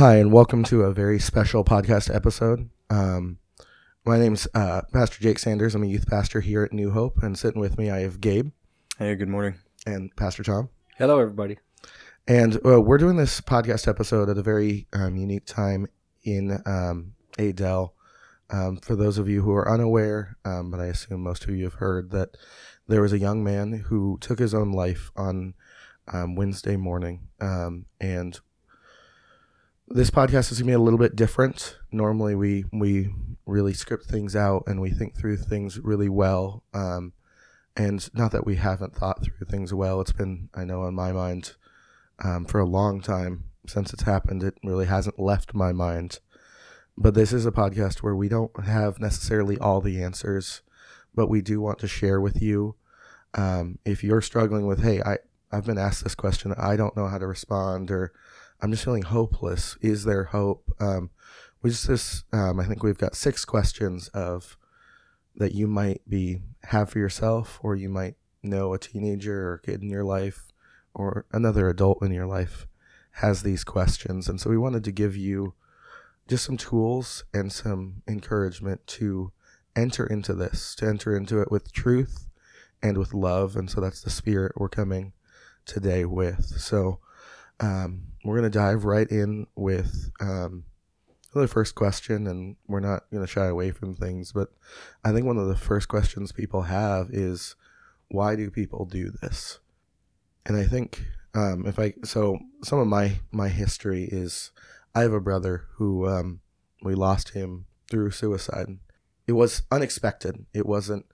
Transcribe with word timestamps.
Hi, 0.00 0.16
and 0.16 0.32
welcome 0.32 0.64
to 0.64 0.84
a 0.84 0.94
very 0.94 1.18
special 1.18 1.62
podcast 1.62 2.14
episode. 2.14 2.70
Um, 2.88 3.36
my 4.06 4.18
name's 4.18 4.48
uh, 4.54 4.80
Pastor 4.94 5.20
Jake 5.20 5.38
Sanders. 5.38 5.74
I'm 5.74 5.82
a 5.82 5.86
youth 5.86 6.06
pastor 6.08 6.40
here 6.40 6.64
at 6.64 6.72
New 6.72 6.92
Hope, 6.92 7.22
and 7.22 7.38
sitting 7.38 7.60
with 7.60 7.76
me, 7.76 7.90
I 7.90 8.00
have 8.00 8.18
Gabe 8.18 8.50
Hey, 8.98 9.14
good 9.14 9.28
morning. 9.28 9.56
and 9.84 10.10
Pastor 10.16 10.42
Tom. 10.42 10.70
Hello, 10.96 11.20
everybody. 11.20 11.58
And 12.26 12.58
uh, 12.64 12.80
we're 12.80 12.96
doing 12.96 13.18
this 13.18 13.42
podcast 13.42 13.86
episode 13.86 14.30
at 14.30 14.38
a 14.38 14.42
very 14.42 14.86
um, 14.94 15.16
unique 15.16 15.44
time 15.44 15.86
in 16.24 16.62
um, 16.64 17.12
Adel. 17.38 17.92
Um, 18.48 18.78
for 18.78 18.96
those 18.96 19.18
of 19.18 19.28
you 19.28 19.42
who 19.42 19.52
are 19.52 19.70
unaware, 19.70 20.38
um, 20.46 20.70
but 20.70 20.80
I 20.80 20.86
assume 20.86 21.22
most 21.22 21.44
of 21.44 21.50
you 21.50 21.64
have 21.64 21.74
heard 21.74 22.10
that 22.12 22.38
there 22.88 23.02
was 23.02 23.12
a 23.12 23.18
young 23.18 23.44
man 23.44 23.84
who 23.88 24.16
took 24.22 24.38
his 24.38 24.54
own 24.54 24.72
life 24.72 25.10
on 25.14 25.52
um, 26.10 26.36
Wednesday 26.36 26.76
morning. 26.76 27.28
Um, 27.38 27.84
and 28.00 28.40
this 29.90 30.10
podcast 30.10 30.52
is 30.52 30.60
going 30.60 30.68
to 30.68 30.70
be 30.70 30.72
a 30.72 30.78
little 30.78 30.98
bit 30.98 31.16
different. 31.16 31.76
Normally, 31.90 32.34
we 32.34 32.64
we 32.72 33.10
really 33.44 33.74
script 33.74 34.06
things 34.06 34.36
out 34.36 34.62
and 34.66 34.80
we 34.80 34.90
think 34.90 35.16
through 35.16 35.36
things 35.36 35.80
really 35.80 36.08
well. 36.08 36.62
Um, 36.72 37.12
and 37.76 38.08
not 38.14 38.30
that 38.32 38.46
we 38.46 38.56
haven't 38.56 38.94
thought 38.94 39.24
through 39.24 39.46
things 39.48 39.74
well. 39.74 40.00
It's 40.00 40.12
been, 40.12 40.48
I 40.54 40.64
know, 40.64 40.82
on 40.82 40.94
my 40.94 41.10
mind 41.10 41.54
um, 42.22 42.44
for 42.44 42.60
a 42.60 42.64
long 42.64 43.00
time 43.00 43.44
since 43.66 43.92
it's 43.92 44.04
happened. 44.04 44.44
It 44.44 44.58
really 44.62 44.86
hasn't 44.86 45.18
left 45.18 45.54
my 45.54 45.72
mind. 45.72 46.20
But 46.96 47.14
this 47.14 47.32
is 47.32 47.46
a 47.46 47.52
podcast 47.52 47.98
where 47.98 48.14
we 48.14 48.28
don't 48.28 48.64
have 48.64 49.00
necessarily 49.00 49.58
all 49.58 49.80
the 49.80 50.02
answers, 50.02 50.62
but 51.14 51.28
we 51.28 51.40
do 51.40 51.60
want 51.60 51.78
to 51.80 51.88
share 51.88 52.20
with 52.20 52.40
you. 52.40 52.76
Um, 53.34 53.78
if 53.84 54.04
you're 54.04 54.20
struggling 54.20 54.66
with, 54.66 54.82
hey, 54.82 55.00
I, 55.00 55.18
I've 55.50 55.64
been 55.64 55.78
asked 55.78 56.04
this 56.04 56.14
question, 56.14 56.54
I 56.56 56.76
don't 56.76 56.96
know 56.96 57.08
how 57.08 57.18
to 57.18 57.26
respond, 57.26 57.90
or 57.90 58.12
I'm 58.62 58.70
just 58.70 58.84
feeling 58.84 59.02
hopeless. 59.02 59.76
Is 59.80 60.04
there 60.04 60.24
hope? 60.24 60.70
Um, 60.78 61.10
we 61.62 61.70
just 61.70 61.88
this. 61.88 62.24
Um, 62.32 62.60
I 62.60 62.66
think 62.66 62.82
we've 62.82 62.98
got 62.98 63.14
six 63.14 63.44
questions 63.44 64.08
of 64.08 64.56
that 65.36 65.54
you 65.54 65.66
might 65.66 66.02
be 66.08 66.40
have 66.64 66.90
for 66.90 66.98
yourself, 66.98 67.58
or 67.62 67.74
you 67.74 67.88
might 67.88 68.16
know 68.42 68.74
a 68.74 68.78
teenager 68.78 69.50
or 69.50 69.58
kid 69.58 69.82
in 69.82 69.90
your 69.90 70.04
life, 70.04 70.52
or 70.94 71.26
another 71.32 71.68
adult 71.68 72.02
in 72.02 72.12
your 72.12 72.26
life 72.26 72.66
has 73.12 73.42
these 73.42 73.64
questions, 73.64 74.28
and 74.28 74.40
so 74.40 74.48
we 74.48 74.58
wanted 74.58 74.84
to 74.84 74.92
give 74.92 75.16
you 75.16 75.54
just 76.28 76.44
some 76.44 76.56
tools 76.56 77.24
and 77.34 77.52
some 77.52 78.02
encouragement 78.06 78.86
to 78.86 79.32
enter 79.74 80.06
into 80.06 80.32
this, 80.32 80.74
to 80.76 80.86
enter 80.86 81.16
into 81.16 81.40
it 81.40 81.50
with 81.50 81.72
truth 81.72 82.28
and 82.82 82.96
with 82.96 83.12
love, 83.12 83.56
and 83.56 83.70
so 83.70 83.80
that's 83.80 84.00
the 84.00 84.10
spirit 84.10 84.52
we're 84.56 84.68
coming 84.68 85.12
today 85.64 86.04
with. 86.04 86.44
So 86.44 87.00
um, 87.58 88.02
we're 88.24 88.38
going 88.38 88.50
to 88.50 88.58
dive 88.58 88.84
right 88.84 89.08
in 89.08 89.46
with 89.56 90.10
um, 90.20 90.64
the 91.34 91.48
first 91.48 91.74
question, 91.74 92.26
and 92.26 92.56
we're 92.66 92.80
not 92.80 93.04
going 93.10 93.24
to 93.24 93.30
shy 93.30 93.46
away 93.46 93.70
from 93.70 93.94
things. 93.94 94.32
But 94.32 94.52
I 95.04 95.12
think 95.12 95.26
one 95.26 95.38
of 95.38 95.48
the 95.48 95.56
first 95.56 95.88
questions 95.88 96.32
people 96.32 96.62
have 96.62 97.08
is, 97.10 97.54
why 98.08 98.36
do 98.36 98.50
people 98.50 98.84
do 98.84 99.10
this? 99.10 99.60
And 100.44 100.56
I 100.56 100.64
think 100.64 101.04
um, 101.34 101.66
if 101.66 101.78
I 101.78 101.94
so 102.02 102.38
some 102.62 102.78
of 102.78 102.86
my 102.88 103.20
my 103.30 103.48
history 103.48 104.04
is 104.04 104.50
I 104.94 105.02
have 105.02 105.12
a 105.12 105.20
brother 105.20 105.66
who 105.74 106.08
um, 106.08 106.40
we 106.82 106.94
lost 106.94 107.30
him 107.30 107.66
through 107.90 108.10
suicide. 108.10 108.78
It 109.26 109.32
was 109.32 109.62
unexpected. 109.70 110.46
It 110.52 110.66
wasn't. 110.66 111.06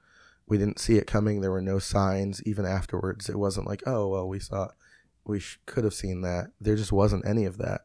We 0.47 0.59
didn't 0.59 0.79
see 0.79 0.97
it 0.97 1.07
coming. 1.07 1.41
There 1.41 1.51
were 1.51 1.61
no 1.61 1.79
signs 1.79 2.43
even 2.45 2.65
afterwards. 2.65 3.29
It 3.29 3.39
wasn't 3.39 3.67
like, 3.67 3.83
oh 3.87 4.09
well, 4.09 4.29
we 4.29 4.39
saw 4.39 4.69
we 5.27 5.41
sh- 5.41 5.59
could 5.67 5.85
have 5.85 5.95
seen 5.95 6.23
that. 6.23 6.49
There 6.61 6.77
just 6.77 6.93
wasn't 6.93 7.27
any 7.27 7.45
of 7.45 7.59
that. 7.59 7.83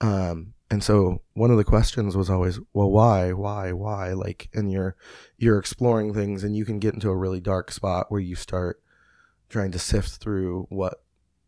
Um, 0.00 0.54
and 0.70 0.84
so 0.84 1.22
one 1.34 1.50
of 1.50 1.56
the 1.56 1.64
questions 1.64 2.16
was 2.16 2.30
always, 2.30 2.60
well, 2.72 2.90
why, 2.90 3.32
why, 3.32 3.72
why? 3.72 4.12
Like, 4.12 4.48
and 4.52 4.70
you're 4.70 4.96
you're 5.36 5.58
exploring 5.58 6.12
things, 6.12 6.44
and 6.44 6.54
you 6.56 6.64
can 6.64 6.78
get 6.78 6.94
into 6.94 7.08
a 7.08 7.16
really 7.16 7.40
dark 7.40 7.72
spot 7.72 8.06
where 8.10 8.20
you 8.20 8.34
start 8.36 8.80
trying 9.48 9.72
to 9.72 9.78
sift 9.78 10.16
through 10.20 10.66
what 10.68 11.02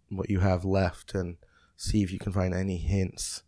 what 0.08 0.30
you 0.30 0.40
have 0.40 0.64
left 0.64 1.14
and 1.14 1.36
see 1.76 2.02
if 2.02 2.10
you 2.12 2.18
can 2.18 2.32
find 2.32 2.54
any 2.54 2.78
hints. 2.78 3.42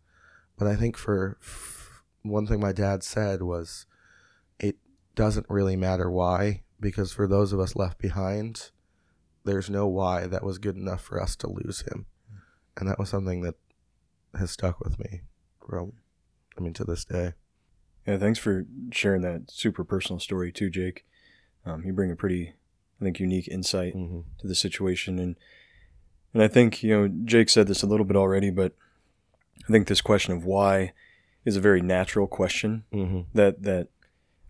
But 0.59 0.69
I 0.69 0.77
think 0.77 0.97
for 0.97 1.39
f- 1.43 2.03
one 2.23 2.47
thing 2.47 2.61
my 2.61 2.73
dad 2.73 3.03
said 3.03 3.43
was, 3.43 3.87
it 4.61 4.77
doesn't 5.15 5.47
really 5.49 5.77
matter 5.77 6.11
why, 6.11 6.63
because 6.79 7.13
for 7.13 7.27
those 7.27 7.53
of 7.53 7.61
us 7.61 7.75
left 7.75 7.99
behind, 7.99 8.71
there's 9.45 9.69
no 9.71 9.87
why 9.87 10.27
that 10.27 10.45
was 10.45 10.59
good 10.59 10.77
enough 10.77 11.01
for 11.03 11.21
us 11.21 11.35
to 11.37 11.49
lose 11.51 11.83
him. 11.83 12.07
And 12.77 12.89
that 12.89 12.99
was 12.99 13.09
something 13.11 13.43
that 13.43 13.55
has 14.39 14.51
stuck 14.51 14.81
with 14.81 14.99
me 14.99 15.23
from, 15.67 15.93
I 16.57 16.61
mean, 16.63 16.73
to 16.75 16.85
this 16.85 17.05
day. 17.05 17.35
Yeah, 18.07 18.19
thanks 18.19 18.39
for 18.39 18.67
sharing 18.91 19.23
that 19.23 19.51
super 19.51 19.85
personal 19.85 20.19
story 20.21 20.51
too, 20.53 20.71
Jake. 20.71 21.05
Um, 21.65 21.85
you 21.85 21.93
bring 21.93 22.11
a 22.11 22.17
pretty, 22.17 22.55
I 23.01 23.05
think, 23.05 23.21
unique 23.21 23.47
insight 23.49 23.95
Mm-hmm. 23.95 24.21
to 24.39 24.47
the 24.49 24.55
situation, 24.55 25.19
and 25.19 25.37
and 26.35 26.43
I 26.43 26.49
think 26.49 26.83
you 26.83 26.91
know 26.91 27.09
Jake 27.25 27.49
said 27.51 27.69
this 27.69 27.83
a 27.83 27.87
little 27.87 28.07
bit 28.07 28.17
already, 28.17 28.51
but 28.51 28.75
I 29.69 29.71
think 29.73 29.87
this 29.87 30.01
question 30.01 30.33
of 30.35 30.45
why 30.45 30.93
is 31.45 31.57
a 31.57 31.61
very 31.61 31.81
natural 31.81 32.27
question 32.27 32.85
Mm-hmm. 32.93 33.21
that 33.35 33.63
that 33.63 33.89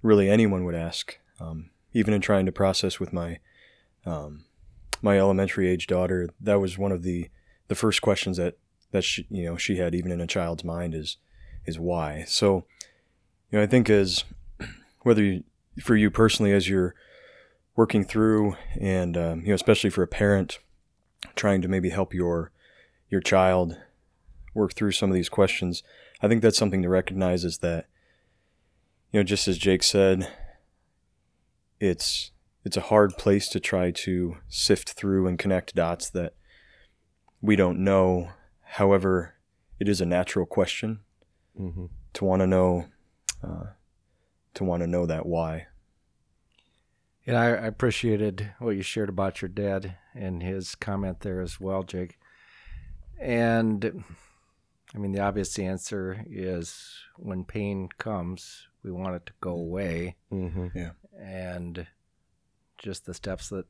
really 0.00 0.30
anyone 0.30 0.64
would 0.64 0.74
ask, 0.74 1.18
um, 1.40 1.70
even 1.92 2.14
in 2.14 2.20
trying 2.22 2.46
to 2.46 2.52
process 2.52 2.98
with 2.98 3.12
my 3.12 3.38
um, 4.06 4.44
my 5.02 5.18
elementary 5.18 5.68
age 5.68 5.86
daughter. 5.86 6.30
That 6.40 6.60
was 6.60 6.78
one 6.78 6.92
of 6.92 7.02
the 7.02 7.28
the 7.68 7.74
first 7.74 8.00
questions 8.00 8.36
that 8.36 8.56
that 8.92 9.04
she 9.04 9.26
you 9.30 9.44
know 9.44 9.56
she 9.56 9.76
had 9.76 9.94
even 9.94 10.12
in 10.12 10.20
a 10.20 10.26
child's 10.26 10.64
mind 10.64 10.94
is 10.94 11.18
is 11.66 11.78
why. 11.78 12.24
So 12.26 12.64
you 13.50 13.58
know 13.58 13.62
I 13.62 13.66
think 13.66 13.90
as 13.90 14.24
whether 15.02 15.22
you, 15.22 15.44
for 15.80 15.96
you 15.96 16.10
personally 16.10 16.52
as 16.52 16.68
you're 16.68 16.94
working 17.76 18.04
through 18.04 18.56
and 18.78 19.16
um, 19.16 19.40
you 19.40 19.48
know 19.48 19.54
especially 19.54 19.90
for 19.90 20.02
a 20.02 20.08
parent 20.08 20.58
trying 21.34 21.62
to 21.62 21.68
maybe 21.68 21.90
help 21.90 22.12
your 22.12 22.50
your 23.08 23.20
child 23.20 23.78
work 24.54 24.74
through 24.74 24.92
some 24.92 25.10
of 25.10 25.14
these 25.14 25.28
questions 25.28 25.82
i 26.20 26.28
think 26.28 26.42
that's 26.42 26.58
something 26.58 26.82
to 26.82 26.88
recognize 26.88 27.44
is 27.44 27.58
that 27.58 27.86
you 29.10 29.20
know 29.20 29.24
just 29.24 29.48
as 29.48 29.56
jake 29.56 29.82
said 29.82 30.30
it's 31.80 32.31
it's 32.64 32.76
a 32.76 32.82
hard 32.82 33.16
place 33.18 33.48
to 33.48 33.60
try 33.60 33.90
to 33.90 34.36
sift 34.48 34.90
through 34.90 35.26
and 35.26 35.38
connect 35.38 35.74
dots 35.74 36.08
that 36.10 36.34
we 37.40 37.56
don't 37.56 37.78
know 37.78 38.30
however 38.62 39.34
it 39.78 39.88
is 39.88 40.00
a 40.00 40.06
natural 40.06 40.46
question 40.46 41.00
Mm-hmm. 41.60 41.84
to 42.14 42.24
want 42.24 42.40
to 42.40 42.46
know 42.46 42.86
uh, 43.44 43.64
to 44.54 44.64
want 44.64 44.82
to 44.82 44.86
know 44.86 45.04
that 45.04 45.26
why 45.26 45.66
And 47.26 47.36
I, 47.36 47.46
I 47.48 47.66
appreciated 47.66 48.52
what 48.58 48.70
you 48.70 48.82
shared 48.82 49.10
about 49.10 49.42
your 49.42 49.50
dad 49.50 49.96
and 50.14 50.42
his 50.42 50.74
comment 50.74 51.20
there 51.20 51.40
as 51.42 51.60
well, 51.60 51.82
Jake. 51.82 52.18
And 53.20 54.02
I 54.94 54.98
mean, 54.98 55.12
the 55.12 55.20
obvious 55.20 55.58
answer 55.58 56.24
is 56.28 56.90
when 57.16 57.44
pain 57.44 57.88
comes, 57.98 58.66
we 58.82 58.90
want 58.90 59.14
it 59.16 59.26
to 59.26 59.32
go 59.40 59.50
away. 59.50 60.16
Mm-hmm. 60.32 60.78
And 61.20 61.86
just 62.82 63.06
the 63.06 63.14
steps 63.14 63.48
that 63.48 63.66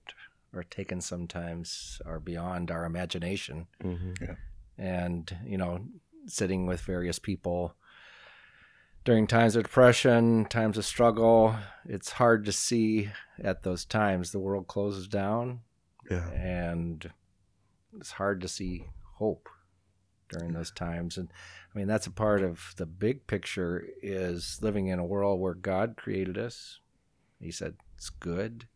are 0.55 0.63
taken 0.65 1.01
sometimes 1.01 2.01
are 2.05 2.21
beyond 2.21 2.71
our 2.71 2.85
imagination. 2.85 3.67
Mm-hmm. 3.83 4.33
and 4.79 5.37
you 5.47 5.59
know 5.59 5.85
sitting 6.27 6.67
with 6.67 6.81
various 6.81 7.19
people 7.19 7.75
during 9.05 9.27
times 9.27 9.57
of 9.57 9.65
depression 9.65 10.45
times 10.47 10.79
of 10.79 10.85
struggle 10.85 11.55
it's 11.85 12.13
hard 12.13 12.45
to 12.47 12.53
see 12.53 13.11
at 13.43 13.63
those 13.65 13.85
times 13.85 14.31
the 14.31 14.39
world 14.39 14.67
closes 14.69 15.09
down 15.09 15.61
Yeah. 16.11 16.31
and 16.31 17.11
it's 17.99 18.13
hard 18.13 18.41
to 18.43 18.49
see 18.49 18.87
hope 19.17 19.49
during 20.29 20.53
those 20.53 20.71
times 20.71 21.19
and 21.19 21.29
i 21.75 21.79
mean 21.79 21.89
that's 21.89 22.07
a 22.07 22.11
part 22.13 22.43
of 22.43 22.73
the 22.77 22.87
big 22.87 23.27
picture 23.27 23.85
is 24.03 24.59
living 24.63 24.87
in 24.87 24.99
a 25.01 25.05
world 25.05 25.41
where 25.41 25.55
god 25.55 25.97
created 25.97 26.39
us 26.39 26.79
he 27.41 27.51
said 27.51 27.75
it's 27.97 28.09
good 28.11 28.67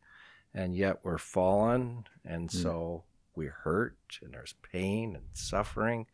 and 0.56 0.74
yet 0.74 0.98
we're 1.04 1.18
fallen 1.18 2.04
and 2.24 2.48
Mm. 2.50 2.62
so 2.62 3.04
we 3.36 3.46
hurt 3.46 3.96
and 4.22 4.32
there's 4.34 4.54
pain 4.72 5.14
and 5.14 5.26
suffering 5.34 6.06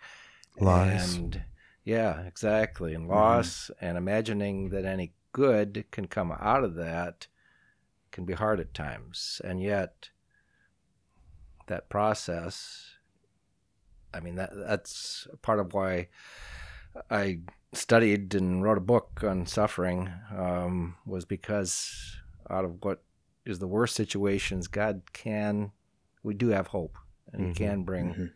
Lies. 0.60 1.14
and 1.14 1.42
yeah 1.84 2.22
exactly 2.26 2.92
and 2.94 3.06
loss 3.08 3.70
and 3.80 3.96
imagining 3.96 4.68
that 4.70 4.84
any 4.84 5.12
good 5.32 5.84
can 5.90 6.06
come 6.08 6.32
out 6.32 6.64
of 6.64 6.74
that 6.74 7.28
can 8.10 8.24
be 8.24 8.34
hard 8.34 8.60
at 8.60 8.74
times 8.74 9.40
and 9.44 9.62
yet 9.62 10.10
that 11.68 11.88
process 11.88 12.96
i 14.12 14.20
mean 14.20 14.34
that 14.34 14.50
that's 14.54 15.26
part 15.40 15.58
of 15.60 15.72
why 15.72 16.08
i 17.10 17.38
studied 17.72 18.34
and 18.34 18.62
wrote 18.62 18.76
a 18.76 18.82
book 18.82 19.22
on 19.24 19.46
suffering 19.46 20.10
um, 20.36 20.94
was 21.06 21.24
because 21.24 22.16
out 22.50 22.64
of 22.66 22.76
what 22.84 23.02
is 23.44 23.58
the 23.58 23.66
worst 23.66 23.94
situations 23.96 24.68
god 24.68 25.02
can 25.12 25.72
we 26.22 26.34
do 26.34 26.48
have 26.48 26.68
hope 26.68 26.96
and 27.32 27.42
Mhm. 27.42 27.48
he 27.48 27.54
can 27.54 27.82
bring 27.84 28.14
Mhm. 28.14 28.32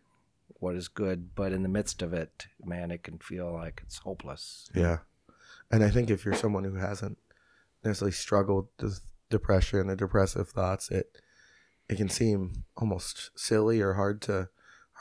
what 0.59 0.75
is 0.75 0.89
good, 0.89 1.35
but 1.35 1.53
in 1.53 1.63
the 1.63 1.69
midst 1.69 2.01
of 2.03 2.15
it, 2.15 2.47
man, 2.65 2.91
it 2.91 3.03
can 3.03 3.19
feel 3.19 3.53
like 3.53 3.83
it's 3.85 3.99
hopeless. 3.99 4.71
Yeah. 4.75 5.01
And 5.71 5.85
I 5.85 5.91
think 5.91 6.09
if 6.09 6.25
you're 6.25 6.35
someone 6.35 6.65
who 6.65 6.77
hasn't 6.77 7.19
necessarily 7.85 8.13
struggled 8.13 8.69
with 8.81 9.01
depression 9.29 9.91
or 9.91 9.97
depressive 9.97 10.49
thoughts, 10.49 10.91
it 10.91 11.21
it 11.89 11.97
can 11.97 12.09
seem 12.09 12.65
almost 12.77 13.31
silly 13.39 13.81
or 13.83 13.95
hard 13.95 14.23
to 14.23 14.49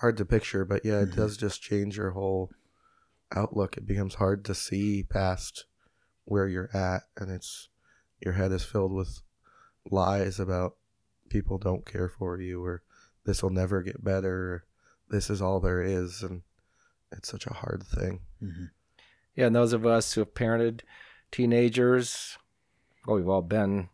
hard 0.02 0.18
to 0.18 0.26
picture, 0.26 0.66
but 0.66 0.84
yeah, 0.84 1.00
it 1.02 1.10
Mhm. 1.12 1.16
does 1.16 1.38
just 1.38 1.62
change 1.62 1.96
your 1.98 2.12
whole 2.12 2.52
outlook. 3.32 3.78
It 3.78 3.88
becomes 3.88 4.16
hard 4.16 4.44
to 4.46 4.54
see 4.54 5.04
past 5.04 5.66
where 6.26 6.48
you're 6.48 6.76
at 6.76 7.04
and 7.18 7.32
it's 7.32 7.70
your 8.20 8.34
head 8.34 8.52
is 8.52 8.64
filled 8.66 8.92
with 8.94 9.22
lies 9.90 10.40
about 10.40 10.76
people 11.30 11.58
don't 11.58 11.86
care 11.86 12.10
for 12.10 12.40
you 12.40 12.64
or 12.64 12.82
this 13.26 13.42
will 13.44 13.50
never 13.50 13.82
get 13.82 14.04
better 14.04 14.54
or 14.54 14.64
this 15.10 15.30
is 15.30 15.42
all 15.42 15.60
there 15.60 15.82
is 15.82 16.22
and 16.24 16.42
it's 17.12 17.30
such 17.30 17.46
a 17.48 17.54
hard 17.54 17.84
thing. 17.84 18.20
Mhm. 18.42 18.70
Yeah, 19.36 19.48
and 19.48 19.56
those 19.56 19.74
of 19.74 19.86
us 19.86 20.14
who 20.14 20.22
have 20.22 20.34
parented 20.34 20.82
teenagers, 21.32 22.38
well, 23.06 23.18
we've 23.18 23.30
all 23.30 23.42
been 23.42 23.90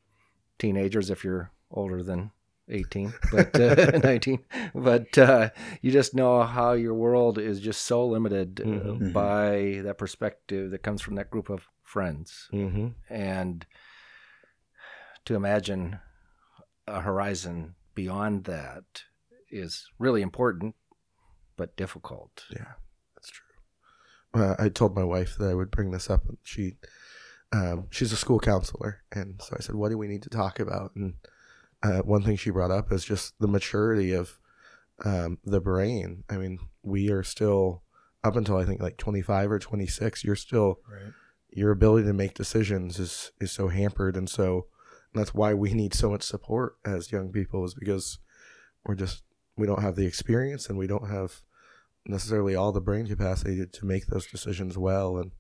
teenagers 0.59 1.09
if 1.09 1.23
you're 1.23 1.51
older 1.71 2.01
than 2.03 2.31
18, 2.69 3.13
but 3.31 3.59
uh, 3.59 3.75
19. 4.03 4.39
But 4.73 5.17
uh, 5.17 5.49
you 5.81 5.91
just 5.91 6.13
know 6.15 6.43
how 6.43 6.73
your 6.73 6.93
world 6.93 7.38
is 7.38 7.59
just 7.59 7.81
so 7.83 8.05
limited 8.07 8.61
uh, 8.61 8.65
Mhm. 8.65 9.13
by 9.13 9.81
that 9.83 9.97
perspective 9.97 10.71
that 10.71 10.83
comes 10.83 11.01
from 11.01 11.15
that 11.15 11.29
group 11.31 11.49
of 11.49 11.67
friends. 11.83 12.47
Mm-hmm. 12.53 12.88
And 13.09 13.65
to 15.25 15.35
imagine 15.35 16.00
a 16.88 17.01
horizon 17.01 17.75
beyond 17.95 18.45
that 18.45 19.03
is 19.50 19.88
really 20.00 20.21
important, 20.21 20.75
but 21.57 21.75
difficult. 21.75 22.45
Yeah, 22.50 22.73
that's 23.15 23.29
true. 23.29 24.41
Uh, 24.41 24.56
I 24.57 24.69
told 24.69 24.95
my 24.95 25.03
wife 25.03 25.35
that 25.38 25.50
I 25.50 25.53
would 25.53 25.71
bring 25.71 25.91
this 25.91 26.09
up, 26.09 26.27
and 26.27 26.38
she, 26.44 26.77
um, 27.51 27.88
she's 27.91 28.13
a 28.13 28.18
school 28.18 28.39
counselor, 28.39 29.03
and 29.12 29.41
so 29.41 29.56
I 29.57 29.62
said, 29.62 29.75
"What 29.75 29.89
do 29.89 29.97
we 29.97 30.07
need 30.07 30.23
to 30.23 30.29
talk 30.29 30.59
about?" 30.59 30.95
And 30.95 31.15
uh, 31.83 32.00
one 32.00 32.24
thing 32.24 32.38
she 32.38 32.50
brought 32.50 32.71
up 32.71 32.91
is 32.91 33.03
just 33.03 33.33
the 33.39 33.47
maturity 33.47 34.13
of 34.13 34.39
um, 35.03 35.38
the 35.44 35.59
brain. 35.59 36.24
I 36.29 36.38
mean, 36.38 36.59
we 36.81 37.09
are 37.12 37.24
still 37.24 37.83
up 38.24 38.35
until 38.38 38.56
I 38.57 38.65
think 38.65 38.81
like 38.81 38.97
twenty 38.97 39.21
five 39.21 39.51
or 39.51 39.59
twenty 39.59 39.88
six. 39.88 40.24
You're 40.24 40.35
still 40.35 40.79
Right. 40.89 41.12
your 41.51 41.71
ability 41.71 42.07
to 42.07 42.13
make 42.13 42.33
decisions 42.33 43.00
is 43.00 43.31
is 43.41 43.51
so 43.51 43.67
hampered, 43.67 44.15
and 44.15 44.29
so 44.29 44.67
that's 45.13 45.34
why 45.34 45.54
we 45.54 45.74
need 45.74 45.94
so 45.94 46.10
much 46.10 46.24
support 46.24 46.78
as 46.86 47.12
young 47.12 47.31
people 47.31 47.63
is 47.66 47.74
because 47.74 48.19
we're 48.86 48.96
just 48.96 49.24
we 49.58 49.68
don't 49.68 49.81
have 49.81 49.96
the 49.96 50.06
experience 50.06 50.69
and 50.69 50.78
we 50.78 50.88
don't 50.88 51.10
have 51.10 51.42
necessarily 52.06 52.56
all 52.56 52.72
the 52.72 52.81
brain 52.81 53.06
capacity 53.06 53.58
to, 53.58 53.66
to 53.66 53.86
make 53.86 54.08
those 54.08 54.25
decisions 54.25 54.78
well. 54.78 55.18
And 55.18 55.31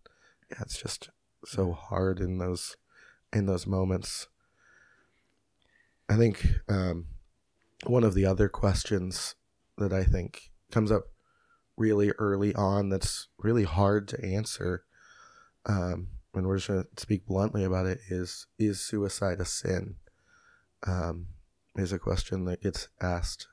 yeah 0.51 0.57
it's 0.61 0.81
just 0.81 1.09
so 1.45 1.71
hard 1.71 2.19
in 2.19 2.37
those 2.37 2.75
in 3.33 3.45
those 3.45 3.65
moments. 3.65 4.27
I 6.09 6.17
think 6.17 6.45
um, 6.67 7.07
one 7.85 8.03
of 8.03 8.13
the 8.13 8.25
other 8.25 8.47
questions 8.47 9.35
that 9.77 9.93
i 9.93 10.03
think 10.03 10.51
comes 10.71 10.91
up 10.91 11.03
really 11.77 12.11
early 12.19 12.53
on 12.55 12.89
that's 12.89 13.27
really 13.39 13.63
hard 13.63 14.07
to 14.07 14.23
answer 14.23 14.83
um, 15.65 16.07
and 16.33 16.45
we're 16.47 16.57
just 16.57 16.67
going 16.69 16.83
to 16.83 17.01
speak 17.01 17.25
bluntly 17.25 17.63
about 17.63 17.85
it 17.85 17.99
is 18.09 18.47
is 18.57 18.79
suicide 18.81 19.39
a 19.39 19.45
sin 19.45 19.95
um, 20.87 21.27
is 21.75 21.91
a 21.91 21.99
question 21.99 22.45
that 22.45 22.61
gets 22.61 22.87
asked 23.01 23.47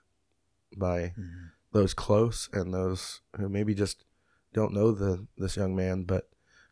by 0.76 1.12
Mhm. 1.18 1.50
those 1.72 1.94
close 1.94 2.48
and 2.52 2.72
those 2.72 3.20
who 3.36 3.48
maybe 3.48 3.74
just 3.74 4.04
don't 4.52 4.72
know 4.72 4.92
the 4.92 5.26
this 5.36 5.56
young 5.56 5.74
man 5.76 6.04
but 6.04 6.30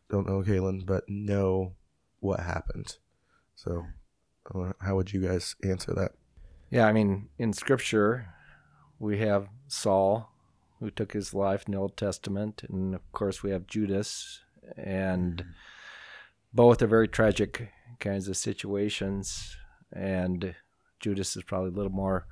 don't 0.09 0.27
know 0.27 0.41
Kalen 0.41 0.85
but 0.85 1.03
know 1.07 1.75
what 2.19 2.39
happened. 2.39 2.97
So 3.55 3.85
how 4.79 4.95
would 4.95 5.11
you 5.13 5.21
guys 5.21 5.55
answer 5.63 5.93
that? 5.93 6.13
Yeah, 6.69 6.87
I 6.87 6.93
mean, 6.93 7.29
in 7.37 7.53
Scripture, 7.53 8.33
we 8.99 9.19
have 9.19 9.49
Saul, 9.67 10.31
who 10.79 10.89
took 10.89 11.11
his 11.13 11.33
life 11.33 11.65
in 11.67 11.73
the 11.73 11.77
Old 11.79 11.97
Testament, 11.97 12.63
and 12.63 12.95
of 12.95 13.11
course, 13.11 13.43
we 13.43 13.51
have 13.51 13.67
Judas, 13.67 14.41
and 14.77 15.43
both 16.57 16.81
are 16.81 16.87
very 16.87 17.07
tragic 17.07 17.69
kinds 17.99 18.27
of 18.27 18.35
situations. 18.35 19.55
And 19.93 20.55
Judas 20.99 21.37
is 21.37 21.43
probably 21.43 21.69
a 21.69 21.73
little 21.73 21.91
more 21.91 22.25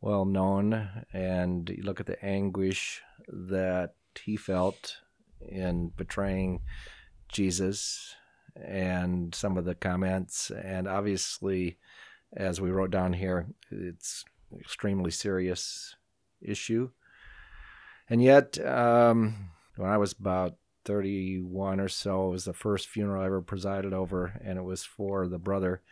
well 0.00 0.24
known, 0.24 1.04
and 1.12 1.70
you 1.70 1.84
look 1.84 2.00
at 2.00 2.06
the 2.06 2.22
anguish 2.24 3.00
that 3.28 3.94
he 4.20 4.36
felt 4.36 4.96
in 5.48 5.92
betraying 5.96 6.62
Jesus 7.28 8.16
and 8.56 9.32
some 9.34 9.56
of 9.56 9.64
the 9.64 9.76
comments, 9.76 10.50
and 10.50 10.88
obviously 10.88 11.78
as 12.36 12.60
we 12.60 12.70
wrote 12.70 12.90
down 12.90 13.12
here, 13.12 13.46
it's 13.70 14.24
an 14.50 14.58
extremely 14.58 15.12
serious 15.12 15.94
issue. 16.42 16.90
And 18.08 18.20
yet, 18.20 18.58
um, 18.66 19.50
when 19.76 19.88
I 19.88 19.96
was 19.96 20.12
about 20.12 20.56
31 20.90 21.78
or 21.78 21.88
so, 21.88 22.26
it 22.26 22.30
was 22.32 22.44
the 22.46 22.52
first 22.52 22.88
funeral 22.88 23.22
I 23.22 23.26
ever 23.26 23.40
presided 23.40 23.92
over, 23.92 24.40
and 24.44 24.58
it 24.58 24.62
was 24.62 24.82
for 24.82 25.28
the 25.28 25.38
brother 25.38 25.82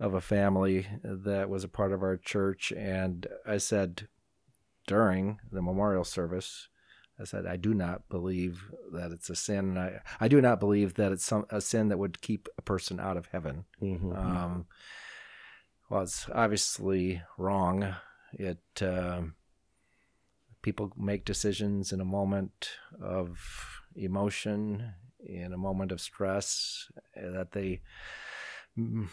of 0.00 0.14
a 0.14 0.22
family 0.22 0.86
that 1.02 1.50
was 1.50 1.64
a 1.64 1.68
part 1.68 1.92
of 1.92 2.02
our 2.02 2.16
church. 2.16 2.72
And 2.72 3.26
I 3.46 3.58
said 3.58 4.08
during 4.86 5.38
the 5.52 5.60
memorial 5.60 6.04
service, 6.04 6.68
I 7.20 7.24
said, 7.24 7.44
I 7.44 7.56
do 7.56 7.74
not 7.74 8.08
believe 8.08 8.62
that 8.90 9.10
it's 9.12 9.28
a 9.28 9.36
sin. 9.36 9.70
And 9.70 9.78
I, 9.78 10.00
I 10.18 10.28
do 10.28 10.40
not 10.40 10.60
believe 10.60 10.94
that 10.94 11.12
it's 11.12 11.26
some, 11.26 11.44
a 11.50 11.60
sin 11.60 11.88
that 11.88 11.98
would 11.98 12.22
keep 12.22 12.48
a 12.56 12.62
person 12.62 12.98
out 12.98 13.18
of 13.18 13.26
heaven 13.26 13.66
Mm-hmm. 13.82 14.12
um, 14.12 14.66
was 15.90 16.26
obviously 16.34 17.20
wrong. 17.36 17.94
It 18.32 18.62
um, 18.80 19.34
people 20.62 20.92
make 20.96 21.26
decisions 21.26 21.92
in 21.92 22.00
a 22.00 22.04
moment 22.04 22.70
of 23.02 23.38
emotion, 24.04 24.94
in 25.20 25.52
a 25.52 25.58
moment 25.58 25.92
of 25.92 26.00
stress 26.00 26.90
uh, 27.16 27.30
that 27.30 27.52
they 27.52 27.80
mm, 28.78 29.08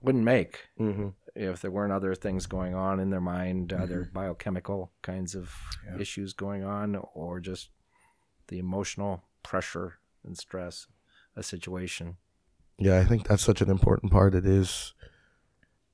wouldn't 0.00 0.24
make 0.24 0.68
mm-hmm. 0.78 1.08
if 1.34 1.60
there 1.60 1.70
weren't 1.70 1.92
other 1.92 2.14
things 2.14 2.46
going 2.46 2.74
on 2.74 3.00
in 3.00 3.10
their 3.10 3.20
mind, 3.20 3.72
other 3.72 4.08
biochemical 4.12 4.92
kinds 5.02 5.34
of 5.34 5.52
Yeah. 5.84 5.98
issues 6.00 6.32
going 6.32 6.64
on, 6.64 6.96
or 7.14 7.40
just 7.40 7.70
the 8.48 8.58
emotional 8.58 9.24
pressure 9.42 9.94
and 10.24 10.36
stress 10.36 10.86
a 11.34 11.42
situation. 11.42 12.16
Yeah, 12.78 12.98
I 12.98 13.04
think 13.04 13.26
that's 13.26 13.42
such 13.44 13.60
an 13.60 13.70
important 13.70 14.12
part. 14.12 14.34
It 14.34 14.46
is. 14.46 14.94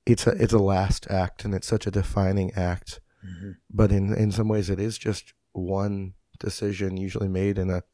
It's 0.04 0.26
a 0.26 0.30
it's 0.30 0.52
a 0.52 0.58
last 0.58 1.06
act, 1.10 1.44
and 1.44 1.54
it's 1.54 1.66
such 1.68 1.86
a 1.86 1.90
defining 1.90 2.52
act. 2.54 3.00
Mhm. 3.24 3.56
But 3.70 3.92
in 3.92 4.12
in 4.14 4.32
some 4.32 4.48
ways, 4.48 4.68
it 4.68 4.80
is 4.80 4.98
just 4.98 5.32
one 5.52 6.14
decision, 6.40 6.96
usually 6.96 7.28
made 7.28 7.56
in 7.56 7.70
a 7.70 7.84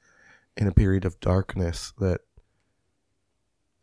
in 0.59 0.67
a 0.67 0.73
period 0.73 1.05
of 1.07 1.19
darkness 1.21 1.93
that, 1.99 2.21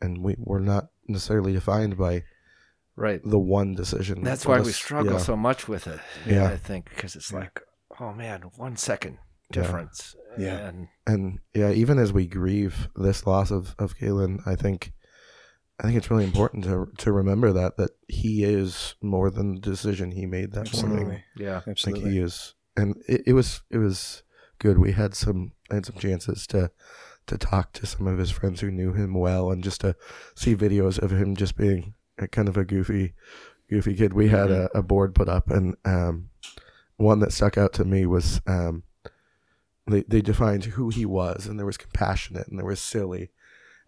and 0.02 0.22
we 0.24 0.36
we're 0.38 0.60
not 0.60 0.90
necessarily 1.08 1.54
defined 1.54 1.98
by 1.98 2.24
Right. 2.98 3.22
the 3.26 3.40
one 3.40 3.76
decision. 3.76 4.24
That's 4.24 4.46
why 4.46 4.62
we 4.62 4.72
struggle 4.72 5.14
yeah. 5.14 5.18
so 5.18 5.36
much 5.36 5.68
with 5.68 5.86
it. 5.86 6.00
Yeah. 6.26 6.46
I 6.48 6.56
think 6.56 6.90
because 6.90 7.16
it's 7.18 7.30
Yeah. 7.32 7.40
like, 7.40 7.62
oh 8.00 8.14
man, 8.14 8.44
one 8.56 8.78
second 8.78 9.18
difference. 9.52 10.16
Yeah. 10.38 10.68
And 10.68 10.88
and 11.06 11.40
yeah, 11.54 11.72
even 11.72 11.98
as 12.00 12.14
we 12.14 12.26
grieve 12.26 12.88
this 12.96 13.26
loss 13.28 13.52
of 13.52 13.76
of 13.80 13.98
Kalen, 13.98 14.40
I 14.48 14.56
think, 14.56 14.94
I 15.78 15.84
think 15.84 15.98
it's 15.98 16.10
really 16.10 16.24
important 16.24 16.64
to 16.66 16.88
to 17.00 17.12
remember 17.12 17.52
that 17.52 17.76
that 17.78 17.92
he 18.08 18.46
is 18.46 18.96
more 19.02 19.30
than 19.30 19.56
the 19.56 19.62
decision 19.62 20.12
he 20.12 20.26
made 20.26 20.54
that 20.54 20.74
morning. 20.82 21.22
yeah 21.36 21.36
Absolutely. 21.36 21.46
yeah. 21.46 21.56
Like 21.56 21.68
Absolutely. 21.68 22.12
he 22.12 22.20
is, 22.20 22.56
and 22.78 22.96
it, 23.10 23.24
it 23.28 23.34
was 23.34 23.62
it 23.70 23.78
was 23.78 24.24
good. 24.60 24.78
We 24.78 24.94
had 24.94 25.16
some 25.16 25.54
I 25.72 25.76
had 25.76 25.86
some 25.86 25.98
chances 25.98 26.48
to 26.48 26.72
to 27.28 27.38
talk 27.38 27.74
to 27.74 27.86
some 27.86 28.08
of 28.08 28.18
his 28.20 28.32
friends 28.32 28.62
who 28.62 28.70
knew 28.72 28.94
him 28.94 29.14
well, 29.14 29.52
and 29.52 29.64
just 29.64 29.82
to 29.82 29.96
see 30.36 30.56
videos 30.56 31.02
of 31.02 31.12
him 31.12 31.36
just 31.36 31.58
being 31.58 31.94
a 32.18 32.28
kind 32.28 32.48
of 32.48 32.58
a 32.58 32.66
goofy 32.66 33.14
goofy 33.70 33.96
kid. 33.96 34.14
We 34.14 34.30
had 34.30 34.52
a, 34.52 34.70
a 34.78 34.84
board 34.84 35.16
put 35.16 35.30
up, 35.30 35.50
and 35.50 35.76
um, 35.86 36.30
one 36.98 37.20
that 37.20 37.34
stuck 37.34 37.58
out 37.58 37.74
to 37.74 37.86
me 37.86 38.06
was 38.06 38.42
um, 38.48 38.84
they 39.88 40.04
they 40.04 40.22
defined 40.22 40.66
who 40.66 40.90
he 40.90 41.06
was, 41.06 41.48
and 41.48 41.58
there 41.60 41.66
was 41.66 41.78
compassionate, 41.78 42.48
and 42.48 42.60
there 42.60 42.66
was 42.66 42.80
silly. 42.80 43.32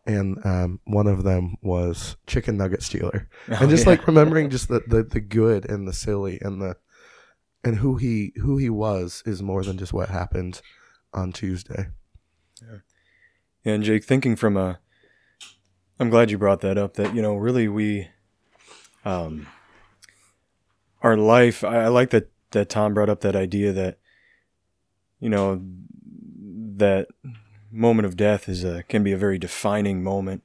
And 0.06 0.38
um, 0.46 0.80
one 0.86 1.08
of 1.08 1.26
them 1.26 1.58
was 1.62 2.16
chicken 2.28 2.56
nugget 2.56 2.82
stealer 2.82 3.28
Oh, 3.50 3.58
and 3.60 3.70
just 3.70 3.84
yeah. 3.84 3.90
like 3.90 4.08
remembering 4.08 4.50
just 4.50 4.70
the, 4.70 4.82
the 4.88 5.04
the 5.04 5.20
good 5.20 5.70
and 5.70 5.86
the 5.86 5.92
silly 5.92 6.40
and 6.42 6.62
the 6.62 6.78
and 7.64 7.78
who 7.78 7.98
he 7.98 8.34
who 8.38 8.58
he 8.58 8.70
was 8.70 9.24
is 9.26 9.42
more 9.42 9.64
than 9.64 9.78
just 9.78 9.94
what 9.94 10.10
happened 10.10 10.62
on 11.14 11.32
Tuesday. 11.32 11.88
Yeah, 12.62 13.74
and 13.74 13.84
Jake, 13.84 14.04
thinking 14.04 14.36
from 14.36 14.58
a, 14.58 14.80
I'm 16.00 16.10
glad 16.10 16.32
you 16.32 16.38
brought 16.38 16.62
that 16.62 16.78
up. 16.78 16.96
That 16.96 17.16
you 17.16 17.22
know, 17.22 17.36
really, 17.36 17.68
we, 17.68 18.10
um, 19.06 19.48
our 21.02 21.18
life. 21.18 21.64
I, 21.64 21.84
I 21.84 21.88
like 21.88 22.12
that 22.12 22.30
that 22.52 22.70
Tom 22.70 22.94
brought 22.94 23.10
up 23.10 23.22
that 23.22 23.36
idea 23.36 23.72
that 23.74 23.98
you 25.20 25.30
know, 25.30 25.62
that 26.78 27.08
moment 27.72 28.06
of 28.06 28.16
death 28.16 28.48
is 28.48 28.64
a 28.64 28.84
can 28.84 29.04
be 29.04 29.12
a 29.12 29.18
very 29.18 29.38
defining 29.38 30.04
moment, 30.04 30.44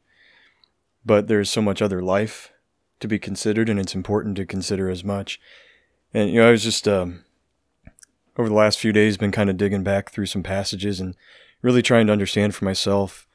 but 1.04 1.28
there's 1.28 1.50
so 1.50 1.62
much 1.62 1.82
other 1.82 2.02
life 2.02 2.52
to 3.00 3.08
be 3.08 3.18
considered, 3.18 3.68
and 3.68 3.78
it's 3.78 3.94
important 3.94 4.36
to 4.36 4.46
consider 4.46 4.88
as 4.88 5.04
much. 5.04 5.40
And 6.14 6.30
you 6.30 6.40
know, 6.40 6.48
I 6.48 6.50
was 6.50 6.62
just 6.62 6.86
um, 6.86 7.24
over 8.36 8.48
the 8.48 8.54
last 8.54 8.78
few 8.78 8.92
days 8.92 9.16
been 9.16 9.32
kind 9.32 9.50
of 9.50 9.56
digging 9.56 9.82
back 9.82 10.10
through 10.10 10.26
some 10.26 10.42
passages 10.42 11.00
and 11.00 11.16
really 11.62 11.82
trying 11.82 12.06
to 12.06 12.12
understand 12.12 12.54
for 12.54 12.64
myself. 12.64 13.26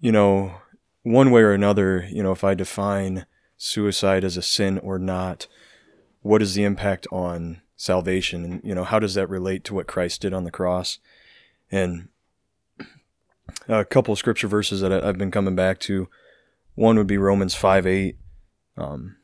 You 0.00 0.12
know, 0.12 0.56
one 1.02 1.30
way 1.30 1.40
or 1.40 1.52
another, 1.52 2.06
you 2.10 2.22
know, 2.22 2.32
if 2.32 2.44
I 2.44 2.54
define 2.54 3.26
suicide 3.56 4.24
as 4.24 4.36
a 4.36 4.42
sin 4.42 4.78
or 4.78 4.98
not, 4.98 5.46
what 6.20 6.42
is 6.42 6.54
the 6.54 6.64
impact 6.64 7.06
on 7.10 7.62
salvation 7.76 8.44
and 8.44 8.60
you 8.64 8.74
know 8.74 8.84
how 8.84 8.98
does 8.98 9.14
that 9.14 9.28
relate 9.28 9.62
to 9.62 9.74
what 9.74 9.86
Christ 9.86 10.22
did 10.22 10.32
on 10.32 10.44
the 10.44 10.50
cross 10.50 10.98
and 11.70 12.08
a 13.68 13.84
couple 13.84 14.12
of 14.12 14.18
scripture 14.18 14.48
verses 14.48 14.80
that 14.80 14.92
I've 14.92 15.18
been 15.18 15.30
coming 15.30 15.54
back 15.54 15.78
to 15.80 16.08
one 16.74 16.96
would 16.96 17.06
be 17.06 17.18
Romans 17.18 17.54
5 17.54 17.86
8 17.86 18.16
um, 18.78 19.16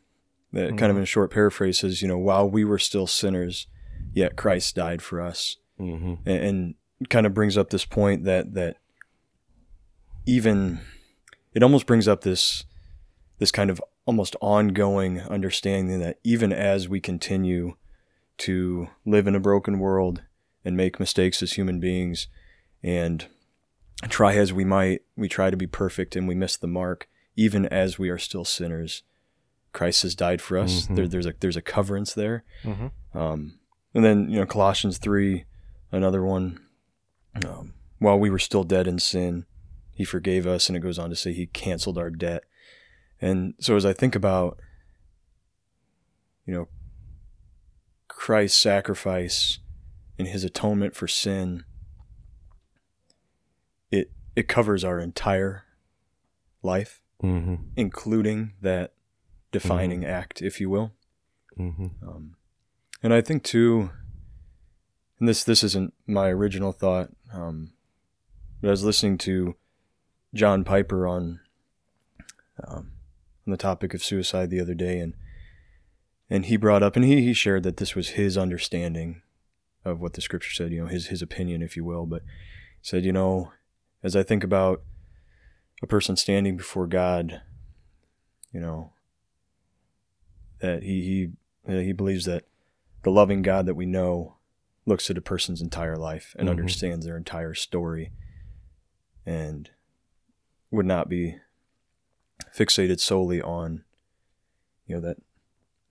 that 0.53 0.69
mm-hmm. 0.69 0.77
kind 0.77 0.91
of 0.91 0.97
in 0.97 1.03
a 1.03 1.07
short 1.07 1.31
paraphrase 1.31 1.79
says 1.79 2.03
you 2.03 2.09
know 2.09 2.19
while 2.19 2.49
we 2.49 2.65
were 2.65 2.79
still 2.79 3.07
sinners 3.07 3.67
yet 4.13 4.37
Christ 4.37 4.75
died 4.77 5.03
for 5.03 5.21
us 5.21 5.57
mm-hmm. 5.81 6.15
and, 6.29 6.45
and 6.45 7.09
kind 7.09 7.27
of 7.27 7.35
brings 7.35 7.57
up 7.57 7.71
this 7.71 7.85
point 7.85 8.25
that 8.25 8.55
that 8.55 8.77
even 10.27 10.81
it 11.55 11.63
almost 11.63 11.87
brings 11.87 12.07
up 12.07 12.23
this 12.23 12.65
this 13.39 13.51
kind 13.51 13.71
of 13.71 13.83
almost 14.07 14.37
ongoing 14.41 15.21
understanding 15.21 16.01
that 16.01 16.19
even 16.25 16.53
as 16.53 16.89
we 16.89 17.01
continue 17.01 17.75
to 18.39 18.89
live 19.07 19.27
in 19.27 19.35
a 19.35 19.41
broken 19.41 19.79
world 19.79 20.23
and 20.65 20.77
make 20.77 20.99
mistakes 20.99 21.43
as 21.43 21.53
human 21.53 21.79
beings 21.81 22.29
and 22.83 23.27
try 24.09 24.35
as 24.35 24.53
we 24.53 24.65
might, 24.65 25.03
we 25.17 25.29
try 25.29 25.51
to 25.51 25.57
be 25.57 25.67
perfect 25.67 26.17
and 26.17 26.27
we 26.27 26.35
miss 26.35 26.57
the 26.57 26.67
mark, 26.67 27.09
even 27.37 27.67
as 27.67 27.99
we 27.99 28.09
are 28.09 28.19
still 28.19 28.45
sinners. 28.45 29.03
Christ 29.73 30.03
has 30.03 30.15
died 30.15 30.43
for 30.43 30.59
us. 30.59 30.83
Mm-hmm. 30.83 30.95
There, 30.95 31.09
there's 31.09 31.27
a 31.27 31.35
there's 31.41 31.57
a 31.57 31.63
coverance 31.63 32.15
there, 32.15 32.45
mm-hmm. 32.63 33.19
um, 33.19 33.59
and 33.95 34.05
then 34.05 34.29
you 34.29 34.39
know 34.39 34.47
Colossians 34.47 34.99
three, 34.99 35.45
another 35.91 36.23
one. 36.23 36.61
Um, 37.47 37.73
while 37.99 38.19
we 38.19 38.31
were 38.31 38.39
still 38.39 38.65
dead 38.65 38.87
in 38.87 38.99
sin, 38.99 39.47
He 39.95 40.05
forgave 40.05 40.47
us, 40.47 40.69
and 40.69 40.77
it 40.77 40.81
goes 40.81 40.99
on 40.99 41.11
to 41.11 41.17
say 41.17 41.33
He 41.33 41.47
canceled 41.47 41.99
our 41.99 42.11
debt. 42.11 42.45
And 43.21 43.55
so 43.61 43.77
as 43.77 43.87
I 43.87 43.93
think 43.93 44.17
about, 44.17 44.59
you 46.45 46.53
know, 46.53 46.69
Christ's 48.09 48.61
sacrifice 48.61 49.61
and 50.19 50.29
his 50.29 50.45
atonement 50.45 50.95
for 50.95 51.09
sin, 51.09 51.65
it 53.91 54.11
it 54.37 54.49
covers 54.49 54.85
our 54.85 54.99
entire 54.99 55.65
life, 56.63 57.01
mm-hmm. 57.23 57.55
including 57.77 58.53
that 58.61 58.93
defining 59.53 60.01
mm-hmm. 60.01 60.11
act, 60.11 60.43
if 60.43 60.61
you 60.61 60.69
will. 60.69 60.93
Mm-hmm. 61.59 61.87
Um, 62.07 62.37
and 63.03 63.15
I 63.15 63.21
think 63.21 63.45
too, 63.45 63.91
and 65.21 65.29
this 65.29 65.45
this 65.45 65.63
isn't 65.63 65.95
my 66.07 66.29
original 66.29 66.73
thought, 66.73 67.11
um, 67.33 67.73
but 68.61 68.69
I 68.69 68.71
was 68.71 68.85
listening 68.85 69.19
to 69.19 69.55
John 70.35 70.65
Piper 70.65 71.07
on 71.07 71.41
um, 72.67 72.93
on 73.47 73.51
the 73.51 73.57
topic 73.57 73.95
of 73.95 74.03
suicide 74.03 74.51
the 74.51 74.61
other 74.61 74.75
day, 74.75 74.99
and 74.99 75.15
and 76.31 76.47
he 76.47 76.57
brought 76.57 76.83
up 76.83 76.97
and 76.97 77.05
he, 77.05 77.23
he 77.23 77.35
shared 77.35 77.63
that 77.65 77.77
this 77.77 77.95
was 77.95 78.11
his 78.11 78.39
understanding 78.39 79.21
of 79.85 80.01
what 80.01 80.15
the 80.15 80.21
scripture 80.21 80.53
said, 80.53 80.73
you 80.73 80.81
know, 80.81 80.87
his 80.87 81.09
his 81.09 81.23
opinion, 81.23 81.63
if 81.63 81.77
you 81.77 81.85
will, 81.85 82.07
but 82.07 82.23
said, 82.81 83.05
you 83.05 83.13
know, 83.13 83.53
as 84.03 84.17
I 84.17 84.23
think 84.23 84.43
about 84.43 84.83
a 85.83 85.87
person 85.87 86.17
standing 86.17 86.57
before 86.57 86.87
God, 86.87 87.43
you 88.53 88.61
know, 88.61 88.93
that 90.63 90.83
he 90.83 91.31
he 91.67 91.75
he 91.85 91.93
believes 91.93 92.25
that 92.25 92.45
the 93.03 93.11
loving 93.11 93.43
God 93.43 93.67
that 93.67 93.75
we 93.75 93.87
know 93.87 94.37
looks 94.87 95.11
at 95.11 95.19
a 95.19 95.23
person's 95.23 95.61
entire 95.61 95.97
life 95.97 96.35
and 96.39 96.49
mm-hmm. 96.49 96.59
understands 96.59 97.05
their 97.05 97.17
entire 97.17 97.55
story 97.55 98.11
and 99.27 99.71
would 100.71 100.87
not 100.87 101.09
be 101.09 101.37
fixated 102.57 102.99
solely 102.99 103.41
on 103.41 103.85
you 104.87 104.95
know 104.95 105.01
that 105.01 105.19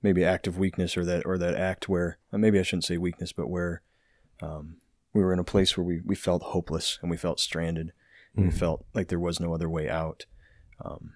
maybe 0.02 0.26
act 0.26 0.48
of 0.48 0.58
weakness 0.58 0.98
or 0.98 1.06
that 1.06 1.26
or 1.26 1.38
that 1.38 1.56
act 1.56 1.88
where 1.88 2.18
uh, 2.34 2.38
maybe 2.38 2.60
I 2.60 2.64
shouldn't 2.64 2.86
say 2.86 2.98
weakness, 2.98 3.32
but 3.32 3.50
where 3.50 3.82
um, 4.42 4.78
we 5.14 5.24
were 5.24 5.34
in 5.34 5.40
a 5.40 5.44
place 5.44 5.78
where 5.78 5.86
we, 5.86 6.02
we 6.04 6.16
felt 6.16 6.42
hopeless 6.42 6.98
and 7.02 7.12
we 7.12 7.18
felt 7.18 7.40
stranded 7.40 7.94
and 8.36 8.46
mm. 8.46 8.52
we 8.52 8.58
felt 8.58 8.86
like 8.94 9.10
there 9.10 9.20
was 9.20 9.40
no 9.40 9.54
other 9.54 9.70
way 9.70 9.90
out. 9.90 10.26
Um, 10.84 11.14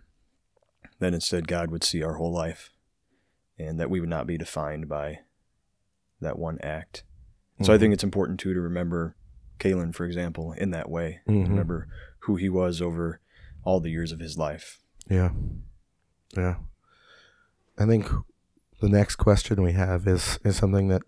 that 1.00 1.14
instead 1.14 1.48
God 1.48 1.72
would 1.72 1.84
see 1.84 2.04
our 2.04 2.16
whole 2.16 2.32
life 2.32 2.72
and 3.58 3.80
that 3.80 3.90
we 3.90 4.00
would 4.00 4.10
not 4.10 4.28
be 4.28 4.38
defined 4.38 4.88
by 4.88 5.20
that 6.22 6.38
one 6.38 6.60
act. 6.62 7.04
Mm-hmm. 7.56 7.66
So 7.66 7.74
I 7.74 7.78
think 7.78 7.90
mm-hmm. 7.90 7.94
it's 7.94 8.04
important 8.04 8.40
too 8.40 8.54
to 8.54 8.62
remember 8.62 9.16
Kalen, 9.60 9.94
for 9.94 10.06
example, 10.06 10.54
in 10.54 10.72
that 10.72 10.90
way. 10.90 11.22
Mm-hmm. 11.28 11.50
Remember 11.50 11.88
who 12.20 12.36
he 12.36 12.50
was 12.50 12.82
over 12.82 13.22
all 13.64 13.80
the 13.80 13.90
years 13.90 14.12
of 14.12 14.20
his 14.20 14.38
life. 14.38 14.80
Yeah. 15.10 15.32
Yeah. 16.36 16.56
I 17.78 17.86
think 17.86 18.10
the 18.82 18.90
next 18.90 19.16
question 19.16 19.62
we 19.62 19.74
have 19.74 20.08
is 20.08 20.40
is 20.44 20.58
something 20.58 20.88
that 20.90 21.02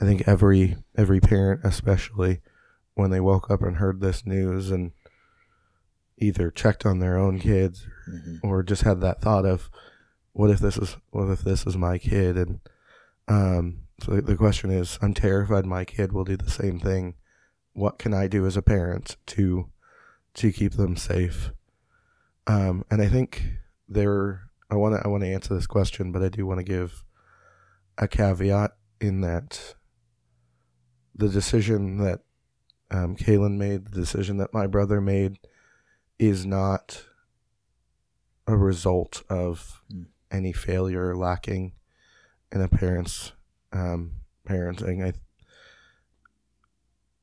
I 0.00 0.04
think 0.04 0.26
every 0.26 0.76
every 0.96 1.20
parent, 1.20 1.62
especially 1.64 2.40
when 2.94 3.10
they 3.10 3.20
woke 3.20 3.50
up 3.50 3.62
and 3.62 3.76
heard 3.76 4.00
this 4.00 4.26
news 4.26 4.70
and 4.70 4.92
either 6.18 6.50
checked 6.50 6.86
on 6.86 6.98
their 6.98 7.16
own 7.16 7.38
kids 7.40 7.86
mm-hmm. 8.08 8.46
or 8.46 8.62
just 8.62 8.82
had 8.82 9.00
that 9.00 9.20
thought 9.20 9.44
of 9.44 9.70
what 10.32 10.50
if 10.50 10.60
this 10.60 10.76
is 10.76 10.96
what 11.10 11.30
if 11.30 11.40
this 11.40 11.66
is 11.66 11.76
my 11.76 11.98
kid? 11.98 12.36
And 12.36 12.60
um, 13.28 13.82
so 14.00 14.20
the 14.20 14.36
question 14.36 14.70
is 14.70 14.98
I'm 15.02 15.14
terrified 15.14 15.66
my 15.66 15.84
kid 15.84 16.12
will 16.12 16.24
do 16.24 16.36
the 16.36 16.50
same 16.50 16.78
thing. 16.78 17.14
What 17.72 17.98
can 17.98 18.12
I 18.12 18.26
do 18.26 18.46
as 18.46 18.56
a 18.56 18.62
parent 18.62 19.16
to 19.26 19.70
to 20.34 20.52
keep 20.52 20.74
them 20.74 20.96
safe? 20.96 21.52
Um, 22.46 22.84
and 22.90 23.00
I 23.00 23.08
think 23.08 23.44
there 23.88 24.42
I 24.70 24.76
want 24.76 24.96
to 24.96 25.02
I 25.04 25.08
want 25.08 25.22
to 25.22 25.32
answer 25.32 25.54
this 25.54 25.66
question, 25.66 26.12
but 26.12 26.22
I 26.22 26.28
do 26.28 26.46
want 26.46 26.58
to 26.58 26.64
give 26.64 27.04
a 27.98 28.08
caveat 28.08 28.72
in 29.00 29.20
that 29.20 29.74
the 31.14 31.28
decision 31.28 31.98
that 31.98 32.20
um, 32.90 33.16
Kalen 33.16 33.56
made, 33.56 33.86
the 33.86 34.00
decision 34.00 34.38
that 34.38 34.54
my 34.54 34.66
brother 34.66 35.00
made, 35.00 35.38
is 36.18 36.46
not 36.46 37.04
a 38.46 38.56
result 38.56 39.22
of 39.28 39.82
mm. 39.92 40.06
Any 40.32 40.52
failure 40.52 41.14
lacking 41.14 41.72
in 42.50 42.60
a 42.60 42.68
parent's 42.68 43.32
um, 43.72 44.12
parenting. 44.48 45.06
I 45.06 45.12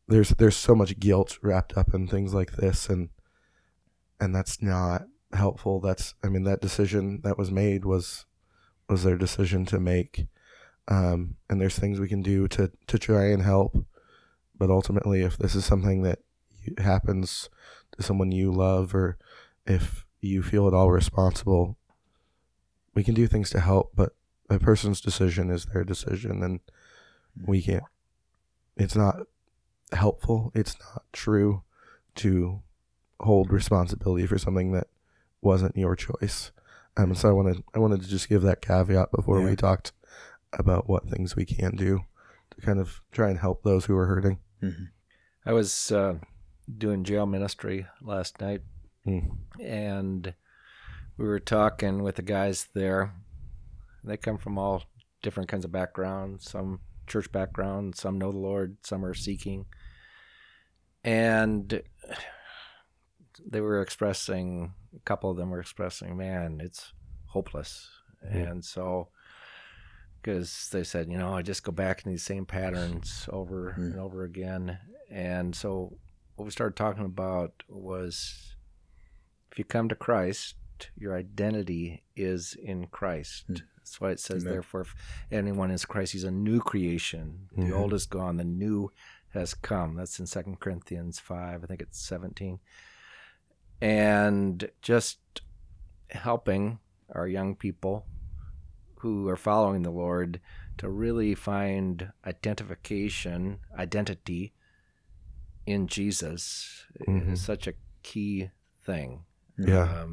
there's 0.08 0.30
there's 0.30 0.58
so 0.58 0.75
much 0.75 1.00
guilt 1.00 1.38
wrapped 1.42 1.78
up 1.78 1.94
in 1.94 2.08
things 2.08 2.34
like 2.34 2.54
this, 2.54 2.89
and 2.89 3.10
and 4.20 4.36
that's 4.36 4.62
not 4.62 5.04
helpful. 5.34 5.80
That's 5.80 6.16
I 6.24 6.30
mean 6.30 6.44
that 6.44 6.62
decision 6.62 7.22
that 7.24 7.38
was 7.38 7.51
made 7.51 7.86
was 7.86 8.25
was 8.89 9.04
their 9.04 9.18
decision 9.18 9.66
to 9.68 9.80
make. 9.80 10.28
Um, 10.88 11.36
and 11.48 11.62
there's 11.62 11.78
things 11.78 12.00
we 12.00 12.08
can 12.10 12.24
do 12.24 12.48
to 12.50 12.72
to 12.88 12.98
try 12.98 13.25
and 13.25 13.44
help. 13.44 13.86
But 14.58 14.72
ultimately, 14.72 15.22
if 15.22 15.38
this 15.38 15.56
is 15.56 15.63
something 15.63 16.01
that 16.01 16.20
happens 16.80 17.50
to 17.96 18.04
someone 18.04 18.32
you 18.32 18.51
love, 18.51 18.94
or 18.96 19.18
if 19.66 20.06
you 20.20 20.42
feel 20.42 20.68
at 20.68 20.74
all 20.74 20.89
responsible, 20.92 21.78
we 22.93 23.03
can 23.03 23.13
do 23.13 23.27
things 23.27 23.50
to 23.51 23.60
help. 23.60 23.91
But 23.96 24.15
a 24.50 24.60
person's 24.60 25.01
decision 25.01 25.50
is 25.50 25.65
their 25.65 25.84
decision, 25.84 26.43
and 26.43 26.60
we 27.46 27.62
can't. 27.62 27.84
It's 28.77 28.96
not 28.96 29.27
helpful. 29.91 30.51
It's 30.55 30.75
not 30.79 31.03
true 31.12 31.63
to 32.15 32.62
hold 33.19 33.51
responsibility 33.51 34.25
for 34.25 34.38
something 34.38 34.72
that 34.72 34.88
wasn't 35.41 35.77
your 35.77 35.96
choice. 35.96 36.51
Um, 36.98 37.15
so 37.15 37.29
I 37.29 37.31
wanted 37.31 37.63
I 37.74 37.79
wanted 37.79 38.01
to 38.01 38.08
just 38.08 38.29
give 38.29 38.41
that 38.41 38.62
caveat 38.62 39.12
before 39.12 39.39
yeah. 39.39 39.50
we 39.50 39.55
talked 39.55 39.93
about 40.53 40.89
what 40.89 41.10
things 41.10 41.36
we 41.36 41.46
can 41.46 41.75
do 41.75 42.01
to 42.51 42.62
kind 42.62 42.79
of 42.79 43.01
try 43.12 43.29
and 43.29 43.39
help 43.39 43.63
those 43.63 43.86
who 43.86 43.96
are 43.96 44.08
hurting. 44.08 44.39
Mm-hmm. 44.62 44.86
I 45.46 45.53
was 45.53 45.91
uh, 45.91 46.15
doing 46.77 47.03
jail 47.03 47.25
ministry 47.25 47.86
last 48.01 48.41
night, 48.41 48.62
mm. 49.08 49.29
and 49.62 50.34
we 51.20 51.28
were 51.28 51.40
talking 51.40 52.02
with 52.02 52.16
the 52.16 52.22
guys 52.22 52.68
there. 52.74 53.14
They 54.04 54.18
come 54.18 54.38
from 54.38 54.58
all 54.58 54.84
different 55.22 55.50
kinds 55.50 55.66
of 55.66 55.72
backgrounds. 55.72 56.50
Some 56.50 56.80
church 57.08 57.32
background, 57.32 57.96
some 57.96 58.18
know 58.18 58.32
the 58.32 58.38
Lord, 58.38 58.78
some 58.84 59.04
are 59.04 59.14
seeking, 59.14 59.66
and 61.04 61.82
they 63.46 63.62
were 63.62 63.82
expressing 63.82 64.74
a 64.96 65.00
couple 65.00 65.30
of 65.30 65.38
them 65.38 65.50
were 65.50 65.60
expressing, 65.60 66.18
man, 66.18 66.62
it's 66.64 66.94
hopeless. 67.28 67.90
Mm-hmm. 68.26 68.38
And 68.38 68.66
so 68.66 69.10
because 70.22 70.70
they 70.72 70.84
said, 70.84 71.10
you 71.10 71.18
know, 71.18 71.34
I 71.34 71.42
just 71.42 71.64
go 71.64 71.72
back 71.72 72.06
in 72.06 72.12
these 72.12 72.24
same 72.24 72.46
patterns 72.46 73.28
over 73.34 73.76
Mm. 73.78 73.92
and 73.92 74.00
over 74.00 74.24
again. 74.24 74.78
And 75.10 75.56
so 75.56 75.98
what 76.36 76.46
we 76.46 76.52
started 76.52 76.76
talking 76.76 77.06
about 77.06 77.64
was 77.68 78.56
if 79.52 79.58
you 79.58 79.64
come 79.64 79.90
to 79.90 79.96
Christ, 79.96 80.56
your 80.98 81.15
identity 81.17 82.03
is 82.15 82.55
in 82.62 82.88
Christ. 82.88 83.45
Mm. 83.50 83.62
That's 83.77 84.00
why 84.01 84.12
it 84.12 84.19
says, 84.19 84.43
Amen. 84.43 84.53
therefore, 84.53 84.81
if 84.81 84.95
anyone 85.31 85.71
is 85.71 85.86
Christ, 85.86 86.13
he's 86.13 86.24
a 86.24 86.31
new 86.31 86.59
creation. 86.59 87.50
The 87.55 87.63
Mhm. 87.63 87.75
old 87.79 87.93
is 87.93 88.05
gone, 88.05 88.38
the 88.38 88.43
new 88.43 88.91
has 89.33 89.53
come. 89.53 89.95
That's 89.95 90.19
in 90.19 90.27
Second 90.27 90.59
Corinthians 90.59 91.19
5, 91.19 91.63
I 91.63 91.67
think 91.67 91.81
it's 91.81 92.00
17. 92.00 92.59
And 93.81 94.69
just 94.81 95.19
helping 96.12 96.79
our 97.13 97.27
young 97.27 97.55
people 97.55 98.05
who 99.00 99.27
are 99.29 99.38
following 99.38 99.83
the 99.83 99.91
Lord 99.91 100.41
to 100.77 100.89
really 100.89 101.33
find 101.36 102.12
identification, 102.25 103.59
identity 103.77 104.53
in 105.65 105.88
Jesus 105.88 106.86
Mhm. 107.07 107.31
is 107.33 107.41
such 107.41 107.67
a 107.67 107.74
key 108.03 108.50
thing. 108.81 109.25
Yeah. 109.57 110.05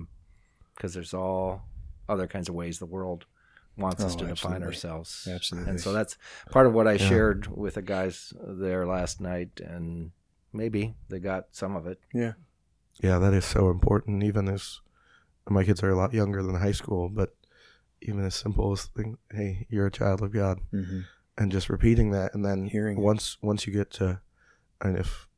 Because 0.77 0.95
there's 0.95 1.15
all 1.15 1.63
other 2.09 2.27
kinds 2.27 2.49
of 2.49 2.55
ways 2.55 2.79
the 2.79 2.87
world 2.87 3.27
wants 3.77 4.03
us 4.03 4.15
Oh, 4.15 4.19
to 4.21 4.27
define 4.27 4.63
ourselves. 4.63 5.27
Absolutely. 5.29 5.71
And 5.71 5.81
so 5.81 5.93
that's 5.93 6.17
part 6.51 6.67
of 6.67 6.73
what 6.73 6.87
I 6.87 6.93
Yeah. 6.93 7.09
shared 7.09 7.47
with 7.49 7.75
the 7.75 7.83
guys 7.83 8.33
there 8.41 8.87
last 8.87 9.21
night. 9.21 9.61
And 9.61 10.13
maybe 10.53 10.95
they 11.09 11.19
got 11.19 11.47
some 11.53 11.77
of 11.77 11.87
it. 11.87 12.01
Yeah. 12.15 12.35
Yeah, 13.03 13.19
that 13.19 13.35
is 13.35 13.45
so 13.45 13.71
important. 13.71 14.23
Even 14.23 14.49
as 14.49 14.81
my 15.49 15.65
kids 15.65 15.83
are 15.83 15.91
a 15.91 15.97
lot 15.97 16.15
younger 16.15 16.43
than 16.43 16.57
high 16.57 16.73
school, 16.73 17.09
but 17.09 17.37
even 18.01 18.25
as 18.25 18.35
simple 18.35 18.73
as 18.73 18.87
thing, 18.87 19.19
hey, 19.31 19.67
you're 19.69 19.87
a 19.87 19.91
child 19.91 20.23
of 20.23 20.33
God, 20.33 20.61
hmm 20.71 21.01
and 21.39 21.53
just 21.53 21.69
repeating 21.69 22.13
that, 22.13 22.33
and 22.35 22.43
then 22.47 22.65
Hearing 22.65 22.97
it. 22.97 23.03
once 23.03 23.37
once 23.43 23.67
you 23.67 23.73
get 23.73 23.91
to, 23.91 24.23
and 24.81 24.97
if 24.97 25.29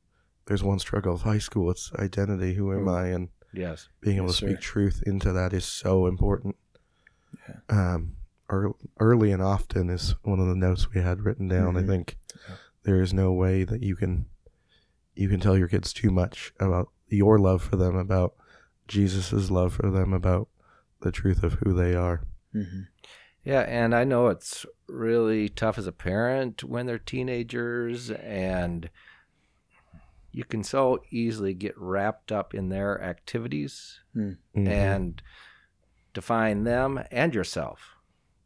there's 0.46 0.62
one 0.62 0.78
struggle 0.78 1.14
of 1.14 1.22
high 1.22 1.38
school, 1.38 1.68
it's 1.72 1.92
identity. 1.98 2.54
Who 2.54 2.72
am 2.72 2.86
Ooh. 2.86 2.92
I? 2.92 3.06
And 3.08 3.30
Yes. 3.52 3.88
being 4.00 4.16
able 4.16 4.26
Yes, 4.28 4.38
to 4.38 4.46
speak 4.46 4.56
sir. 4.56 4.62
truth 4.62 5.02
into 5.06 5.32
that 5.32 5.52
is 5.52 5.64
so 5.64 6.06
important. 6.06 6.56
Yeah. 7.48 7.94
Um, 7.94 8.16
ear- 8.52 8.72
early 9.00 9.32
and 9.32 9.42
often 9.42 9.88
is 9.90 10.14
one 10.22 10.38
of 10.40 10.46
the 10.48 10.54
notes 10.54 10.92
we 10.92 11.00
had 11.00 11.22
written 11.22 11.48
down. 11.48 11.76
I 11.76 11.82
Mhm. 11.82 11.86
think 11.86 12.18
Yeah. 12.48 12.56
there 12.84 13.00
is 13.00 13.12
no 13.12 13.32
way 13.32 13.64
that 13.64 13.82
you 13.82 13.96
can 13.96 14.26
you 15.14 15.28
can 15.28 15.40
tell 15.40 15.58
your 15.58 15.66
kids 15.66 15.92
too 15.92 16.12
much 16.12 16.52
about 16.60 16.92
your 17.08 17.40
love 17.40 17.60
for 17.60 17.74
them, 17.74 17.96
about 17.96 18.36
Jesus's 18.86 19.50
love 19.50 19.72
for 19.74 19.90
them, 19.90 20.12
about 20.12 20.48
the 21.00 21.10
truth 21.10 21.42
of 21.42 21.54
who 21.54 21.72
they 21.72 21.94
are. 21.96 22.22
hmm 22.52 22.82
Yeah, 23.42 23.62
and 23.62 23.94
I 23.96 24.04
know 24.04 24.28
it's 24.28 24.64
really 24.88 25.48
tough 25.48 25.76
as 25.76 25.88
a 25.88 25.92
parent 25.92 26.62
when 26.62 26.86
they're 26.86 26.98
teenagers, 27.00 28.10
and 28.12 28.88
you 30.30 30.44
can 30.44 30.62
so 30.62 31.02
easily 31.10 31.54
get 31.54 31.74
wrapped 31.78 32.30
up 32.30 32.54
in 32.54 32.68
their 32.68 33.00
activities 33.02 34.00
Mhm. 34.14 34.36
and 34.54 35.22
define 36.14 36.64
them 36.64 37.00
and 37.10 37.34
yourself 37.34 37.96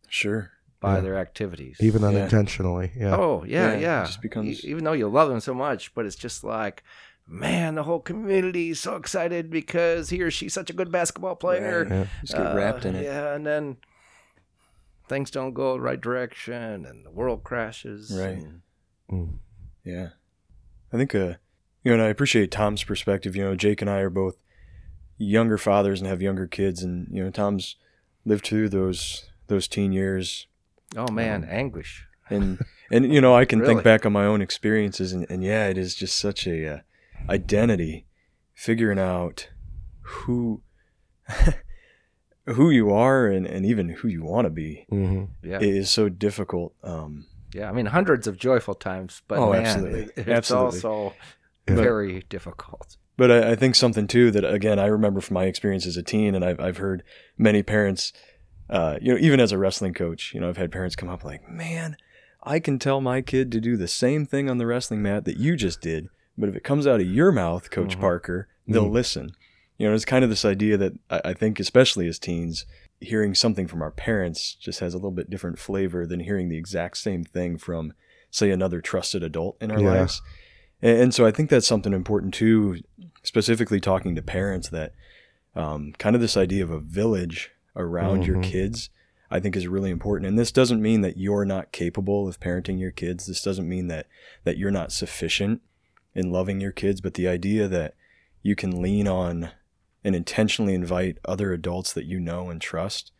Sure. 0.08 0.52
by 0.80 0.96
Yeah. 0.96 1.00
their 1.00 1.18
activities. 1.18 1.78
even 1.80 2.02
Yeah. 2.02 2.08
unintentionally, 2.08 2.92
yeah. 2.96 3.16
oh 3.16 3.44
yeah, 3.44 3.72
Yeah, 3.72 3.78
yeah. 3.78 4.04
just 4.04 4.20
becomes- 4.22 4.64
even 4.64 4.84
though 4.84 4.92
you 4.92 5.08
love 5.08 5.28
them 5.28 5.40
so 5.40 5.54
much, 5.54 5.94
but 5.94 6.06
it's 6.06 6.16
just 6.16 6.44
like, 6.44 6.82
man, 7.26 7.74
the 7.76 7.84
whole 7.84 8.00
community 8.00 8.70
is 8.70 8.80
so 8.80 8.96
excited 8.96 9.48
because 9.50 10.10
he 10.10 10.20
or 10.22 10.30
she's 10.30 10.52
such 10.52 10.70
a 10.70 10.74
good 10.74 10.90
basketball 10.92 11.36
player. 11.36 11.84
Right. 11.84 11.92
Yeah. 11.92 12.06
Just 12.20 12.34
get 12.34 12.54
wrapped 12.54 12.84
in 12.84 12.94
Uh, 12.96 12.98
it. 12.98 13.04
Yeah, 13.04 13.34
and 13.34 13.46
then 13.46 13.76
things 15.08 15.30
don't 15.30 15.52
go 15.54 15.74
the 15.74 15.80
right 15.80 16.00
direction, 16.00 16.84
and 16.86 17.04
the 17.04 17.10
world 17.10 17.44
crashes. 17.44 18.16
Right. 18.16 18.38
and- 18.38 18.62
Mm. 19.10 19.38
Yeah. 19.84 20.10
I 20.92 20.96
think, 20.96 21.14
uh, 21.14 21.34
you 21.84 21.90
know, 21.90 21.94
and 21.94 22.02
I 22.02 22.08
appreciate 22.08 22.50
Tom's 22.50 22.84
perspective. 22.84 23.34
You 23.36 23.44
know, 23.44 23.54
Jake 23.56 23.80
and 23.80 23.90
I 23.90 23.98
are 23.98 24.10
both 24.10 24.36
younger 25.18 25.58
fathers 25.58 26.00
and 26.00 26.08
have 26.08 26.22
younger 26.22 26.46
kids, 26.46 26.82
and 26.82 27.08
you 27.10 27.22
know, 27.24 27.30
Tom's 27.30 27.76
lived 28.24 28.46
through 28.46 28.68
those 28.68 29.26
those 29.48 29.68
teen 29.68 29.92
years, 29.92 30.46
oh 30.96 31.10
man, 31.12 31.42
Um, 31.44 31.50
anguish. 31.50 32.06
and 32.30 32.58
and 32.90 33.12
you 33.12 33.20
know, 33.20 33.34
I 33.34 33.44
can 33.44 33.58
Really? 33.60 33.74
think 33.74 33.84
back 33.84 34.06
on 34.06 34.12
my 34.12 34.24
own 34.24 34.40
experiences, 34.40 35.12
and, 35.12 35.26
and 35.30 35.42
yeah, 35.44 35.66
it 35.68 35.76
is 35.76 35.94
just 35.94 36.16
such 36.16 36.46
a 36.46 36.66
uh, 36.74 36.78
identity, 37.28 38.06
figuring 38.54 38.98
out 38.98 39.48
who 40.00 40.62
who 42.46 42.70
you 42.70 42.92
are, 42.92 43.26
and 43.26 43.46
and 43.46 43.64
even 43.66 43.88
who 43.90 44.08
you 44.08 44.22
want 44.24 44.46
to 44.46 44.50
be 44.50 44.86
hmm 44.88 45.24
Yeah, 45.42 45.58
is 45.60 45.90
so 45.90 46.08
difficult. 46.08 46.74
Um, 46.82 47.26
yeah. 47.54 47.68
I 47.68 47.72
mean, 47.72 47.86
hundreds 47.86 48.26
of 48.26 48.36
joyful 48.38 48.74
times, 48.74 49.22
but 49.28 49.38
Oh, 49.38 49.50
man, 49.52 49.62
absolutely. 49.64 50.08
it's 50.16 50.28
Absolutely. 50.28 50.80
also 50.80 51.12
Yeah. 51.68 51.76
very 51.76 52.24
difficult. 52.28 52.96
But 53.16 53.30
I, 53.30 53.50
I 53.52 53.54
think 53.56 53.74
something 53.74 54.06
too 54.06 54.30
that 54.32 54.44
again 54.44 54.78
I 54.78 54.86
remember 54.86 55.20
from 55.20 55.34
my 55.34 55.44
experience 55.44 55.86
as 55.86 55.96
a 55.96 56.02
teen, 56.02 56.34
and 56.34 56.44
I've 56.44 56.58
I've 56.60 56.78
heard 56.78 57.02
many 57.38 57.62
parents, 57.62 58.12
uh, 58.70 58.98
you 59.00 59.12
know, 59.12 59.18
even 59.20 59.38
as 59.40 59.52
a 59.52 59.58
wrestling 59.58 59.94
coach, 59.94 60.32
you 60.34 60.40
know, 60.40 60.48
I've 60.48 60.56
had 60.56 60.72
parents 60.72 60.96
come 60.96 61.08
up 61.08 61.22
like, 61.24 61.48
"Man, 61.48 61.96
I 62.42 62.58
can 62.58 62.78
tell 62.78 63.00
my 63.00 63.20
kid 63.20 63.52
to 63.52 63.60
do 63.60 63.76
the 63.76 63.86
same 63.88 64.26
thing 64.26 64.48
on 64.50 64.58
the 64.58 64.66
wrestling 64.66 65.02
mat 65.02 65.24
that 65.26 65.36
you 65.36 65.56
just 65.56 65.80
did, 65.80 66.08
but 66.36 66.48
if 66.48 66.56
it 66.56 66.64
comes 66.64 66.86
out 66.86 67.00
of 67.00 67.06
your 67.06 67.30
mouth, 67.32 67.70
Coach 67.70 67.96
Mhm. 67.96 68.00
Parker, 68.00 68.48
they'll 68.66 68.88
Mhm. 68.88 68.92
listen." 68.92 69.32
You 69.78 69.88
know, 69.88 69.94
it's 69.94 70.04
kind 70.04 70.22
of 70.24 70.30
this 70.30 70.44
idea 70.44 70.76
that 70.76 70.92
I, 71.10 71.20
I 71.26 71.34
think, 71.34 71.58
especially 71.60 72.06
as 72.08 72.18
teens, 72.18 72.66
hearing 73.00 73.34
something 73.34 73.66
from 73.66 73.82
our 73.82 73.90
parents 73.90 74.54
just 74.54 74.78
has 74.80 74.94
a 74.94 74.96
little 74.96 75.10
bit 75.10 75.28
different 75.30 75.58
flavor 75.58 76.06
than 76.06 76.20
hearing 76.20 76.48
the 76.48 76.56
exact 76.58 76.98
same 76.98 77.24
thing 77.24 77.56
from, 77.58 77.92
say, 78.30 78.50
another 78.50 78.80
trusted 78.80 79.22
adult 79.24 79.56
in 79.60 79.70
our 79.72 79.80
Yeah. 79.80 79.90
lives. 79.90 80.22
And, 80.82 80.98
and 80.98 81.14
so 81.14 81.24
I 81.24 81.30
think 81.30 81.48
that's 81.48 81.66
something 81.66 81.92
important 81.92 82.34
too, 82.34 82.82
specifically 83.22 83.80
talking 83.80 84.14
to 84.14 84.22
parents 84.22 84.68
that 84.70 84.92
um, 85.54 85.92
kind 85.98 86.14
of 86.16 86.22
this 86.22 86.36
idea 86.36 86.64
of 86.64 86.70
a 86.70 86.80
village 86.80 87.50
around 87.76 88.26
your 88.26 88.36
Mhm. 88.38 88.42
kids, 88.44 88.90
I 89.30 89.38
think 89.38 89.54
is 89.54 89.68
really 89.68 89.90
important. 89.90 90.28
And 90.28 90.38
this 90.38 90.50
doesn't 90.52 90.80
mean 90.80 91.02
that 91.02 91.16
you're 91.18 91.44
not 91.44 91.72
capable 91.72 92.26
of 92.26 92.40
parenting 92.40 92.80
your 92.80 92.90
kids. 92.90 93.26
This 93.26 93.42
doesn't 93.42 93.68
mean 93.68 93.88
that 93.88 94.06
that 94.44 94.56
you're 94.56 94.70
not 94.70 94.92
sufficient 94.92 95.60
in 96.14 96.30
loving 96.32 96.60
your 96.60 96.72
kids, 96.72 97.00
but 97.00 97.14
the 97.14 97.28
idea 97.28 97.68
that 97.68 97.94
you 98.42 98.54
can 98.54 98.82
lean 98.82 99.06
on 99.06 99.50
and 100.04 100.16
intentionally 100.16 100.74
invite 100.74 101.18
other 101.24 101.52
adults 101.52 101.92
that 101.92 102.06
you 102.06 102.18
know 102.18 102.50
and 102.50 102.60
trust 102.60 103.12